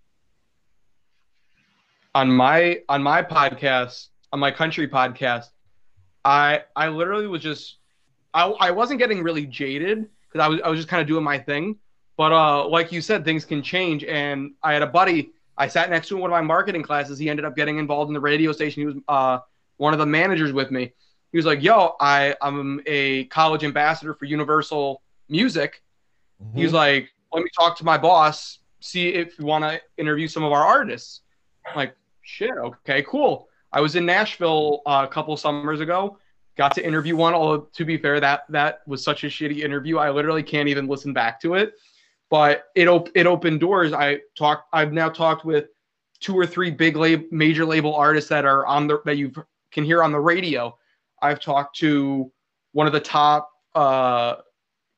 [2.16, 5.46] On my on my podcast on my country podcast
[6.26, 7.78] i i literally was just
[8.34, 11.24] i, I wasn't getting really jaded because i was i was just kind of doing
[11.24, 11.78] my thing.
[12.16, 14.04] But uh like you said things can change.
[14.04, 16.84] And i had a buddy i sat next to him in one of my marketing
[16.84, 17.18] classes.
[17.18, 18.82] He ended up getting involved in the radio station.
[18.82, 19.40] He was uh
[19.78, 20.94] one of the managers with me.
[21.32, 25.82] He was like yo i i'm a college ambassador for universal music.
[26.42, 26.58] Mm-hmm.
[26.58, 30.28] he was like, let me talk to my boss, see if you want to interview
[30.28, 31.22] some of our artists.
[31.66, 33.48] I'm like, shit, okay, cool.
[33.72, 36.18] I was in Nashville uh, a couple summers ago,
[36.58, 37.34] got to interview one.
[37.34, 39.98] Although to be fair, that that was such a shitty interview.
[39.98, 41.74] I literally can't even listen back to it.
[42.30, 43.94] But it op- it opened doors.
[43.94, 44.70] I talked.
[44.74, 45.66] I've now talked with
[46.20, 49.32] two or three big lab- major label artists that are on the that you
[49.72, 50.76] can hear on the radio.
[51.22, 52.32] I've talked to
[52.72, 54.36] one of the top uh,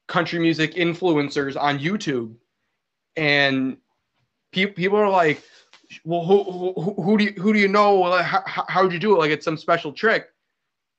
[0.08, 2.36] country music influencers on YouTube,
[3.16, 3.78] and
[4.52, 5.44] pe- people are like,
[6.04, 8.12] "Well, who, who, who do you who do you know?
[8.22, 9.20] How, how'd you do it?
[9.20, 10.28] Like it's some special trick."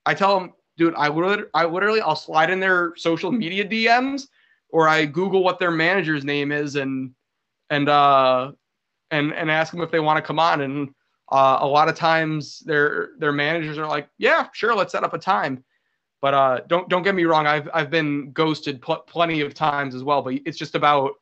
[0.04, 4.28] I tell them, dude, I literally, I literally, I'll slide in their social media DMs,
[4.68, 7.12] or I Google what their manager's name is, and
[7.70, 8.52] and uh
[9.10, 10.60] and and ask them if they want to come on.
[10.60, 10.94] And
[11.30, 15.14] uh, a lot of times, their their managers are like, "Yeah, sure, let's set up
[15.14, 15.64] a time."
[16.22, 17.46] But uh, don't don't get me wrong.
[17.46, 20.22] I've I've been ghosted pl- plenty of times as well.
[20.22, 21.12] But it's just about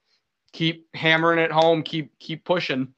[0.53, 2.95] keep hammering it home, keep keep pushing.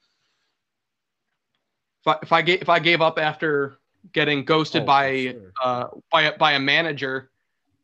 [2.06, 3.76] If I if I gave if I gave up after
[4.12, 5.52] getting ghosted Oh, by sure.
[5.62, 7.30] uh by a, by a manager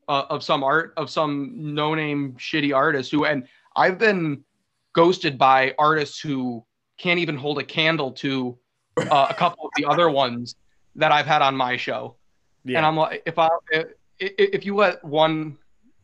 [0.08, 4.44] uh, of some art of some no name shitty artist who and I've been
[4.92, 6.64] ghosted by artists who
[6.98, 8.56] can't even hold a candle to
[8.98, 10.54] uh, a couple of the other ones
[10.96, 12.16] that I've had on my show.
[12.64, 12.76] yeah.
[12.78, 13.86] And I'm like, if I if,
[14.20, 15.56] if you let one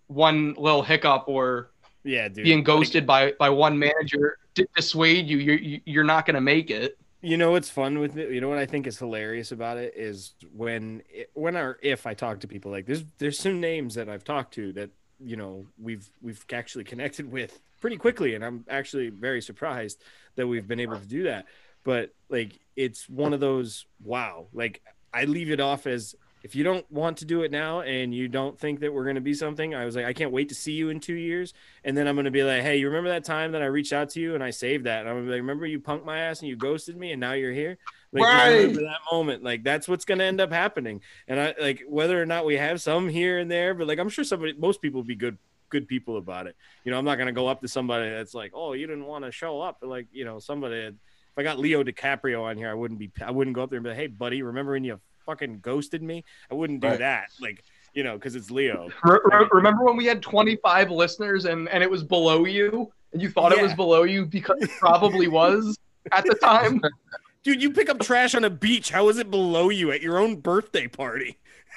[0.08, 1.70] one little hiccup or
[2.04, 2.42] yeah, dude.
[2.44, 6.98] being ghosted by by one manager di- dissuade you, you're you're not gonna make it.
[7.20, 8.30] You know what's fun with it?
[8.30, 11.02] You know what I think is hilarious about it is when
[11.34, 14.54] when or if I talk to people like there's there's some names that I've talked
[14.54, 14.90] to that
[15.20, 20.02] you know we've we've actually connected with pretty quickly, and I'm actually very surprised
[20.36, 21.46] that we've been able to do that.
[21.84, 24.82] But like it's one of those wow, like
[25.12, 28.28] I leave it off as if you don't want to do it now and you
[28.28, 30.54] don't think that we're going to be something, I was like, I can't wait to
[30.54, 31.52] see you in two years.
[31.84, 33.92] And then I'm going to be like, hey, you remember that time that I reached
[33.92, 35.00] out to you and I saved that?
[35.00, 37.12] And I'm going to be like, remember you punked my ass and you ghosted me
[37.12, 37.78] and now you're here?
[38.12, 38.48] Like, Right.
[38.48, 39.42] remember that moment.
[39.42, 41.00] Like, that's what's going to end up happening.
[41.26, 44.08] And I like whether or not we have some here and there, but like, I'm
[44.08, 45.38] sure somebody, most people would be good,
[45.70, 46.56] good people about it.
[46.84, 49.06] You know, I'm not going to go up to somebody that's like, oh, you didn't
[49.06, 49.78] want to show up.
[49.80, 50.94] But like, you know, somebody, if
[51.36, 53.84] I got Leo DiCaprio on here, I wouldn't be, I wouldn't go up there and
[53.84, 56.24] be like, hey, buddy, remember when you fucking ghosted me?
[56.50, 56.98] I wouldn't do Right.
[57.00, 57.28] that.
[57.40, 58.88] Like, you know, because it's Leo.
[59.04, 63.20] Re- re- remember when we had 25 listeners and, and it was below you and
[63.20, 65.76] you thought it was below you because it probably was
[66.12, 66.80] at the time?
[67.44, 68.90] Dude, you pick up trash on a beach.
[68.90, 71.36] How is it below you at your own birthday party?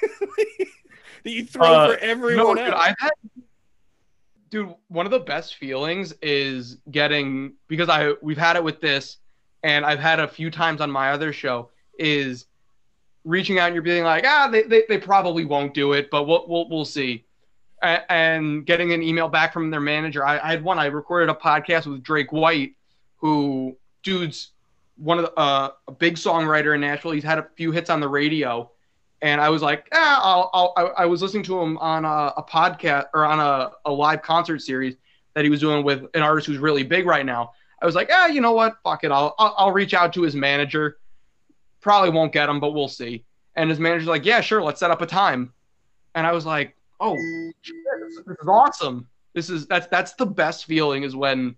[1.22, 2.74] that you throw Uh, for everyone no, else.
[3.00, 3.10] I've
[4.50, 9.18] dude, one of the best feelings is getting because I we've had it with this,
[9.62, 12.46] and I've had a few times on my other show is
[13.24, 16.26] reaching out and you're being like, ah, they, they, they probably won't do it, but
[16.26, 17.24] we'll we'll, we'll see.
[17.82, 20.24] A- And getting an email back from their manager.
[20.24, 20.78] I, I had one.
[20.78, 22.74] I recorded a podcast with Drake White,
[23.16, 24.50] who dude's
[24.96, 27.12] one of the uh, a big songwriter in Nashville.
[27.12, 28.70] He's had a few hits on the radio,
[29.20, 32.42] and I was like, ah, I'll, I'll, I, was listening to him on a, a
[32.42, 34.96] podcast or on a, a live concert series
[35.34, 37.52] that he was doing with an artist who's really big right now.
[37.80, 38.76] I was like, ah, you know what?
[38.84, 39.10] Fuck it.
[39.10, 40.98] I'll, I'll, I'll reach out to his manager.
[41.82, 43.24] Probably won't get him, but we'll see.
[43.56, 44.62] And his manager's like, yeah, sure.
[44.62, 45.52] Let's set up a time.
[46.14, 47.16] And I was like, oh,
[47.60, 49.08] shit, this, this is awesome.
[49.34, 51.56] This is that's that's the best feeling is when,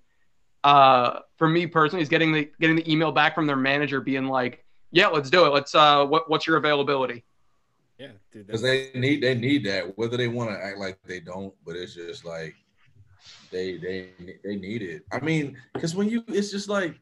[0.63, 4.27] uh, for me personally, is getting the getting the email back from their manager being
[4.27, 5.51] like, yeah, let's do it.
[5.51, 7.25] Let's uh, what what's your availability?
[7.99, 8.47] yeah, dude.
[8.47, 11.77] because they need they need that whether they want to act like they don't but
[11.77, 12.55] it's just like
[13.51, 14.11] they they
[14.43, 16.99] they need it i mean because when you it's just like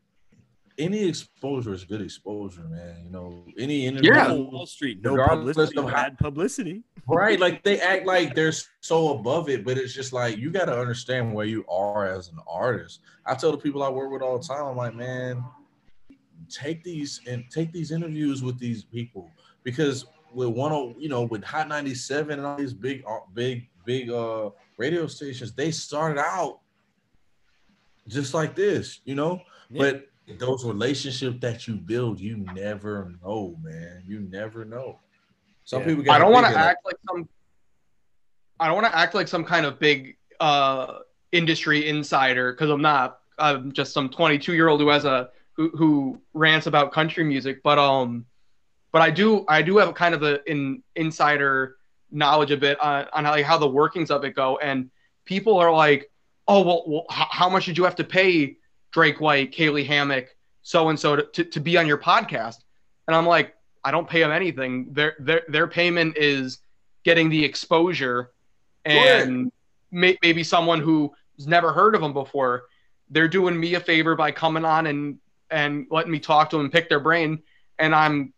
[0.79, 4.29] any exposure is good exposure man you know any interview Yeah.
[4.29, 6.83] No Wall Street, no publicity, of how- bad publicity.
[7.07, 10.67] right like they act like they're so above it but it's just like you got
[10.67, 14.23] to understand where you are as an artist i tell the people i work with
[14.23, 15.43] all the time i'm like man
[16.49, 19.31] take these and take these interviews with these people
[19.65, 20.05] because
[20.35, 24.11] with one of you know with hot 97 and all these big uh, big big
[24.11, 26.61] uh radio stations they started out
[28.09, 29.41] just like this you know
[29.71, 29.79] Yeah.
[29.83, 30.07] but
[30.39, 34.99] those relationships that you build you never know man you never know
[35.65, 35.95] some Yeah.
[35.95, 37.29] people I don't want to act like some.
[38.59, 40.99] I don't want to act like some kind of big uh,
[41.33, 43.19] industry insider because I'm not.
[43.39, 47.63] I'm just some 22 year old who has a who, who rants about country music.
[47.63, 48.27] But um,
[48.93, 51.77] but I do I do have a kind of a in insider
[52.11, 54.59] knowledge a bit on, on how, like how the workings of it go.
[54.59, 54.91] And
[55.25, 56.11] people are like,
[56.47, 58.57] oh well, well how, how much did you have to pay
[58.93, 60.29] Drake White, Caylee Hammack,
[60.63, 62.59] so and so to to be on your podcast?
[63.09, 63.55] And I'm like,
[63.85, 64.93] I don't pay them anything.
[64.93, 66.59] Their their their payment is
[67.05, 68.31] getting the exposure,
[68.85, 69.51] and
[69.91, 72.65] may, maybe someone who's never heard of them before.
[73.11, 75.19] They're doing me a favor by coming on and
[75.51, 77.43] and letting me talk to them and pick their brain,
[77.79, 78.33] and I'm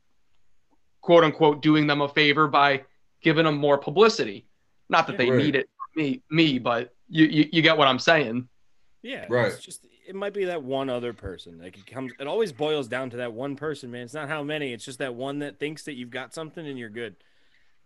[1.01, 2.83] quote unquote doing them a favor by
[3.21, 4.47] giving them more publicity.
[4.89, 5.39] Not that they Right.
[5.39, 8.49] need it me me, but you, you you get what I'm saying.
[9.03, 9.53] Yeah, Right.
[9.53, 11.59] It's just it might be that one other person.
[11.59, 14.03] Like it comes, it always boils down to that one person, man.
[14.03, 14.73] It's not how many.
[14.73, 17.17] It's just that one that thinks that you've got something and you're good.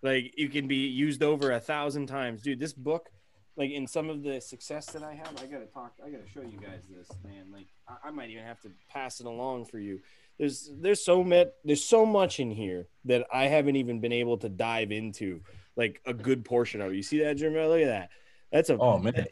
[0.02, 2.60] Like you can be used over a thousand times, dude.
[2.60, 3.10] This book,
[3.56, 5.94] like in some of the success that I have, I gotta talk.
[6.04, 7.46] I gotta show you guys this, man.
[7.52, 10.00] Like I, I might even have to pass it along for you.
[10.38, 14.38] There's there's so much there's so much in here that I haven't even been able
[14.38, 15.40] to dive into,
[15.76, 16.96] like a good portion of it.
[16.96, 17.54] You see that, Jim?
[17.54, 18.10] Look at that.
[18.52, 19.26] That's a oh man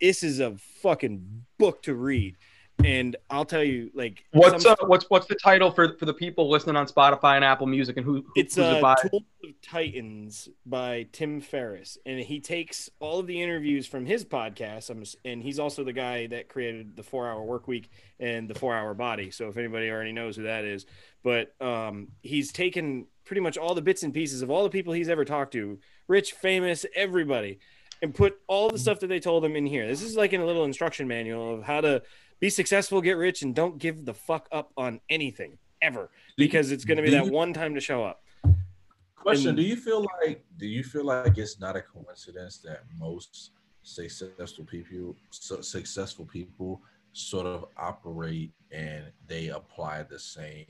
[0.00, 2.36] this is a fucking book to read.
[2.84, 6.12] And i'll tell you like What's some uh, what's what's the title for for the
[6.12, 9.50] people listening on Spotify and Apple Music and who, who it's it uh, tools of
[9.62, 11.96] titans by tim ferriss.
[12.04, 16.26] And he takes all of the interviews from his podcast and he's also the guy
[16.26, 17.88] that created the four hour work week
[18.20, 19.30] and the four hour body.
[19.30, 20.84] So if anybody already knows who that is.
[21.22, 24.92] But um, he's taken pretty much all the bits and pieces of all the people
[24.92, 25.78] he's ever talked to.
[26.08, 27.58] Rich famous everybody
[28.02, 30.40] and put all the stuff that they told him in here this is like in
[30.40, 32.02] a little instruction manual of how to
[32.40, 36.84] be successful get rich and don't give the fuck up on anything ever because it's
[36.84, 38.22] going to be that one time to show up
[39.16, 42.82] Question: And- Do you feel like do you feel like it's not a coincidence that
[42.96, 43.50] most
[43.82, 46.80] successful people su- successful people
[47.12, 50.66] sort of operate and they apply the same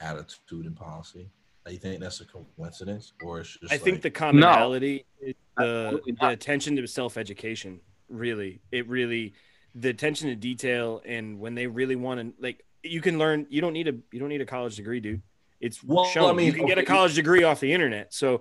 [0.00, 1.28] attitude and policy?
[1.66, 6.00] Do you think that's a coincidence, or it's just I think the commonality is the,
[6.20, 7.80] the attention to self education.
[8.08, 9.34] Really, it really
[9.74, 13.46] the attention to detail and when they really want to like you can learn.
[13.48, 15.22] You don't need a you don't need a college degree, dude.
[15.60, 16.28] It's Well, shown.
[16.28, 18.12] I mean, you can get a college degree off the internet.
[18.12, 18.40] So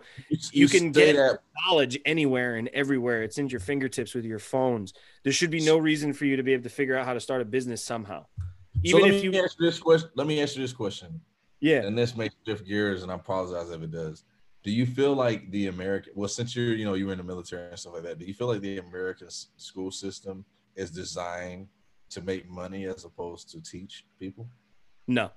[0.52, 3.22] You can get- that knowledge anywhere and everywhere.
[3.22, 4.94] It's in your fingertips with your phones.
[5.24, 7.20] There should be no reason for you to be able to figure out how to
[7.20, 8.26] start a business somehow.
[8.40, 8.44] so
[8.84, 10.10] Even let if me you, ask you this question.
[10.16, 11.22] Let me ask you this question.
[11.62, 14.24] Yeah, and this makes shift gears, and I apologize if it does.
[14.64, 17.24] Do you feel like the American, well, since you're, you know, you were in the
[17.24, 19.28] military and stuff like that, do you feel like the American
[19.58, 21.68] school system is designed
[22.12, 24.48] to make money as opposed to teach people?
[25.08, 25.32] no,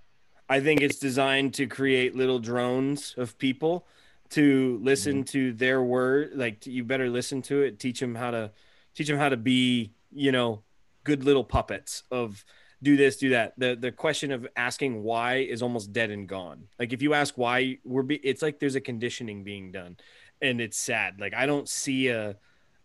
[0.49, 3.87] I think it's designed to create little drones of people
[4.31, 5.25] to listen Mm-hmm.
[5.25, 6.33] to their word.
[6.35, 7.79] Like you better listen to it.
[7.79, 8.53] Teach them how to
[8.95, 10.63] teach them how to be, you know,
[11.05, 12.45] good little puppets of
[12.85, 13.55] do this, do that.
[13.59, 16.69] The the question of asking why is almost dead and gone.
[16.79, 19.97] Like if you ask why we're be it's like there's a conditioning being done
[20.41, 21.21] and it's sad.
[21.21, 22.37] Like I don't see a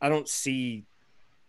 [0.01, 0.85] I don't see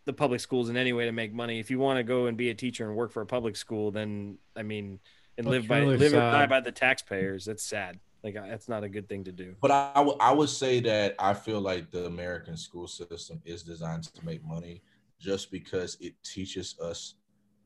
[0.05, 1.60] the public schools in any way to make money.
[1.60, 3.90] If you want to go and be a teacher and work for a public school,
[3.90, 4.98] then I mean
[5.39, 7.98] and That's live by really live and die by the taxpayers, that's sad.
[8.22, 9.55] Like that's not a good thing to do.
[9.62, 13.40] But I, I would- I would say that I feel like the American school system
[13.47, 14.82] is designed to make money
[15.18, 17.14] just because it teaches us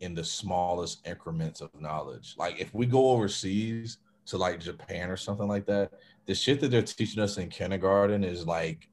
[0.01, 2.35] in the smallest increments of knowledge.
[2.37, 5.93] Like if we go overseas to like Japan or something like that,
[6.27, 8.89] the shit that they're teaching us in kindergarten is like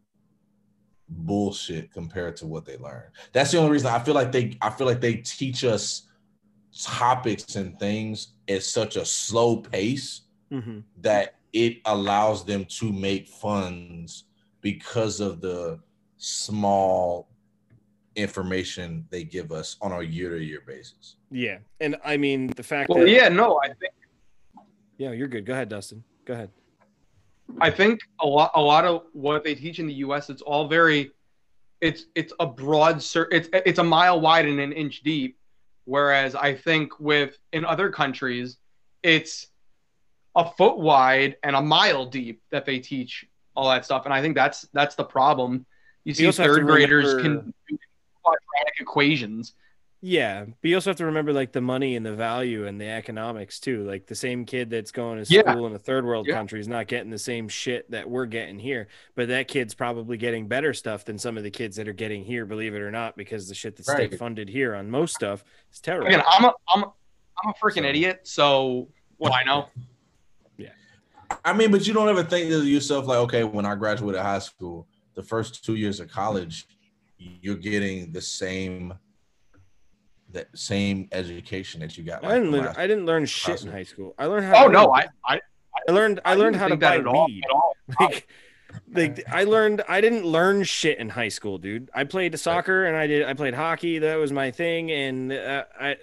[1.10, 3.04] bullshit compared to what they learn.
[3.34, 6.08] That's the only reason I feel like they I feel like they teach us
[6.78, 10.22] topics and things at such a slow pace
[10.52, 10.80] Mm-hmm.
[11.00, 14.26] that it allows them to make funds
[14.60, 15.80] because of the
[16.18, 17.30] small
[18.16, 21.16] information they give us on a year to year basis.
[21.30, 23.94] Yeah, and I mean the fact Well, that yeah, no, I think
[24.98, 25.46] yeah, you're good.
[25.46, 26.04] Go ahead, Dustin.
[26.26, 26.52] Go ahead.
[27.60, 30.30] I think a lot a lot of what they teach in the U.S.
[30.30, 31.12] it's all very
[31.82, 32.98] it's it's a broad
[33.32, 35.38] it's it's a mile wide and an inch deep,
[35.86, 38.58] whereas I think with in other countries
[39.04, 39.48] it's
[40.36, 43.26] a foot wide and a mile deep that they teach
[43.56, 45.66] all that stuff, and I think that's that's the problem.
[46.04, 47.78] You see, also third graders remember- can do
[48.24, 49.54] quadratic equations.
[50.04, 52.88] Yeah, but you also have to remember like the money and the value and the
[52.90, 53.84] economics too.
[53.84, 55.42] Like the same kid that's going to Yeah.
[55.52, 56.34] school in a third world Yeah.
[56.34, 60.18] country is not getting the same shit that we're getting here, but that kid's probably
[60.18, 62.90] getting better stuff than some of the kids that are getting here, believe it or
[62.90, 66.08] not, because the shit that's state funded here on most stuff is terrible.
[66.08, 66.94] Again, I'm a I'm a,
[67.44, 68.88] I'm a freaking So- idiot, so
[69.18, 69.68] what do I know?
[70.58, 70.70] Yeah.
[71.46, 74.40] I mean, but you don't ever think to yourself like, okay, when I graduated high
[74.40, 76.66] school, the first two years of college,
[77.42, 78.94] you're getting the same
[80.30, 82.24] that same education that you got.
[82.24, 82.66] I didn't learn.
[82.66, 84.16] last- I didn't learn shit in high school.
[84.18, 84.66] I learned how.
[84.66, 85.40] Oh to no, I I,
[85.88, 86.20] I learned.
[86.26, 87.44] I, learned didn't how to think that buy at all, weed.
[87.44, 87.76] at all.
[88.00, 88.28] like,
[88.94, 91.90] like I learned I didn't learn shit in high school, dude.
[91.94, 94.00] I played soccer and I did I played hockey.
[94.00, 95.98] That was my thing, and uh, I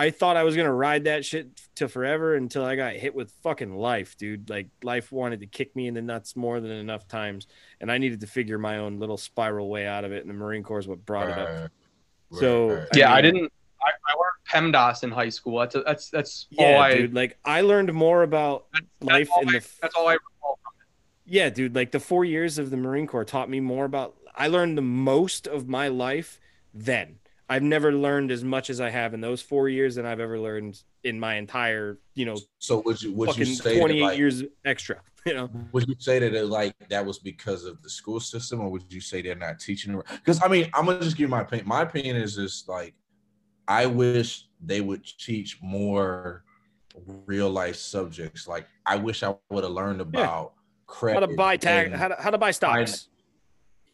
[0.00, 3.30] I thought I was gonna ride that shit to forever until I got hit with
[3.42, 4.48] fucking life, dude.
[4.48, 7.46] Like life wanted to kick me in the nuts more than enough times,
[7.82, 10.22] and I needed to figure my own little spiral way out of it.
[10.22, 11.48] And the Marine Corps is what brought it up.
[11.48, 12.88] Right, So, right.
[12.94, 13.52] I Yeah, I, didn't.
[13.82, 15.58] I, I learned PEMDAS in high school.
[15.58, 16.94] That's that's that's all Yeah, I.
[16.94, 17.14] dude.
[17.14, 20.14] Like I learned more about that's, life that's all in I, the that's all I
[20.14, 21.30] recall from it.
[21.30, 24.48] Yeah, dude, like the 4 years of the Marine Corps taught me more about I
[24.48, 26.40] learned the most of my life
[26.72, 27.19] then.
[27.50, 30.38] I've never learned as much as I have in those 4 years than I've ever
[30.38, 34.44] learned in my entire, you know, So would you would you say 28 like, years
[34.64, 35.50] extra, you know.
[35.72, 38.84] would you say that it, like that was because of the school system, or would
[38.92, 40.00] you say they're not teaching?
[40.12, 41.66] Because I mean, I'm gonna just give you my opinion.
[41.66, 42.94] My opinion is just like
[43.66, 46.44] I wish they would teach more
[47.26, 48.46] real life subjects.
[48.46, 50.52] Like I wish I would have learned about
[50.86, 53.08] credit, How to buy tag how to, how to buy stocks.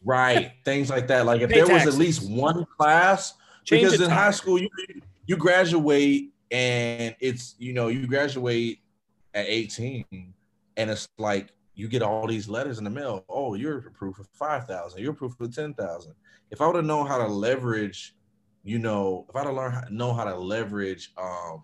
[0.03, 1.25] right things like that.
[1.25, 3.33] Like if Pay there was at least one class,
[3.67, 4.69] Change because in high school you
[5.25, 8.79] you graduate and it's you know you graduate
[9.33, 10.05] at 18
[10.77, 14.23] and it's like you get all these letters in the mail oh you're approved for
[14.23, 16.13] 5000 you're approved for 10000
[16.49, 18.15] if i would have known how to leverage
[18.63, 21.63] you know if i'd have learned how, know how to leverage um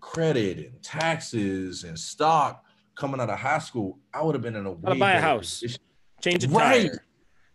[0.00, 2.64] credit and taxes and stock
[2.94, 5.20] coming out of high school i would have been in a to way buy a
[5.20, 5.58] house.
[5.60, 5.80] position.
[6.22, 6.90] Change a Right.
[6.90, 7.04] tire.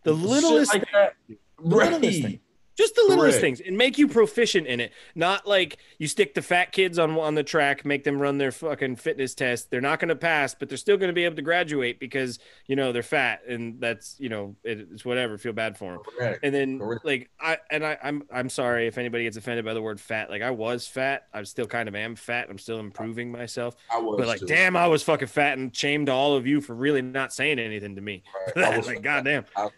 [0.03, 1.14] The littlest like that.
[1.30, 2.40] the littlest thing.
[2.80, 3.41] Just the littlest Correct.
[3.41, 4.93] things and make you proficient in it.
[5.14, 8.53] Not like you stick the fat kids on on the track, make them run their
[8.53, 9.69] fucking fitness test.
[9.69, 12.39] They're not going to pass, but they're still going to be able to graduate because
[12.68, 15.38] you know they're fat, and that's you know it, it's whatever.
[15.38, 16.01] Feel bad for them.
[16.18, 16.39] Correct.
[16.41, 17.03] And then Correct.
[17.03, 20.30] like I and I, I'm I'm sorry if anybody gets offended by the word fat.
[20.30, 21.27] Like I was fat.
[21.34, 22.47] I still kind of am fat.
[22.49, 23.76] I'm still improving myself.
[23.93, 24.45] I was But like, too.
[24.45, 27.95] damn, I was fucking fat and shamed all of you for really not saying anything
[27.97, 28.23] to me.
[28.56, 28.65] Right.
[28.73, 29.43] I was- like, goddamn.
[29.57, 29.69] I-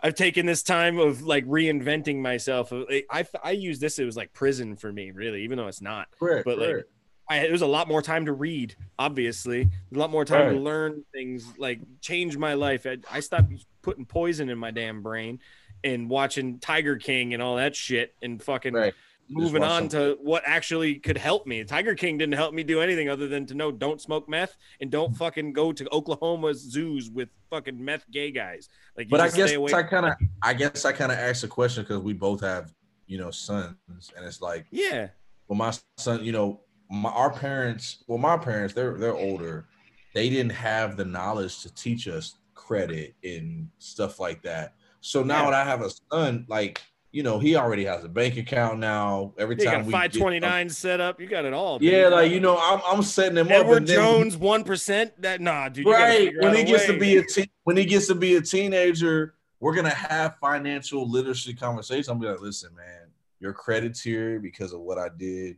[0.00, 2.72] I've taken this time of like reinventing myself.
[2.72, 3.98] Uh, I I use this.
[3.98, 6.08] It was like prison for me, really, even though it's not.
[6.18, 6.84] Correct, But like.
[7.30, 8.74] I, it was a lot more time to read.
[8.98, 11.46] Obviously, a lot more time to learn things.
[11.58, 12.86] Like change my life.
[12.86, 13.52] I, I stopped
[13.82, 15.40] putting poison in my damn brain
[15.84, 18.94] and watching Tiger King and all that shit and fucking Right.
[19.28, 21.64] Moving on some- to what actually could help me.
[21.64, 24.90] Tiger King didn't help me do anything other than to know don't smoke meth and
[24.90, 25.18] don't mm-hmm.
[25.18, 28.68] fucking go to Oklahoma zoos with fucking meth gay guys.
[28.96, 29.72] Like, But I guess stay away.
[29.72, 32.72] I kind of, I guess I kind of asked the question because we both have,
[33.06, 35.08] you know, sons, and it's like, yeah,
[35.48, 36.60] well, my son, you know,
[36.90, 39.66] my, our parents, well, my parents, they're they're older.
[40.14, 44.74] They didn't have the knowledge to teach us credit and stuff like that.
[45.00, 45.50] So now Yeah.
[45.50, 49.32] that I have a son, like, you know, he already has a bank account now.
[49.38, 51.20] Every you time we five get twenty nine set up.
[51.20, 51.78] You got it all.
[51.82, 53.52] yeah, like you know, I'm I'm setting him up.
[53.52, 55.20] Edward Jones one percent.
[55.22, 55.86] That nah, dude.
[55.86, 58.40] you right when he gets to be a teen, when he gets to be a
[58.42, 63.08] teenager we're gonna have financial literacy conversations i'm gonna be like listen man
[63.40, 65.56] your credit's here because of what i did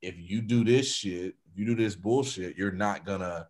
[0.00, 3.46] if you do this shit if you do this bullshit you're not gonna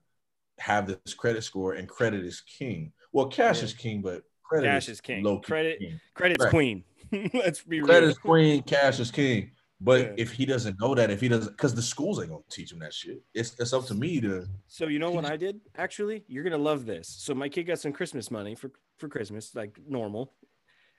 [0.58, 3.64] have this credit score and credit is king well cash Yeah.
[3.66, 5.22] is king but credit Cash is king.
[5.22, 6.00] low Credit- king.
[6.14, 6.50] credit's Right.
[6.50, 6.84] queen.
[7.34, 7.86] Let's be real.
[7.86, 9.50] credit is queen cash is king
[9.80, 10.14] but Yeah.
[10.16, 12.78] if he doesn't know that if he doesn't because the schools ain't gonna teach him
[12.80, 15.60] that shit it's, it's up to me to So you know what I did?
[15.76, 17.08] Actually, you're gonna love this.
[17.08, 20.32] So my kid got some Christmas money for for Christmas, like normal,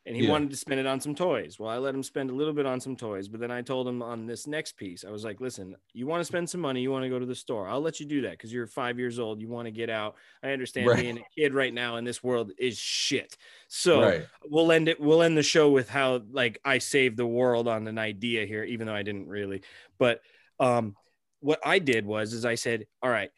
[0.06, 0.30] and he Yeah.
[0.32, 1.58] wanted to spend it on some toys.
[1.60, 3.88] Well, I let him spend a little bit on some toys, but then I told
[3.88, 6.82] him on this next piece, I was like, "Listen, you want to spend some money,
[6.82, 7.68] you want to go to the store.
[7.68, 9.42] I'll let you do that because you're five years old.
[9.42, 10.16] You want to get out.
[10.44, 10.98] I understand Right.
[11.00, 13.36] being a kid right now in this world is shit.
[13.68, 17.26] So right we'll end it we'll end the show with how like i saved the
[17.26, 19.64] world on an idea here even though i didn't really
[19.98, 20.22] but
[20.60, 20.96] um
[21.40, 23.32] what i did was is i said all right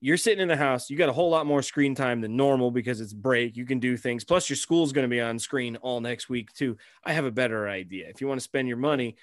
[0.00, 2.70] you're sitting in the house you got a whole lot more screen time than normal
[2.70, 5.76] because it's break you can do things plus your school's going to be on screen
[5.76, 8.76] all next week too i have a better idea if you want to spend your
[8.76, 9.16] money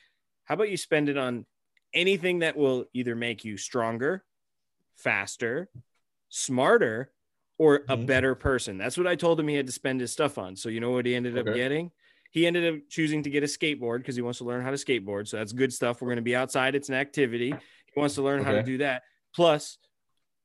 [0.45, 1.45] how about you spend it on
[1.93, 4.23] anything that will either make you stronger
[4.95, 5.69] faster
[6.29, 7.11] smarter
[7.59, 8.07] or a Mhm.
[8.07, 8.77] better person.
[8.79, 10.55] That's what I told him he had to spend his stuff on.
[10.55, 11.91] So you know what he ended up getting?
[12.31, 14.75] He ended up choosing to get a skateboard because he wants to learn how to
[14.75, 15.27] skateboard.
[15.27, 16.01] So that's good stuff.
[16.01, 16.73] We're going to be outside.
[16.73, 17.51] It's an activity.
[17.93, 19.03] He wants to learn how to do that.
[19.35, 19.77] Plus,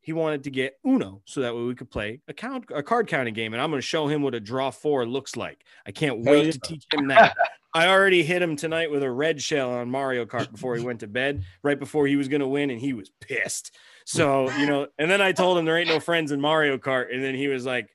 [0.01, 3.09] he wanted to get Uno so that way we could play a count a card
[3.09, 3.53] counting game.
[3.53, 5.65] And I'm going to show him what a draw four looks like.
[5.87, 6.53] I can't wait yeah.
[6.53, 7.37] to teach him that.
[7.75, 11.01] I already hit him tonight with a red shell on Mario Kart before he went
[11.01, 13.77] to bed, right before he was going to win, and he was pissed.
[14.07, 17.15] So, you know, and then I told him there ain't no friends in Mario Kart,
[17.15, 17.91] and then he was like,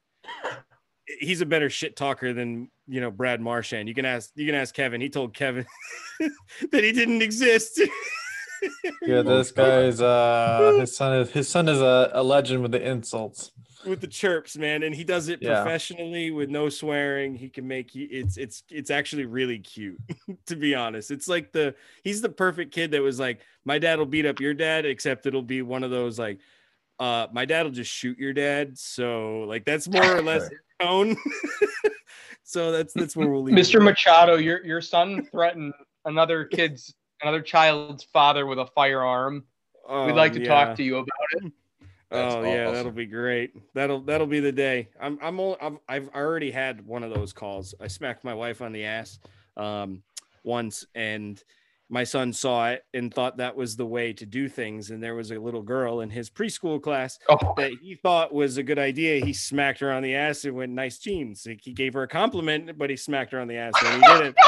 [1.19, 3.87] he's a better shit talker than you know Brad Marchand.
[3.87, 5.01] You can ask you can ask Kevin.
[5.01, 5.65] He told Kevin
[6.71, 7.81] that he didn't exist.
[9.01, 12.81] Yeah, this guy's uh his son is his son is a, a legend with the
[12.81, 13.51] insults.
[13.85, 15.61] with the chirps, man, and he does it Yeah.
[15.61, 17.35] professionally with no swearing.
[17.35, 19.99] He can make he- it's it's it's actually really cute,
[20.47, 21.11] to be honest.
[21.11, 24.39] It's like the he's the perfect kid that was like, my dad will beat up
[24.39, 26.39] your dad, except it'll be one of those like,
[26.99, 28.77] uh, my dad will just shoot your dad.
[28.77, 31.17] So like that's more or less his tone.
[32.43, 33.55] so that's that's where we'll leave.
[33.55, 33.75] Mr.
[33.75, 33.83] it.
[33.83, 35.73] Machado, your your son threatened
[36.05, 36.93] another kid's
[37.23, 39.43] another child's father with a firearm.
[39.89, 40.47] We'd like to Oh, yeah.
[40.65, 41.51] talk to you about it.
[42.11, 43.55] That's oh yeah, that'll be great.
[43.73, 44.89] That'll that'll be the day.
[45.01, 47.73] I'm I'm only, I've I've already had one of those calls.
[47.81, 49.17] I smacked my wife on the ass
[49.57, 50.03] um
[50.43, 51.41] once and
[51.89, 55.15] my son saw it and thought that was the way to do things and there
[55.15, 58.79] was a little girl in his preschool class Oh, that he thought was a good
[58.79, 59.23] idea.
[59.25, 61.43] He smacked her on the ass and went nice jeans.
[61.43, 64.35] He gave her a compliment but he smacked her on the ass and he didn't.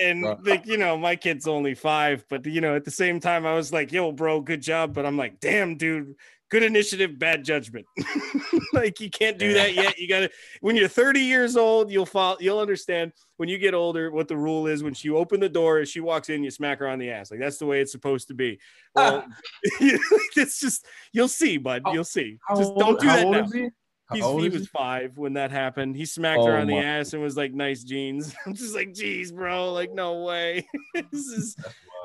[0.00, 3.46] And like you know, my kid's only five, but you know, at the same time,
[3.46, 6.16] I was like, "Yo, bro, good job." But I'm like, "Damn, dude,
[6.48, 7.86] good initiative, bad judgment.
[8.72, 9.98] like you can't do that yet.
[9.98, 10.30] You gotta
[10.60, 14.36] when you're 30 years old, you'll fall, you'll understand when you get older what the
[14.36, 14.82] rule is.
[14.82, 17.30] When she open the door, as she walks in, you smack her on the ass.
[17.30, 18.58] Like that's the way it's supposed to be.
[18.94, 19.24] Well,
[19.62, 21.82] it's just you'll see, bud.
[21.92, 22.38] You'll see.
[22.46, 23.68] How Just don't do that now.
[24.12, 24.22] He?
[24.22, 24.66] Was he?
[24.66, 25.96] five when that happened.
[25.96, 28.94] He smacked her Oh on the ass and was like, "Nice jeans." I'm just like,
[28.94, 31.56] "Geez, bro, like no way." this is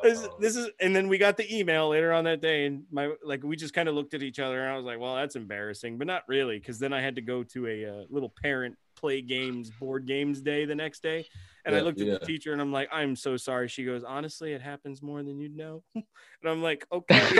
[0.03, 3.11] this, this is and then we got the email later on that day and my
[3.23, 5.36] like we just kind of looked at each other and i was like well that's
[5.36, 8.76] embarrassing but not really because then i had to go to a uh, little parent
[8.95, 11.26] play games board games day the next day
[11.65, 12.14] and i looked at yeah.
[12.14, 15.40] the teacher and i'm like i'm so sorry she goes honestly it happens more than
[15.40, 16.03] you'd know and
[16.45, 17.40] i'm like okay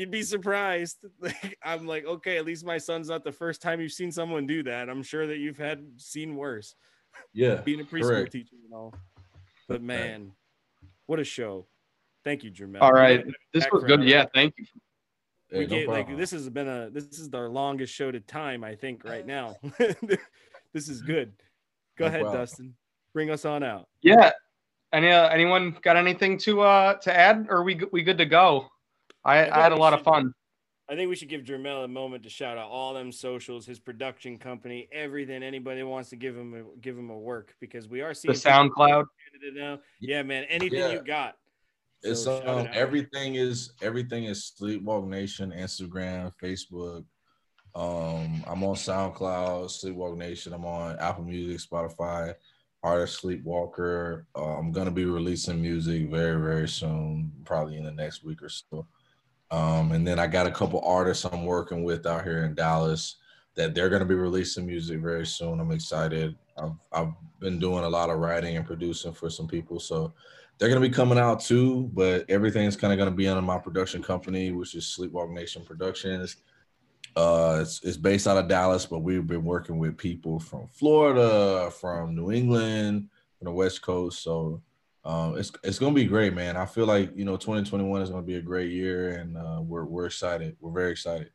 [0.00, 3.80] you'd be surprised like i'm like okay at least my son's not the first time
[3.80, 6.74] you've seen someone do that i'm sure that you've had seen worse
[7.32, 7.56] yeah.
[7.64, 8.32] being a preschool Correct.
[8.32, 8.94] teacher and all.
[9.68, 10.32] But man,
[11.06, 11.66] what a show!
[12.24, 12.80] Thank you, Jermel.
[12.80, 13.24] all right.
[13.54, 14.02] This was good.
[14.02, 14.66] Yeah, thank you.
[15.50, 18.20] Yeah, we no get like this has been a this is our longest show to
[18.20, 19.56] time I think right now.
[19.78, 21.32] this is good.
[21.98, 22.40] Go No ahead, problem.
[22.42, 22.74] Dustin.
[23.12, 23.88] Bring us on out.
[24.02, 24.32] Yeah.
[24.92, 27.46] Any uh, anyone got anything to uh to add?
[27.48, 28.68] Or are we we good to go?
[29.24, 30.34] I, think I had a we lot of fun.
[30.88, 33.78] I think we should give Jermel a moment to shout out all them socials, his
[33.78, 35.44] production company, everything.
[35.44, 38.40] Anybody wants to give him a, give him a work because we are seeing The
[38.40, 39.04] SoundCloud.
[39.54, 39.78] now.
[40.00, 40.44] Yeah, man.
[40.44, 40.92] Anything Yeah.
[40.92, 41.36] you got.
[42.02, 47.04] It's So shout um, it everything is everything is Sleepwalk Nation, Instagram, Facebook.
[47.74, 50.52] Um, I'm on SoundCloud, Sleepwalk Nation.
[50.52, 52.34] I'm on Apple Music, Spotify,
[52.82, 54.24] Artist Sleepwalker.
[54.34, 58.48] Uh, I'm gonna be releasing music very, very soon, probably in the next week or
[58.48, 58.88] so.
[59.50, 63.16] Um, and then I got a couple artists I'm working with out here in Dallas
[63.56, 65.60] that they're gonna be releasing music very soon.
[65.60, 66.36] I'm excited.
[66.56, 70.14] I've I've been doing a lot of writing and producing for some people, so
[70.58, 74.02] they're gonna be coming out too, but everything's kind of gonna be under my production
[74.02, 76.36] company, which is Sleepwalk Nation Productions.
[77.16, 81.70] Uh, it's, it's based out of Dallas, but we've been working with people from Florida,
[81.72, 83.08] from New England,
[83.38, 84.22] from the West Coast.
[84.22, 84.62] So
[85.04, 86.56] um, it's it's gonna be great, man.
[86.56, 89.84] I feel like you know 2021 is gonna be a great year, and uh, we're
[89.84, 90.56] we're excited.
[90.60, 91.30] We're very excited.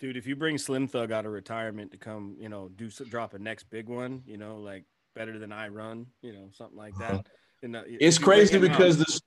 [0.00, 3.34] Dude, if you bring Slim Thug out of retirement to come, you know, do drop
[3.34, 4.84] a next big one, you know, like
[5.14, 7.18] better than I run, you know, something like Uh-huh.
[7.18, 7.26] that.
[7.62, 9.20] And, uh, It's crazy him out- because this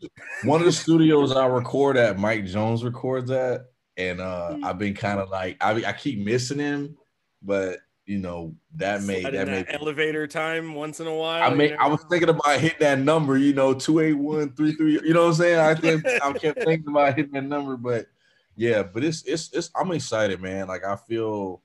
[0.43, 3.61] one of the studios I record at, Mike Jones records at,
[3.95, 6.95] and uh, I've been kind of like I, I keep missing him,
[7.41, 11.43] but you know that made slide in that made elevator time once in a while.
[11.43, 11.77] I you mean, know?
[11.79, 15.07] I was thinking about hitting that number, you know, 28133.
[15.07, 15.59] You know what I'm saying?
[15.59, 18.07] I think I kept thinking about hitting that number, but
[18.55, 20.67] yeah, but it's it's it's I'm excited, man.
[20.67, 21.61] Like I feel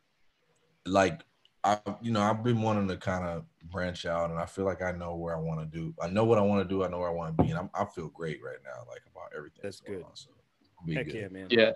[0.85, 1.21] like
[1.63, 4.83] I you know, I've been wanting to kind of branch out and I feel like
[4.83, 5.95] I know where I want to do.
[6.03, 7.59] I know what I want to do, I know where I want to be, and
[7.59, 9.61] I'm, I feel great right now, like about everything.
[9.63, 10.03] That's good.
[10.03, 11.15] on, so it'll be Heck good.
[11.15, 11.47] yeah, man.
[11.51, 11.71] Yeah.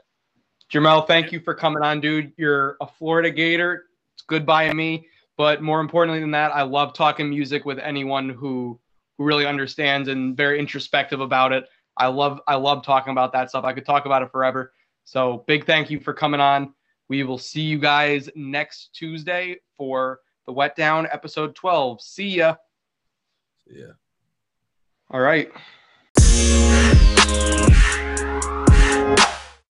[0.72, 2.32] Jermel, thank you for coming on, dude.
[2.36, 3.85] You're a Florida Gator.
[4.16, 5.06] It's good by me.
[5.36, 8.80] But more importantly than that, I love talking music with anyone who
[9.18, 11.64] who really understands and very introspective about it.
[11.97, 13.64] I love I love talking about that stuff.
[13.64, 14.72] I could talk about it forever.
[15.05, 16.74] So big thank you for coming on.
[17.09, 22.01] We will see you guys next Tuesday for the Wet Down episode 12.
[22.02, 22.56] See ya.
[23.68, 23.93] See ya.
[25.10, 25.51] All right.